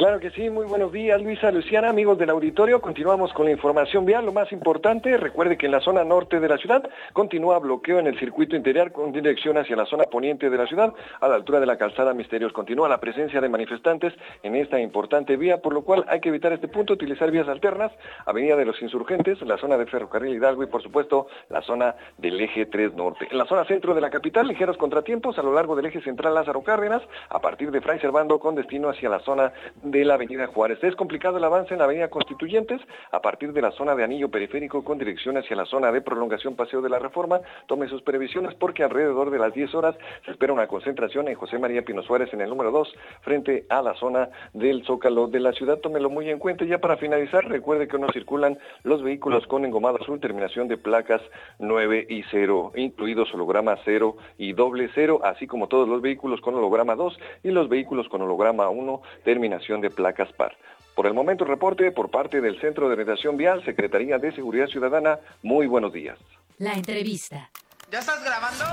[0.00, 2.80] Claro que sí, muy buenos días Luisa, Luciana, amigos del auditorio.
[2.80, 4.24] Continuamos con la información vial.
[4.24, 8.06] Lo más importante, recuerde que en la zona norte de la ciudad continúa bloqueo en
[8.06, 11.60] el circuito interior con dirección hacia la zona poniente de la ciudad, a la altura
[11.60, 12.50] de la calzada Misterios.
[12.54, 16.54] Continúa la presencia de manifestantes en esta importante vía, por lo cual hay que evitar
[16.54, 17.92] este punto, utilizar vías alternas,
[18.24, 22.40] Avenida de los Insurgentes, la zona de Ferrocarril Hidalgo y por supuesto la zona del
[22.40, 23.28] eje 3 norte.
[23.30, 26.32] En la zona centro de la capital, ligeros contratiempos a lo largo del eje central
[26.32, 29.52] Lázaro Cárdenas, a partir de Fray Servando con destino hacia la zona
[29.90, 30.82] de la Avenida Juárez.
[30.82, 32.80] Es complicado el avance en la Avenida Constituyentes
[33.10, 36.56] a partir de la zona de anillo periférico con dirección hacia la zona de prolongación
[36.56, 37.40] Paseo de la Reforma.
[37.66, 41.58] Tome sus previsiones porque alrededor de las 10 horas se espera una concentración en José
[41.58, 45.52] María Pino Suárez en el número 2 frente a la zona del Zócalo de la
[45.52, 45.78] ciudad.
[45.78, 46.64] Tómelo muy en cuenta.
[46.64, 50.76] Y ya para finalizar, recuerde que no circulan los vehículos con engomado azul, terminación de
[50.76, 51.22] placas
[51.58, 56.54] 9 y 0, incluidos holograma 0 y doble 0, así como todos los vehículos con
[56.54, 60.56] holograma 2 y los vehículos con holograma 1, terminación de placas par.
[60.94, 65.18] Por el momento, reporte por parte del Centro de Orientación Vial, Secretaría de Seguridad Ciudadana.
[65.42, 66.18] Muy buenos días.
[66.58, 67.50] La entrevista.
[67.90, 68.64] ¿Ya estás grabando?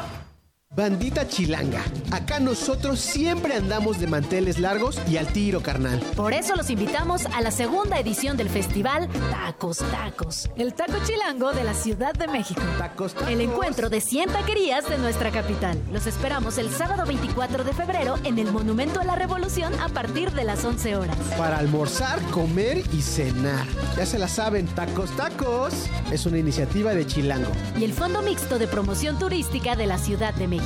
[0.76, 1.82] Bandita chilanga,
[2.12, 6.00] acá nosotros siempre andamos de manteles largos y al tiro carnal.
[6.16, 11.54] Por eso los invitamos a la segunda edición del festival Tacos Tacos, el taco chilango
[11.54, 12.62] de la Ciudad de México.
[12.78, 15.82] Tacos, El encuentro de 100 taquerías de nuestra capital.
[15.92, 20.32] Los esperamos el sábado 24 de febrero en el Monumento a la Revolución a partir
[20.34, 21.18] de las 11 horas.
[21.38, 23.66] Para almorzar, comer y cenar.
[23.96, 25.74] Ya se la saben, Tacos Tacos
[26.12, 27.52] es una iniciativa de Chilango.
[27.80, 30.57] Y el Fondo Mixto de Promoción Turística de la Ciudad de México.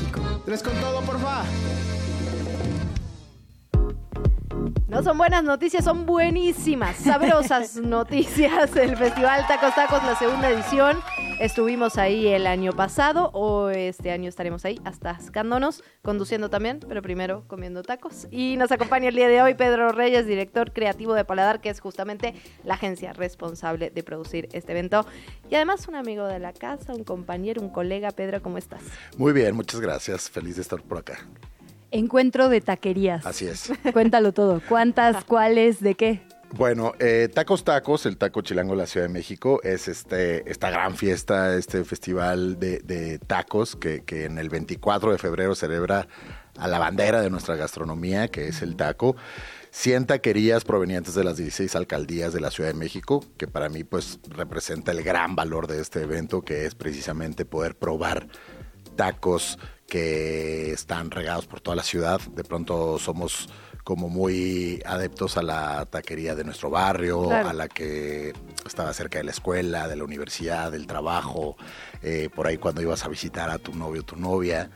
[0.46, 1.44] Tres con todo, porfa.
[4.88, 8.76] No son buenas noticias, son buenísimas, sabrosas noticias.
[8.76, 10.98] El Festival Tacos Tacos, la segunda edición.
[11.42, 17.02] Estuvimos ahí el año pasado o este año estaremos ahí hasta ascándonos, conduciendo también, pero
[17.02, 18.28] primero comiendo tacos.
[18.30, 21.80] Y nos acompaña el día de hoy Pedro Reyes, director creativo de Paladar, que es
[21.80, 25.04] justamente la agencia responsable de producir este evento.
[25.50, 28.12] Y además un amigo de la casa, un compañero, un colega.
[28.12, 28.84] Pedro, ¿cómo estás?
[29.18, 30.30] Muy bien, muchas gracias.
[30.30, 31.28] Feliz de estar por acá.
[31.90, 33.26] Encuentro de taquerías.
[33.26, 33.74] Así es.
[33.94, 34.62] Cuéntalo todo.
[34.70, 36.22] ¿Cuántas, cuáles, de qué?
[36.54, 40.70] Bueno, eh, Tacos Tacos, el Taco Chilango de la Ciudad de México, es este, esta
[40.70, 46.08] gran fiesta, este festival de, tacos que, que en el 24 de febrero celebra
[46.58, 49.16] a la bandera de nuestra gastronomía, que es el taco.
[49.72, 53.86] 100 taquerías provenientes de las 16 alcaldías de la Ciudad de México, que para mí
[53.86, 58.28] pues representa el gran valor de este evento, que es precisamente poder probar
[58.98, 59.58] tacos
[59.88, 62.20] que están regados por toda la ciudad.
[62.36, 63.48] De pronto somos
[63.92, 67.50] como muy adeptos a la taquería de nuestro barrio, Claro.
[67.50, 68.32] a la que
[68.66, 71.58] estaba cerca de la escuela, de la universidad, del trabajo,
[72.02, 74.70] eh, por ahí cuando ibas a visitar a tu novio o tu novia.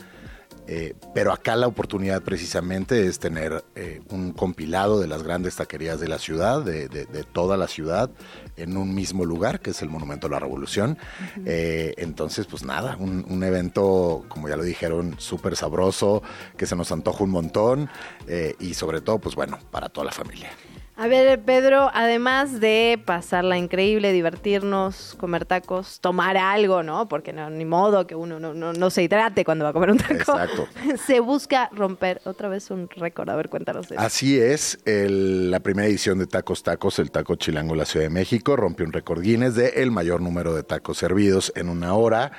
[0.67, 5.99] Eh, pero acá la oportunidad precisamente es tener eh, un compilado de las grandes taquerías
[5.99, 8.09] de la ciudad, de, de- de toda la ciudad,
[8.57, 10.97] en un mismo lugar, que es el Monumento a la Revolución.
[11.45, 16.23] Eh, entonces, pues nada, un, un evento, como ya lo dijeron, súper sabroso,
[16.57, 17.89] que se nos antoja un montón
[18.27, 20.49] eh, y sobre todo, pues bueno, para toda la familia.
[20.97, 27.09] A ver, Pedro, además de pasarla increíble, divertirnos, comer tacos, tomar algo, ¿no?
[27.09, 29.91] Porque no, ni modo que uno no, no, no se hidrate cuando va a comer
[29.91, 30.13] un taco.
[30.13, 30.67] Exacto.
[31.05, 33.29] Se busca romper otra vez un récord.
[33.29, 33.99] A ver, cuéntanos eso.
[33.99, 38.05] Así es, el- la primera edición de Tacos Tacos, el Taco Chilango de la Ciudad
[38.05, 41.93] de México, rompió un récord Guinness de el mayor número de tacos servidos en una
[41.95, 42.31] hora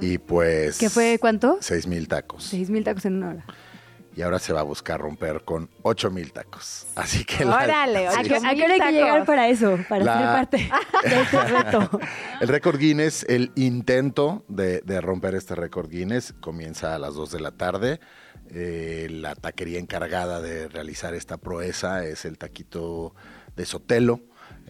[0.00, 0.78] y pues...
[0.78, 1.58] ¿Qué fue cuánto?
[1.60, 2.42] Seis mil tacos.
[2.44, 3.44] Seis mil tacos en una hora.
[4.14, 6.86] Y ahora se va a buscar romper con ocho mil tacos.
[6.96, 7.44] Así que...
[7.46, 8.08] la- Órale.
[8.08, 9.78] ¿A qué, a qué hora hay que llegar para eso?
[9.88, 10.70] Para La- ser parte
[11.08, 12.00] de este reto.
[12.40, 17.32] El récord Guinness, el intento de, de romper este récord Guinness comienza a las 2
[17.32, 18.00] de la tarde.
[18.50, 23.14] Eh, la taquería encargada de realizar esta proeza es el taquito
[23.56, 24.20] de Sotelo.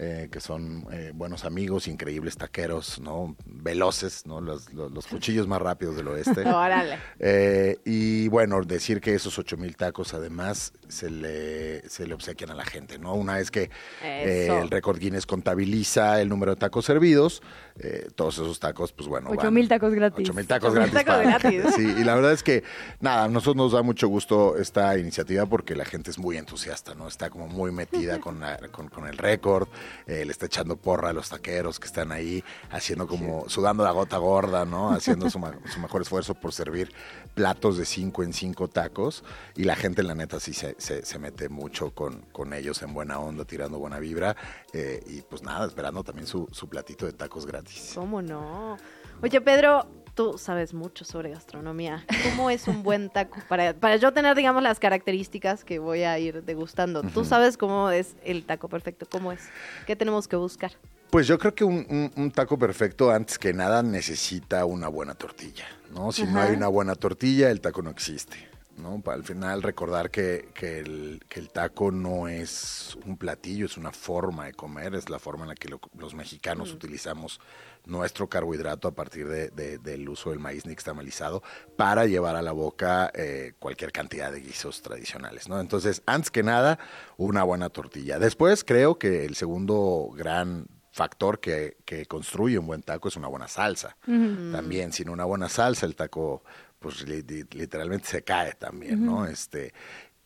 [0.03, 3.37] Eh, que son eh, buenos amigos, increíbles taqueros, ¿no?
[3.47, 4.41] Veloces, ¿no?
[4.41, 6.41] Los, los- los cuchillos más rápidos del oeste.
[6.47, 6.99] Órale.
[7.19, 12.51] Eh, y bueno, decir que esos ocho mil tacos además se le, se le obsequian
[12.51, 13.15] a la gente, ¿no?
[13.15, 13.70] Una vez que
[14.03, 17.43] eh, el récord Guinness contabiliza el número de tacos servidos,
[17.78, 20.28] eh, todos esos tacos, pues bueno, Ocho van- mil tacos gratis.
[20.28, 21.07] Ocho mil tacos Ocho mil gratis.
[21.07, 21.74] tacos para- gratis.
[21.77, 22.62] Sí, y la verdad es que,
[23.01, 26.94] nada, a nosotros nos da mucho gusto esta iniciativa porque la gente es muy entusiasta,
[26.94, 27.09] ¿no?
[27.09, 29.69] Está como muy metida con, la- con, con el récord,
[30.07, 33.90] eh, le está echando porra a los taqueros que están ahí haciendo como, sudando la
[33.93, 34.90] gota gorda, ¿no?
[34.93, 35.40] Haciendo su,
[35.73, 36.93] su mejor esfuerzo por servir
[37.35, 39.24] platos de cinco en cinco tacos
[39.57, 42.93] y la gente, la neta, sí se, se- se mete mucho con, con ellos en
[42.93, 44.36] buena onda, tirando buena vibra
[44.73, 47.62] eh, y pues nada, esperando también su, su platito de tacos gratis.
[47.95, 48.77] ¿Cómo no?
[49.23, 52.05] Oye, Pedro, tú sabes mucho sobre gastronomía.
[52.31, 53.39] ¿Cómo es un buen taco?
[53.49, 57.03] Para, para yo tener, digamos, las características que voy a ir degustando.
[57.03, 59.41] Tú sabes cómo es el taco perfecto, cómo es.
[59.87, 60.73] ¿Qué tenemos que buscar?
[61.11, 65.15] Pues yo creo que un, un- un taco perfecto, antes que nada, necesita una buena
[65.15, 66.11] tortilla, ¿no?
[66.11, 68.37] Si no hay una buena tortilla, el taco no existe,
[68.83, 69.01] ¿no?
[69.01, 73.77] Pa- Al final, recordar que, que el, que el taco no es un platillo, es
[73.77, 77.41] una forma de comer, es la forma en la que lo- los mexicanos utilizamos
[77.87, 81.43] nuestro carbohidrato a partir de- de- del uso del maíz nixtamalizado
[81.77, 85.59] para llevar a la boca eh, cualquier cantidad de guisos tradicionales, ¿no?
[85.61, 86.79] Entonces, antes que nada,
[87.17, 88.19] una buena tortilla.
[88.19, 93.27] Después, creo que el segundo gran factor que, que construye un buen taco es una
[93.29, 93.97] buena salsa.
[94.53, 96.45] También, sin una buena salsa, el taco,
[96.83, 99.25] pues li- li- literalmente se cae también, ¿no?
[99.27, 99.73] Este,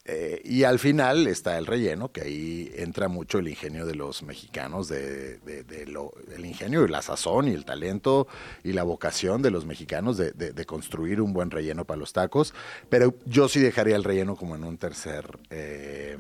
[0.08, 4.22] eh, y al final está el relleno, que ahí entra mucho el ingenio de los
[4.22, 8.28] mexicanos, de, de- de lo, el ingenio y la sazón y el talento
[8.62, 12.12] y la vocación de los mexicanos de, de- de construir un buen relleno para los
[12.12, 12.54] tacos.
[12.88, 16.16] Pero yo sí dejaría el relleno como en un tercer eh,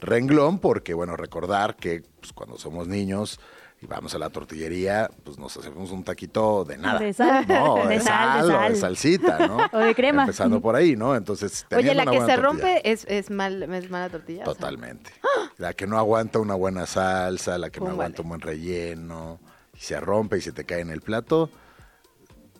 [0.00, 3.40] renglón, porque bueno, recordar que pues, cuando somos niños
[3.86, 6.98] y vamos a la tortillería, pues nos hacemos un taquito de nada.
[6.98, 7.46] De sal.
[7.48, 8.76] No, de, De sal, sal, de o de sal.
[8.76, 9.58] salsita, ¿no?
[9.72, 10.22] O de crema.
[10.22, 11.14] Empezando por ahí, ¿no?
[11.14, 14.42] Entonces, Oye, la una que buena se rompe es, es, mal, es mala tortilla.
[14.42, 14.54] o sea.
[14.54, 15.10] Totalmente.
[15.58, 18.02] La que no aguanta una buena salsa, la que no Púmbale.
[18.02, 19.38] aguanta un buen relleno,
[19.74, 21.50] y se rompe y se te cae en el plato,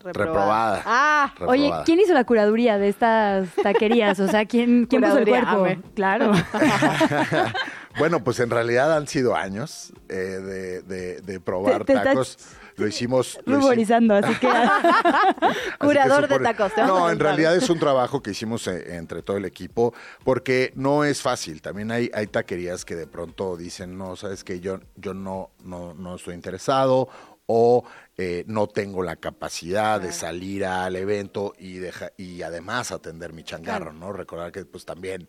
[0.04, 0.76] Reprobada.
[0.76, 0.82] reprobada.
[0.86, 1.84] Ah, Oye, Reprobada.
[1.84, 4.20] ¿quién hizo la curaduría de estas taquerías?
[4.20, 5.48] O sea, ¿quién, quién puso el cuerpo?
[5.64, 5.80] ame.
[5.94, 6.32] Claro.
[7.98, 12.12] Bueno, pues en realidad han sido años eh, de, de- de probar Te- te estás
[12.12, 12.38] tacos.
[12.76, 13.38] Lo hicimos.
[13.46, 14.48] lo Ruborizando, así que...
[14.48, 16.74] Así que Curador de tacos.
[16.74, 19.94] te No, en realidad es un trabajo que hicimos eh, entre todo el equipo,
[20.24, 21.62] porque no es fácil.
[21.62, 25.94] También hay, hay taquerías que de pronto dicen, no, sabes que yo, yo no, no,
[25.94, 27.08] no estoy interesado,
[27.46, 27.84] o
[28.18, 33.42] eh, no tengo la capacidad de salir al evento y, deja, y además atender mi
[33.44, 34.12] changarro, ¿no?
[34.12, 35.28] Recordar que pues también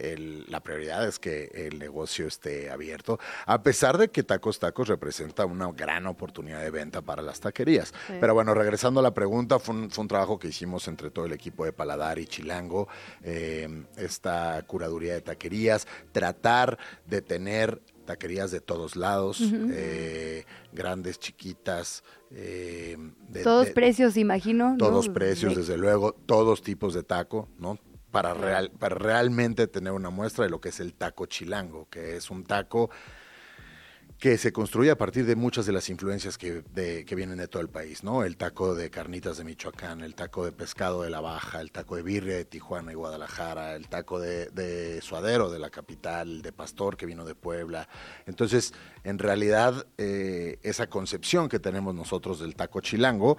[0.00, 4.88] el- la prioridad es que el negocio esté abierto, a pesar de que Tacos Tacos
[4.88, 7.88] representa una gran oportunidad de venta para las taquerías.
[8.06, 8.14] Sí.
[8.20, 11.26] Pero bueno, regresando a la pregunta, fue un, fue un trabajo que hicimos entre todo
[11.26, 12.88] el equipo de Paladar y Chilango,
[13.22, 19.40] eh, esta curaduría de taquerías, tratar de tener taquerías de todos lados,
[19.72, 22.02] eh, grandes, chiquitas,
[22.32, 22.96] eh,
[23.28, 24.70] de- Todos de- precios, imagino.
[24.72, 24.76] ¿no?
[24.78, 27.78] todos precios, De- desde luego, todos tipos de taco, ¿no?
[28.10, 32.16] Para, real, para realmente tener una muestra de lo que es el taco chilango, que
[32.16, 32.90] es un taco
[34.18, 37.48] que se construye a partir de muchas de las influencias que, de- que vienen de
[37.48, 38.22] todo el país, ¿no?
[38.22, 41.96] El taco de carnitas de Michoacán, el taco de pescado de la Baja, el taco
[41.96, 46.52] de birria de Tijuana y Guadalajara, el taco de, de suadero de la capital, de
[46.52, 47.88] pastor que vino de Puebla.
[48.26, 48.74] Entonces,
[49.04, 53.38] en realidad, eh, esa concepción que tenemos nosotros del taco chilango,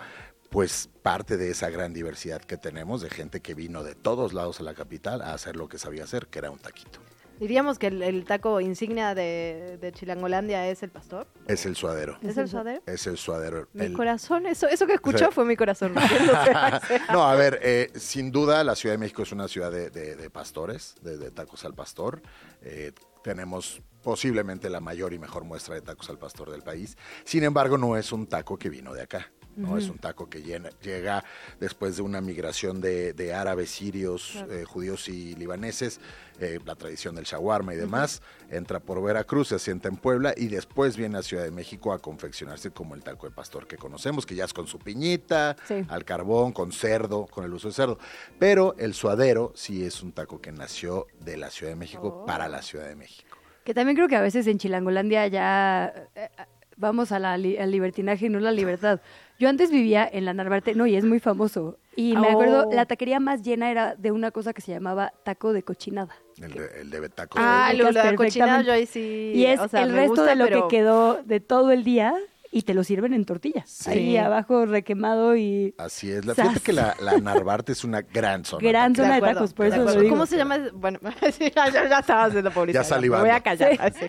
[0.52, 4.60] pues parte de esa gran diversidad que tenemos de gente que vino de todos lados
[4.60, 7.00] a la capital a hacer lo que sabía hacer, que era un taquito.
[7.40, 11.26] Diríamos que el, el taco insignia de, de Chilangolandia es el pastor.
[11.48, 12.20] Es el suadero.
[12.22, 12.84] ¿Es el suadero?
[12.86, 13.68] Es el suadero.
[13.74, 15.96] Mi El- corazón, eso, eso que escuchó fue mi corazón.
[17.14, 20.16] no, a ver, eh, sin duda la Ciudad de México es una ciudad de, de-
[20.18, 22.22] de pastores, de, de tacos al pastor.
[22.62, 22.92] Eh,
[23.24, 26.96] tenemos posiblemente la mayor y mejor muestra de tacos al pastor del país.
[27.24, 29.32] Sin embargo, no es un taco que vino de acá.
[29.56, 31.24] No es un taco que llena- llega
[31.60, 36.00] después de una migración de, de árabes, sirios, eh, judíos y libaneses,
[36.40, 40.48] eh, la tradición del shawarma y demás, entra por Veracruz, se asienta en Puebla y
[40.48, 44.26] después viene a Ciudad de México a confeccionarse como el taco de pastor que conocemos,
[44.26, 45.86] que ya es con su piñita, Sí.
[45.90, 48.00] al carbón, con cerdo, con el uso de cerdo.
[48.40, 52.48] Pero el suadero sí es un taco que nació de la Ciudad de México para
[52.48, 53.38] la Ciudad de México.
[53.64, 56.30] Que también creo que a veces en Chilangolandia ya eh,
[56.78, 59.00] vamos a la li- al libertinaje y no la libertad.
[59.40, 61.78] Yo antes vivía en la Narvarte, no, y es muy famoso.
[61.96, 62.32] Y me Oh.
[62.32, 66.16] acuerdo, la taquería más llena era de una cosa que se llamaba taco de cochinada.
[66.42, 67.38] El de, el de taco.
[67.42, 69.32] Ah, Lo lo de la cochinada yo ahí sí.
[69.36, 71.84] Y es o sea, el resto gusta, de lo pero- que quedó de todo el
[71.84, 72.14] día
[72.54, 73.64] y te lo sirven en tortilla.
[73.86, 76.26] Ahí abajo requemado y Así es.
[76.26, 78.68] La, fíjate que la, la Narvarte es una gran zona.
[78.68, 80.10] gran zona de, acuerdo, tacos, por de eso lo digo.
[80.10, 80.58] ¿Cómo se llama?
[80.74, 81.00] Bueno,
[81.56, 82.82] ya, ya, estaba haciendo publicidad.
[82.84, 83.26] Ya Me salivando.
[83.26, 83.94] voy a callar.
[83.94, 84.06] Sí.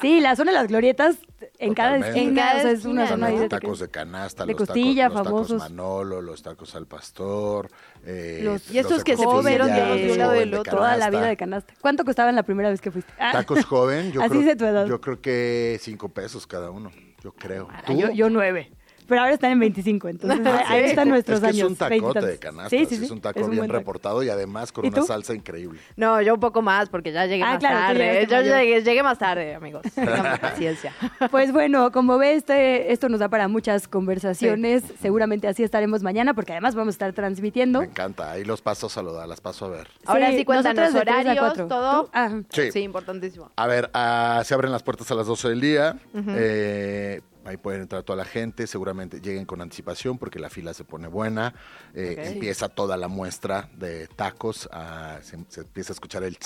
[0.00, 1.16] Sí, la zona de las glorietas,
[1.58, 4.46] en cada esquina, En o sea, es una cada zona Los de tacos de canasta,
[4.46, 5.48] De los, costilla, tacos, los famosos.
[5.58, 7.70] tacos Manolo, los tacos al pastor.
[8.06, 10.76] eh, Los- Y estos los que se pusieron de un lado del otro.
[10.76, 11.74] Toda la vida de canasta.
[11.80, 13.12] ¿Cuánto costaban la primera vez que fuiste?
[13.18, 14.86] Ah, Tacos joven, yo Así creo, de tu edad.
[14.86, 16.90] yo creo que cinco pesos cada uno,
[17.22, 17.68] yo creo.
[17.88, 18.70] Yo, yo nueve.
[19.10, 20.90] Pero ahora están en 25, entonces Ah, ahí sí.
[20.90, 21.58] están nuestros es que años.
[21.58, 24.22] Es un tacote 20 de canasta, Sí, sí, es un taco Es un bien reportado
[24.22, 25.78] y además con ¿Y una salsa increíble.
[25.96, 27.98] No, yo un poco más porque ya llegué Ah, más claro, tarde.
[28.20, 29.82] llegaste Yo llegué, llegué más tarde, amigos.
[29.94, 30.94] Tengan paciencia.
[31.30, 34.82] Pues bueno, como ves, este, esto nos da para muchas conversaciones.
[35.00, 37.80] Seguramente así estaremos mañana, porque además vamos a estar transmitiendo.
[37.80, 39.88] Me encanta, ahí los paso a saludar, las paso a ver.
[40.06, 42.08] Ahora Sí, cuéntanos horarios, todo.
[42.12, 42.40] Ah.
[42.50, 42.70] Sí.
[42.72, 43.50] Sí, importantísimo.
[43.56, 45.96] A ver, ah, se abren las puertas a las 12 del día.
[46.14, 48.66] Eh, ahí pueden entrar toda la gente.
[48.66, 51.54] Seguramente lleguen con anticipación porque la fila se pone buena.
[51.94, 52.16] eh.
[52.18, 54.68] Empieza toda la muestra de tacos.
[54.72, 56.36] ah, se, se empieza a escuchar el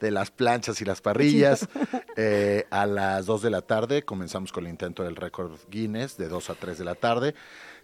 [0.00, 1.68] de las planchas y las parrillas.
[2.14, 6.28] Eh, a las 2 de la tarde comenzamos con el intento del récord Guinness de
[6.28, 7.34] 2 a 3 de la tarde.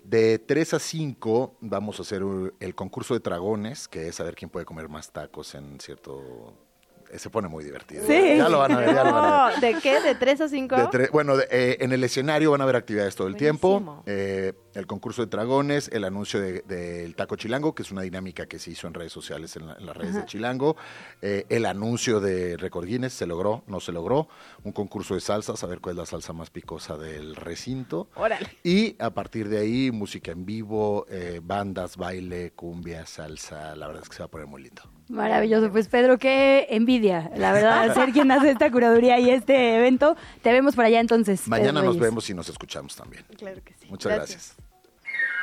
[0.04, 2.22] De 3 a 5 vamos a hacer
[2.60, 6.67] el concurso de dragones, que es saber quién puede comer más tacos en cierto...
[7.10, 8.04] eh, Se pone muy divertido.
[8.06, 8.36] Sí.
[8.36, 9.60] Ya lo van a ver, ya lo van a ver.
[9.60, 10.00] ¿De qué?
[10.00, 10.76] ¿De 3 a 5?
[10.76, 14.02] De tre- bueno, de- eh, en el escenario van a haber actividades todo el tiempo.
[14.06, 18.46] Eh, el concurso de dragones, el anuncio de- del taco chilango, que es una dinámica
[18.46, 20.20] que se hizo en redes sociales, en, la- en las redes Ajá.
[20.20, 20.76] de Chilango.
[21.22, 24.28] Eh, el anuncio de Record Guinness, se logró, no se logró.
[24.64, 28.08] Un concurso de salsa, saber cuál es la salsa más picosa del recinto.
[28.14, 28.46] Órale.
[28.62, 33.74] Y a partir de ahí, música en vivo, eh, bandas, baile, cumbia, salsa.
[33.76, 34.82] La verdad es que se va a poner muy lindo.
[35.08, 35.70] Maravilloso.
[35.70, 40.16] Pues Pedro, qué envidia, la verdad, ser quien hace esta curaduría y este evento.
[40.42, 41.48] Te vemos por allá entonces.
[41.48, 42.02] Mañana Pedro nos Reyes.
[42.02, 43.24] vemos y nos escuchamos también.
[43.36, 43.86] Claro que sí.
[43.88, 44.54] Muchas gracias.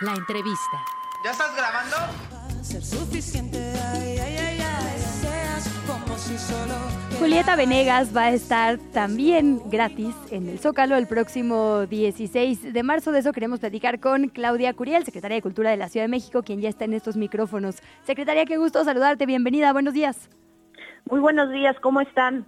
[0.01, 0.77] La entrevista.
[1.23, 1.95] ¿Ya estás grabando?
[7.19, 13.11] Julieta Venegas va a estar también gratis en el Zócalo el próximo 16 de marzo.
[13.11, 16.43] De eso queremos platicar con Claudia Curiel, secretaria de Cultura de la Ciudad de México,
[16.43, 17.77] quien ya está en estos micrófonos.
[18.03, 19.25] Secretaria, qué gusto saludarte.
[19.25, 19.71] Bienvenida.
[19.71, 20.29] Buenos días.
[21.09, 22.45] Muy buenos días, ¿cómo están?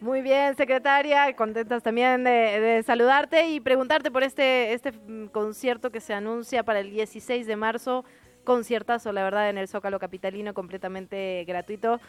[0.00, 5.90] Muy bien, secretaria, contentas también de, de saludarte y preguntarte por este, este mm, concierto
[5.90, 8.04] que se anuncia para el 16 de marzo,
[8.44, 12.00] conciertazo, la verdad, en el Zócalo Capitalino, completamente gratuito.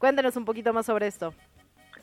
[0.00, 1.34] Cuéntanos un poquito más sobre esto.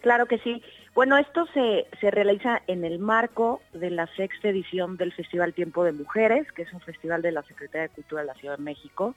[0.01, 0.61] Claro que sí.
[0.93, 5.83] Bueno, esto se, se realiza en el marco de la sexta edición del Festival Tiempo
[5.83, 8.63] de Mujeres, que es un festival de la Secretaría de Cultura de la Ciudad de
[8.63, 9.15] México,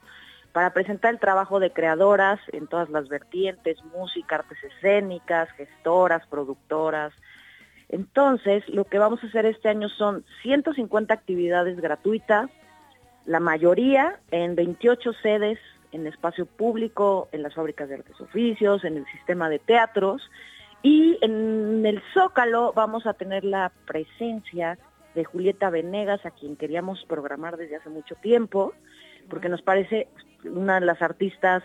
[0.53, 7.13] para presentar el trabajo de creadoras en todas las vertientes, música, artes escénicas, gestoras, productoras.
[7.91, 12.49] Entonces, lo que vamos a hacer este año son 150 actividades gratuitas,
[13.27, 15.59] la mayoría en 28 sedes
[15.93, 20.31] en espacio público, en las fábricas de artes oficios, en el sistema de teatros,
[20.83, 24.79] y en el Zócalo vamos a tener la presencia
[25.15, 28.73] de Julieta Venegas, a quien queríamos programar desde hace mucho tiempo,
[29.29, 30.09] porque nos parece
[30.45, 31.63] una de las artistas,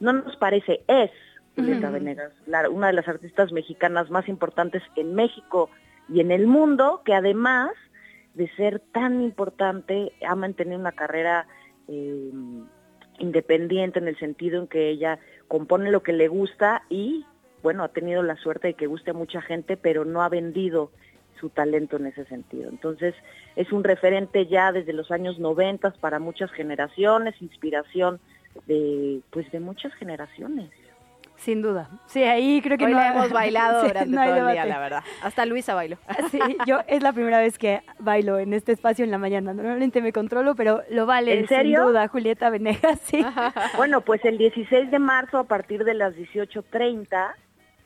[0.00, 1.10] no nos parece, es
[1.54, 1.90] Julieta.
[1.90, 5.68] Venegas, la- una de las artistas mexicanas más importantes en México
[6.08, 7.70] y en el mundo, que además
[8.34, 11.46] de ser tan importante, ha mantenido una carrera
[11.88, 12.30] eh,
[13.22, 15.18] independiente en el sentido en que ella
[15.48, 17.24] compone lo que le gusta y,
[17.62, 20.90] bueno, ha tenido la suerte de que guste a mucha gente, pero no ha vendido
[21.40, 22.68] su talento en ese sentido.
[22.68, 23.14] Entonces,
[23.56, 28.20] es un referente ya desde los años 90 para muchas generaciones, inspiración
[28.66, 30.70] de, pues, de muchas generaciones.
[31.42, 31.88] Sin duda.
[32.06, 34.64] Sí, ahí creo que Hoy no la hemos bailado Sí, durante no todo el día,
[34.64, 35.02] la verdad.
[35.24, 35.98] Hasta Luisa bailó.
[36.30, 36.38] Sí,
[36.68, 39.52] yo es la primera vez que bailo en este espacio en la mañana.
[39.52, 41.40] Normalmente me controlo, pero lo vale.
[41.40, 41.80] ¿En serio?
[41.80, 43.26] Sin duda, Julieta Venegas, sí.
[43.76, 47.34] Bueno, pues el 16 de marzo a partir de las 18.30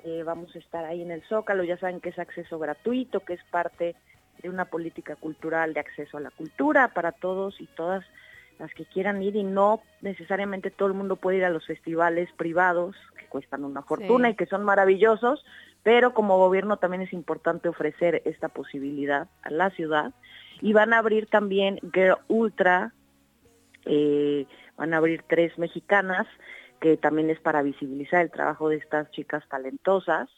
[0.04, 1.64] eh, vamos a estar ahí en el Zócalo.
[1.64, 3.96] Ya saben que es acceso gratuito, que es parte
[4.42, 8.04] de una política cultural de acceso a la cultura para todos y todas
[8.58, 12.28] las que quieran ir y no necesariamente todo el mundo puede ir a los festivales
[12.36, 12.96] privados
[13.36, 14.32] cuestan una fortuna Sí.
[14.32, 15.44] y que son maravillosos,
[15.82, 20.14] pero como gobierno también es importante ofrecer esta posibilidad a la ciudad.
[20.62, 22.94] Y van a abrir también Girl Ultra,
[23.84, 24.46] eh,
[24.78, 26.26] van a abrir tres mexicanas,
[26.80, 30.30] que también es para visibilizar el trabajo de estas chicas talentosas.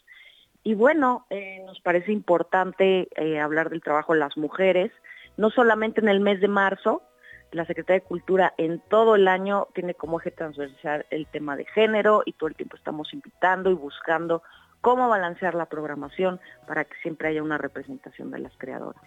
[0.63, 4.91] Y bueno, eh, nos parece importante eh, hablar del trabajo de las mujeres,
[5.37, 7.01] no solamente en el mes de marzo,
[7.51, 11.65] la Secretaría de Cultura en todo el año tiene como eje transversal el tema de
[11.65, 14.43] género y todo el tiempo estamos invitando y buscando
[14.81, 19.01] cómo balancear la programación para que siempre haya una representación de las creadoras.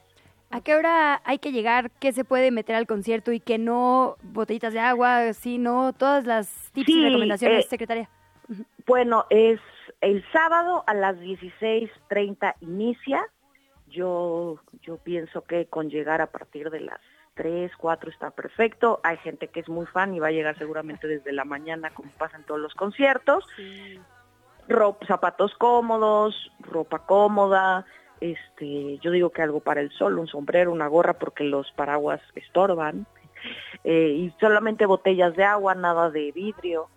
[0.50, 1.90] ¿A qué hora hay que llegar?
[1.92, 6.70] ¿Qué se puede meter al concierto y que no botellitas de agua, sino todas las
[6.72, 8.10] tips y Sí, recomendaciones, eh, secretaria?
[8.86, 9.60] Bueno, es
[10.02, 13.24] el sábado a las 16.30 inicia.
[13.88, 17.00] Yo, yo pienso que con llegar a partir de las
[17.34, 19.00] 3, 4 está perfecto.
[19.02, 22.10] Hay gente que es muy fan y va a llegar seguramente desde la mañana como
[22.12, 23.44] pasa en todos los conciertos.
[24.68, 27.84] Ropa, zapatos cómodos, ropa cómoda,
[28.20, 32.20] este, yo digo que algo para el sol, un sombrero, una gorra porque los paraguas
[32.34, 33.06] estorban.
[33.82, 36.88] Eh, y solamente botellas de agua, nada de vidrio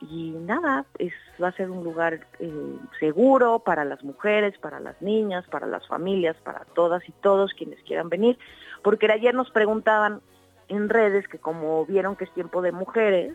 [0.00, 1.12] y nada, es,
[1.42, 5.86] va a ser un lugar eh, seguro para las mujeres, para las niñas, para las
[5.86, 8.38] familias, para todas y todos quienes quieran venir,
[8.82, 10.20] porque ayer nos preguntaban
[10.68, 13.34] en redes que como vieron que es tiempo de mujeres,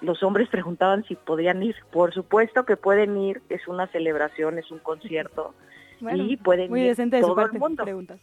[0.00, 1.76] los hombres preguntaban si podrían ir.
[1.90, 5.54] Por supuesto que pueden ir, es una celebración, es un concierto
[6.00, 7.84] Bueno, y pueden muy ir decente de su todo el mundo.
[7.84, 8.20] preguntas.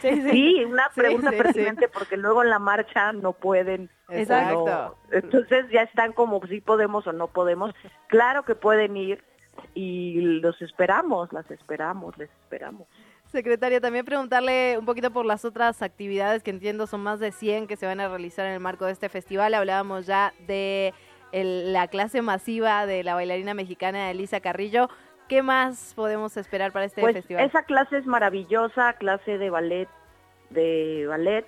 [0.00, 3.90] Sí, una Sí, pregunta sí, pertinente porque luego en la marcha no pueden.
[4.08, 4.64] Exacto.
[4.66, 4.94] no.
[5.16, 7.74] Entonces ya están como si podemos o no podemos.
[8.08, 9.22] Claro que pueden ir
[9.74, 12.88] y los esperamos, las esperamos, les esperamos.
[13.26, 17.66] Secretaria, también preguntarle un poquito por las otras actividades que entiendo son más de 100
[17.66, 19.54] que se van a realizar en el marco de este festival.
[19.54, 20.92] Hablábamos ya de
[21.32, 24.88] el- la clase masiva de la bailarina mexicana Elisa Carrillo.
[25.28, 27.44] ¿Qué más podemos esperar para este Pues festival?
[27.44, 29.88] esa clase es maravillosa, clase de ballet,
[30.50, 31.46] de ballet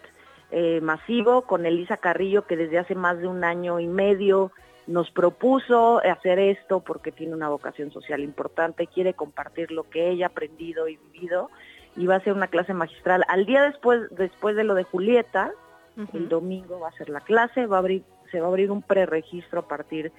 [0.50, 4.52] eh, masivo con Elisa Carrillo que desde hace más de un año y medio
[4.86, 10.26] nos propuso hacer esto porque tiene una vocación social importante, quiere compartir lo que ella
[10.26, 11.50] ha aprendido y vivido
[11.96, 13.24] y va a ser una clase magistral.
[13.28, 15.52] Al día después, después de lo de Julieta,
[16.12, 18.82] el domingo va a ser la clase, va a abrir, se va a abrir un
[18.82, 20.12] preregistro a partir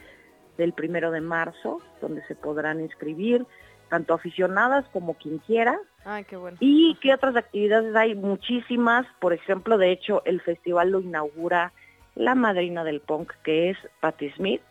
[0.57, 3.45] del primero de marzo, donde se podrán inscribir
[3.89, 5.79] tanto aficionadas como quien quiera.
[6.05, 6.57] Ay, qué bueno.
[6.59, 8.15] ¿Y qué otras actividades hay?
[8.15, 9.05] Muchísimas.
[9.19, 11.71] Por ejemplo, de hecho, el festival lo inaugura
[12.15, 14.61] la madrina del punk, que es Patti Smith,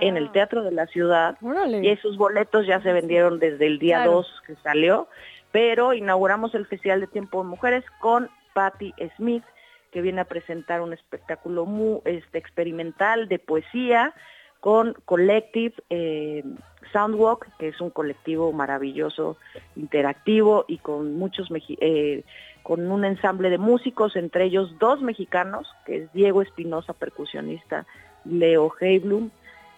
[0.00, 1.36] en el Teatro de la Ciudad.
[1.82, 4.12] Y esos boletos ya se vendieron desde el día Claro.
[4.12, 5.08] 2 que salió.
[5.50, 9.44] Pero inauguramos el Festival de Tiempo de Mujeres con Patti Smith,
[9.90, 14.14] que viene a presentar un espectáculo muy este, experimental de poesía
[14.62, 16.44] con Collective eh,
[16.92, 19.36] Soundwalk, que es un colectivo maravilloso,
[19.74, 21.48] interactivo y con muchos
[21.80, 22.22] eh,
[22.62, 27.86] con un ensamble de músicos, entre ellos dos mexicanos, que es Diego Espinosa, percusionista,
[28.24, 29.30] Leo Heiblum,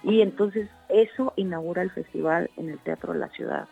[0.02, 3.66] y entonces eso inaugura el festival en el Teatro de la Ciudad.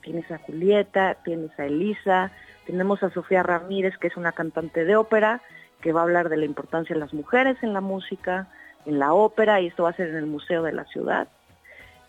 [0.00, 2.30] tienes a Julieta, tienes a Elisa,
[2.66, 5.42] tenemos a Sofía Ramírez, que es una cantante de ópera,
[5.80, 8.46] que va a hablar de la importancia de las mujeres en la música,
[8.86, 11.28] en la ópera, y esto va a ser en el Museo de la Ciudad.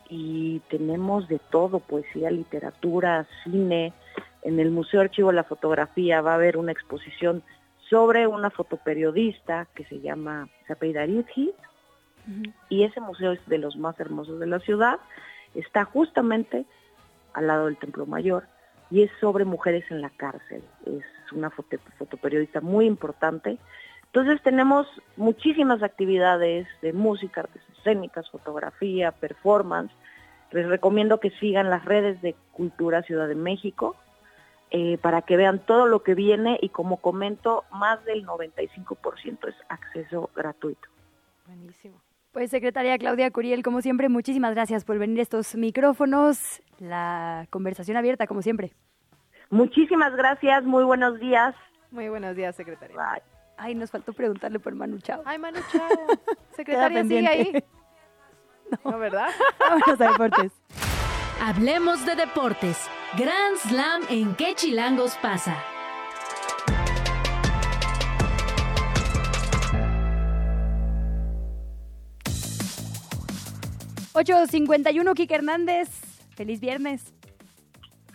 [0.09, 3.93] Y tenemos de todo, poesía, literatura, cine.
[4.43, 7.43] En el Museo Archivo de la Fotografía va a haber una exposición
[7.89, 11.53] sobre una fotoperiodista que se llama, se apellida Rizzi,
[12.69, 14.99] y ese museo es de los más hermosos de la ciudad.
[15.55, 16.65] Está justamente
[17.33, 18.43] al lado del Templo Mayor
[18.91, 20.61] y es sobre mujeres en la cárcel.
[20.85, 23.57] Es una foto- fotoperiodista muy importante.
[24.07, 29.91] Entonces tenemos muchísimas actividades de música, artes escénicas, fotografía, performance.
[30.51, 33.95] Les recomiendo que sigan las redes de Cultura Ciudad de México
[34.71, 39.55] eh, para que vean todo lo que viene y como comento, más del 95% es
[39.69, 40.89] acceso gratuito.
[41.45, 42.01] Buenísimo.
[42.33, 46.61] Pues secretaria Claudia Curiel, como siempre, muchísimas gracias por venir a estos micrófonos.
[46.79, 48.73] La conversación abierta, como siempre.
[49.49, 51.55] Muchísimas gracias, muy buenos días.
[51.89, 53.21] Muy buenos días, secretaria.
[53.57, 55.23] Ay, nos faltó preguntarle por Manu Chao.
[55.25, 55.89] Ay, Manu Chao.
[56.55, 57.63] Secretaria, sigue ahí.
[58.83, 58.99] No.
[58.99, 59.29] ¿verdad?
[59.61, 60.51] Vámonos a deportes.
[61.41, 62.77] Hablemos de deportes.
[63.17, 65.55] Grand Slam en qué chilangos pasa.
[74.13, 75.89] ...8.51, Kike Hernández.
[76.35, 77.13] Feliz viernes.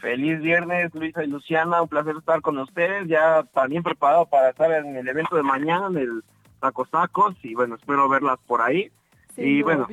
[0.02, 4.68] Feliz viernes, Luisa y Luciana, un placer estar con ustedes, ya también preparado para estar
[4.72, 6.24] en el evento de mañana, en el
[6.58, 8.90] Tacos Tacos, y bueno, espero verlas por ahí.
[9.36, 9.86] y bueno,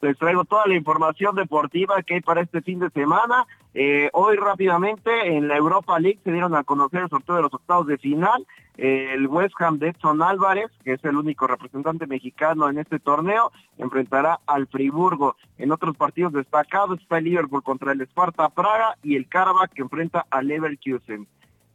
[0.00, 3.46] les traigo toda la información deportiva que hay para este fin de semana.
[3.72, 7.54] Eh, hoy rápidamente en la Europa League se dieron a conocer el sorteo de los
[7.54, 8.46] octavos de final.
[8.76, 12.98] Eh, el West Ham de Edson Álvarez, que es el único representante mexicano en este
[12.98, 15.36] torneo, enfrentará al Friburgo.
[15.58, 19.82] En otros partidos destacados está el Liverpool contra el Sparta Praga y el Karabakh que
[19.82, 21.28] enfrenta al Leverkusen.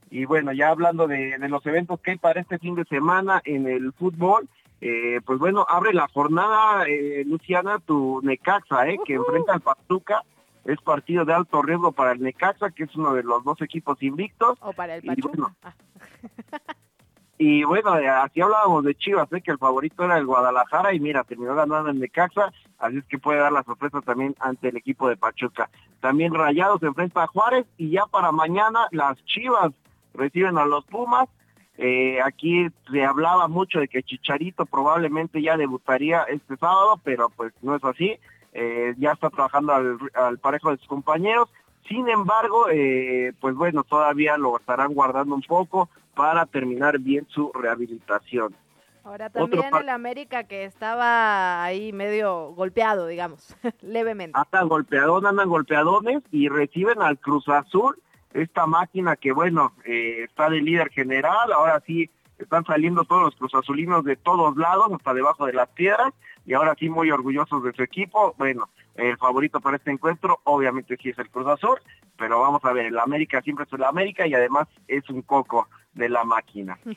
[0.10, 3.42] Y bueno, ya hablando de, de los eventos que hay para este fin de semana
[3.46, 4.48] en el fútbol,
[4.82, 10.24] eh, pues bueno, abre la jornada, eh, Luciana, tu Necaxa, eh, que enfrenta al Pachuca.
[10.66, 14.02] Es partido de alto riesgo para el Necaxa, que es uno de los dos equipos
[14.02, 14.58] invictos.
[14.62, 15.56] O para el Y bueno,
[17.38, 19.42] y bueno, eh, así hablábamos de Chivas, ¿eh?
[19.42, 23.20] que el favorito era el Guadalajara y mira, terminó ganando el Necaxa, así es que
[23.20, 25.70] puede dar la sorpresa también ante el equipo de Pachuca.
[26.02, 29.72] También Rayados se enfrenta a Juárez y ya para mañana las Chivas
[30.16, 31.30] reciben a los Pumas.
[31.78, 37.54] Eh, aquí se hablaba mucho de que Chicharito probablemente ya debutaría este sábado, pero pues
[37.62, 38.18] no es así.
[38.58, 41.50] Eh, ya está trabajando al, al parejo de sus compañeros.
[41.90, 47.52] Sin embargo, eh, pues bueno, todavía lo estarán guardando un poco para terminar bien su
[47.54, 48.56] rehabilitación.
[49.04, 54.40] Ahora también el América que estaba ahí medio golpeado, digamos, levemente.
[54.40, 58.02] Andan golpeadón, andan golpeadones y reciben al Cruz Azul,
[58.34, 62.10] esta máquina que bueno, eh, está de líder general, ahora sí
[62.40, 66.14] están saliendo todos los Cruz Azulinos de todos lados, hasta debajo de las piedras,
[66.46, 68.36] y ahora sí muy orgullosos de su equipo.
[68.38, 71.78] Bueno, el favorito para este encuentro obviamente sí es el Cruz Azul,
[72.18, 75.68] pero vamos a ver, el América siempre es el América y además es un coco
[75.94, 76.78] de la máquina.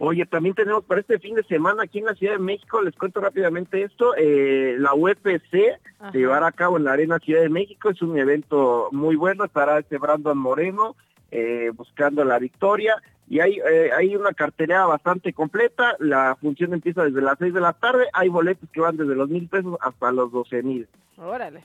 [0.00, 2.94] Oye, también tenemos para este fin de semana aquí en la Ciudad de México, les
[2.94, 6.12] cuento rápidamente esto, eh, la UFC Ajá.
[6.12, 9.44] se llevará a cabo en la Arena Ciudad de México, es un evento muy bueno,
[9.44, 10.94] estará este Brandon Moreno
[11.32, 17.04] eh, buscando la victoria y hay, eh, hay una cartelera bastante completa, la función empieza
[17.04, 20.12] desde las 6 de la tarde, hay boletos que van desde los mil pesos hasta
[20.12, 20.88] los 12 mil.
[21.18, 21.64] Órale.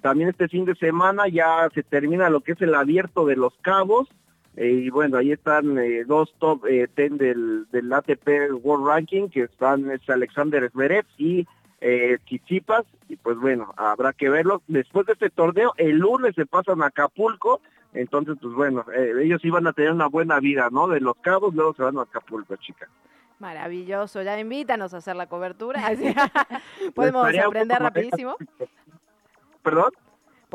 [0.00, 3.54] También este fin de semana ya se termina lo que es el abierto de los
[3.60, 4.08] cabos.
[4.56, 9.28] eh, y bueno, ahí están eh, dos top eh, 10 del, del ATP World Ranking,
[9.28, 11.46] que están es Alexander Zverev y
[11.80, 12.84] eh, Tsitsipas.
[13.08, 14.62] Y pues bueno, habrá que verlo.
[14.66, 17.60] Después de este torneo, el lunes se pasan a Acapulco.
[17.96, 20.86] Entonces, pues bueno, eh, ellos iban a tener una buena vida, ¿no?
[20.86, 22.88] De los cabos, luego se van a Acapulco, chicas.
[23.38, 25.86] Maravilloso, ya invítanos a hacer la cobertura.
[25.86, 26.14] Así,
[26.94, 28.36] Podemos aprender bueno, rapidísimo.
[29.62, 29.92] ¿Perdón?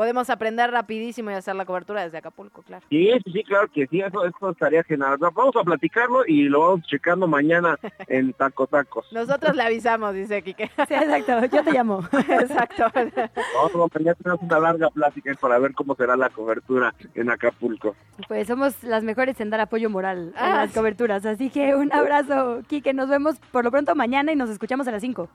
[0.02, 2.84] Podemos aprender rapidísimo y hacer la cobertura desde Acapulco, claro.
[2.90, 5.16] Sí, sí, sí, claro que sí, eso, eso estaría genial.
[5.20, 9.06] Vamos a platicarlo y lo vamos checando mañana en Taco Tacos.
[9.14, 10.72] Nosotros le avisamos, dice Quique.
[10.88, 12.00] Sí, exacto, yo te llamo.
[12.30, 12.86] exacto.
[12.96, 17.96] Vamos, mañana tenemos una larga plática para ver cómo será la cobertura en Acapulco.
[18.28, 20.80] Pues somos las mejores en dar apoyo moral en Ah, las sí.
[20.80, 21.28] coberturas.
[21.28, 22.96] Así que un abrazo, Kike.
[22.96, 25.30] Nos vemos por lo pronto mañana y nos escuchamos a las 5.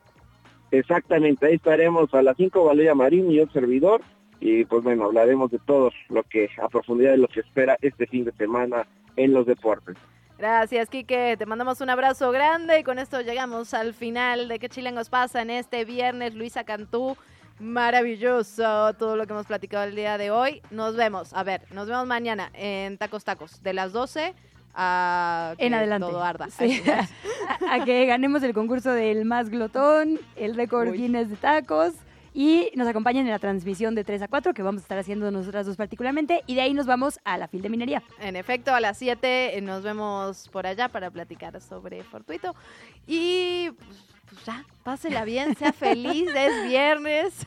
[0.73, 4.01] Exactamente, ahí estaremos a las 5 Valeria Marín y yo servidor.
[4.41, 8.07] Y pues bueno, hablaremos de todo lo que, a profundidad de lo que espera este
[8.07, 8.87] fin de semana
[9.17, 9.97] en los deportes.
[10.39, 11.37] Gracias, Quique.
[11.39, 15.41] Te mandamos un abrazo grande y con esto llegamos al final de qué chilengos pasa
[15.41, 16.35] en este viernes.
[16.35, 17.17] Luisa Cantú,
[17.59, 20.61] Maravilloso todo lo que hemos platicado el día de hoy.
[20.71, 24.35] Nos vemos, a ver, nos vemos mañana en Tacos Tacos, de las 12
[24.75, 26.07] a que En adelante.
[26.07, 26.51] todo arda.
[26.51, 26.83] Sí.
[26.91, 27.07] a,
[27.75, 30.93] a que ganemos el concurso del más glotón, el récord.
[30.93, 31.95] Guinness de tacos
[32.37, 35.31] y nos acompañen en la transmisión de 3 a 4 que vamos a estar haciendo
[35.31, 38.03] nosotras dos particularmente y de ahí nos vamos a la fil de minería.
[38.21, 42.55] En efecto, a las 7 nos vemos por allá para platicar sobre Fortuito.
[43.07, 43.71] Y
[44.37, 47.47] pues, ya, pásela bien, sea feliz, es viernes.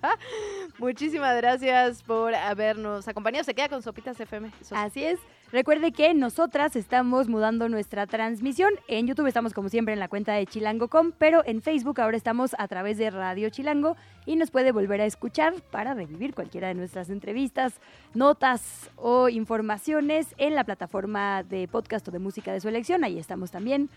[0.78, 3.44] Muchísimas gracias por habernos acompañado.
[3.44, 4.50] Se queda con Sopitas FM.
[4.72, 5.18] Así es.
[5.50, 8.70] Recuerde que nosotras estamos mudando nuestra transmisión.
[8.86, 12.54] En YouTube estamos como siempre en la cuenta de chilango.com, pero en Facebook ahora estamos
[12.58, 16.74] a través de Radio Chilango y nos puede volver a escuchar para revivir cualquiera de
[16.74, 17.80] nuestras entrevistas,
[18.14, 23.02] notas o informaciones en la plataforma de podcast o de música de su elección.
[23.02, 23.90] Ahí estamos también.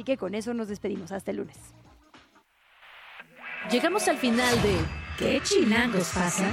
[0.00, 1.12] Así que con eso nos despedimos.
[1.12, 1.58] Hasta el lunes.
[3.70, 4.74] Llegamos al final de
[5.18, 6.50] ¿Qué chilangos pasa?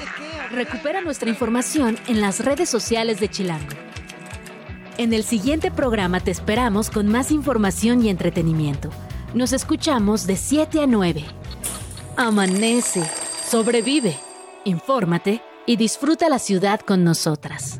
[0.51, 3.73] Recupera nuestra información en las redes sociales de Chilango.
[4.97, 8.89] En el siguiente programa te esperamos con más información y entretenimiento.
[9.33, 11.23] Nos escuchamos de 7 a 9.
[12.17, 13.09] Amanece,
[13.49, 14.17] sobrevive,
[14.65, 17.79] infórmate y disfruta la ciudad con nosotras.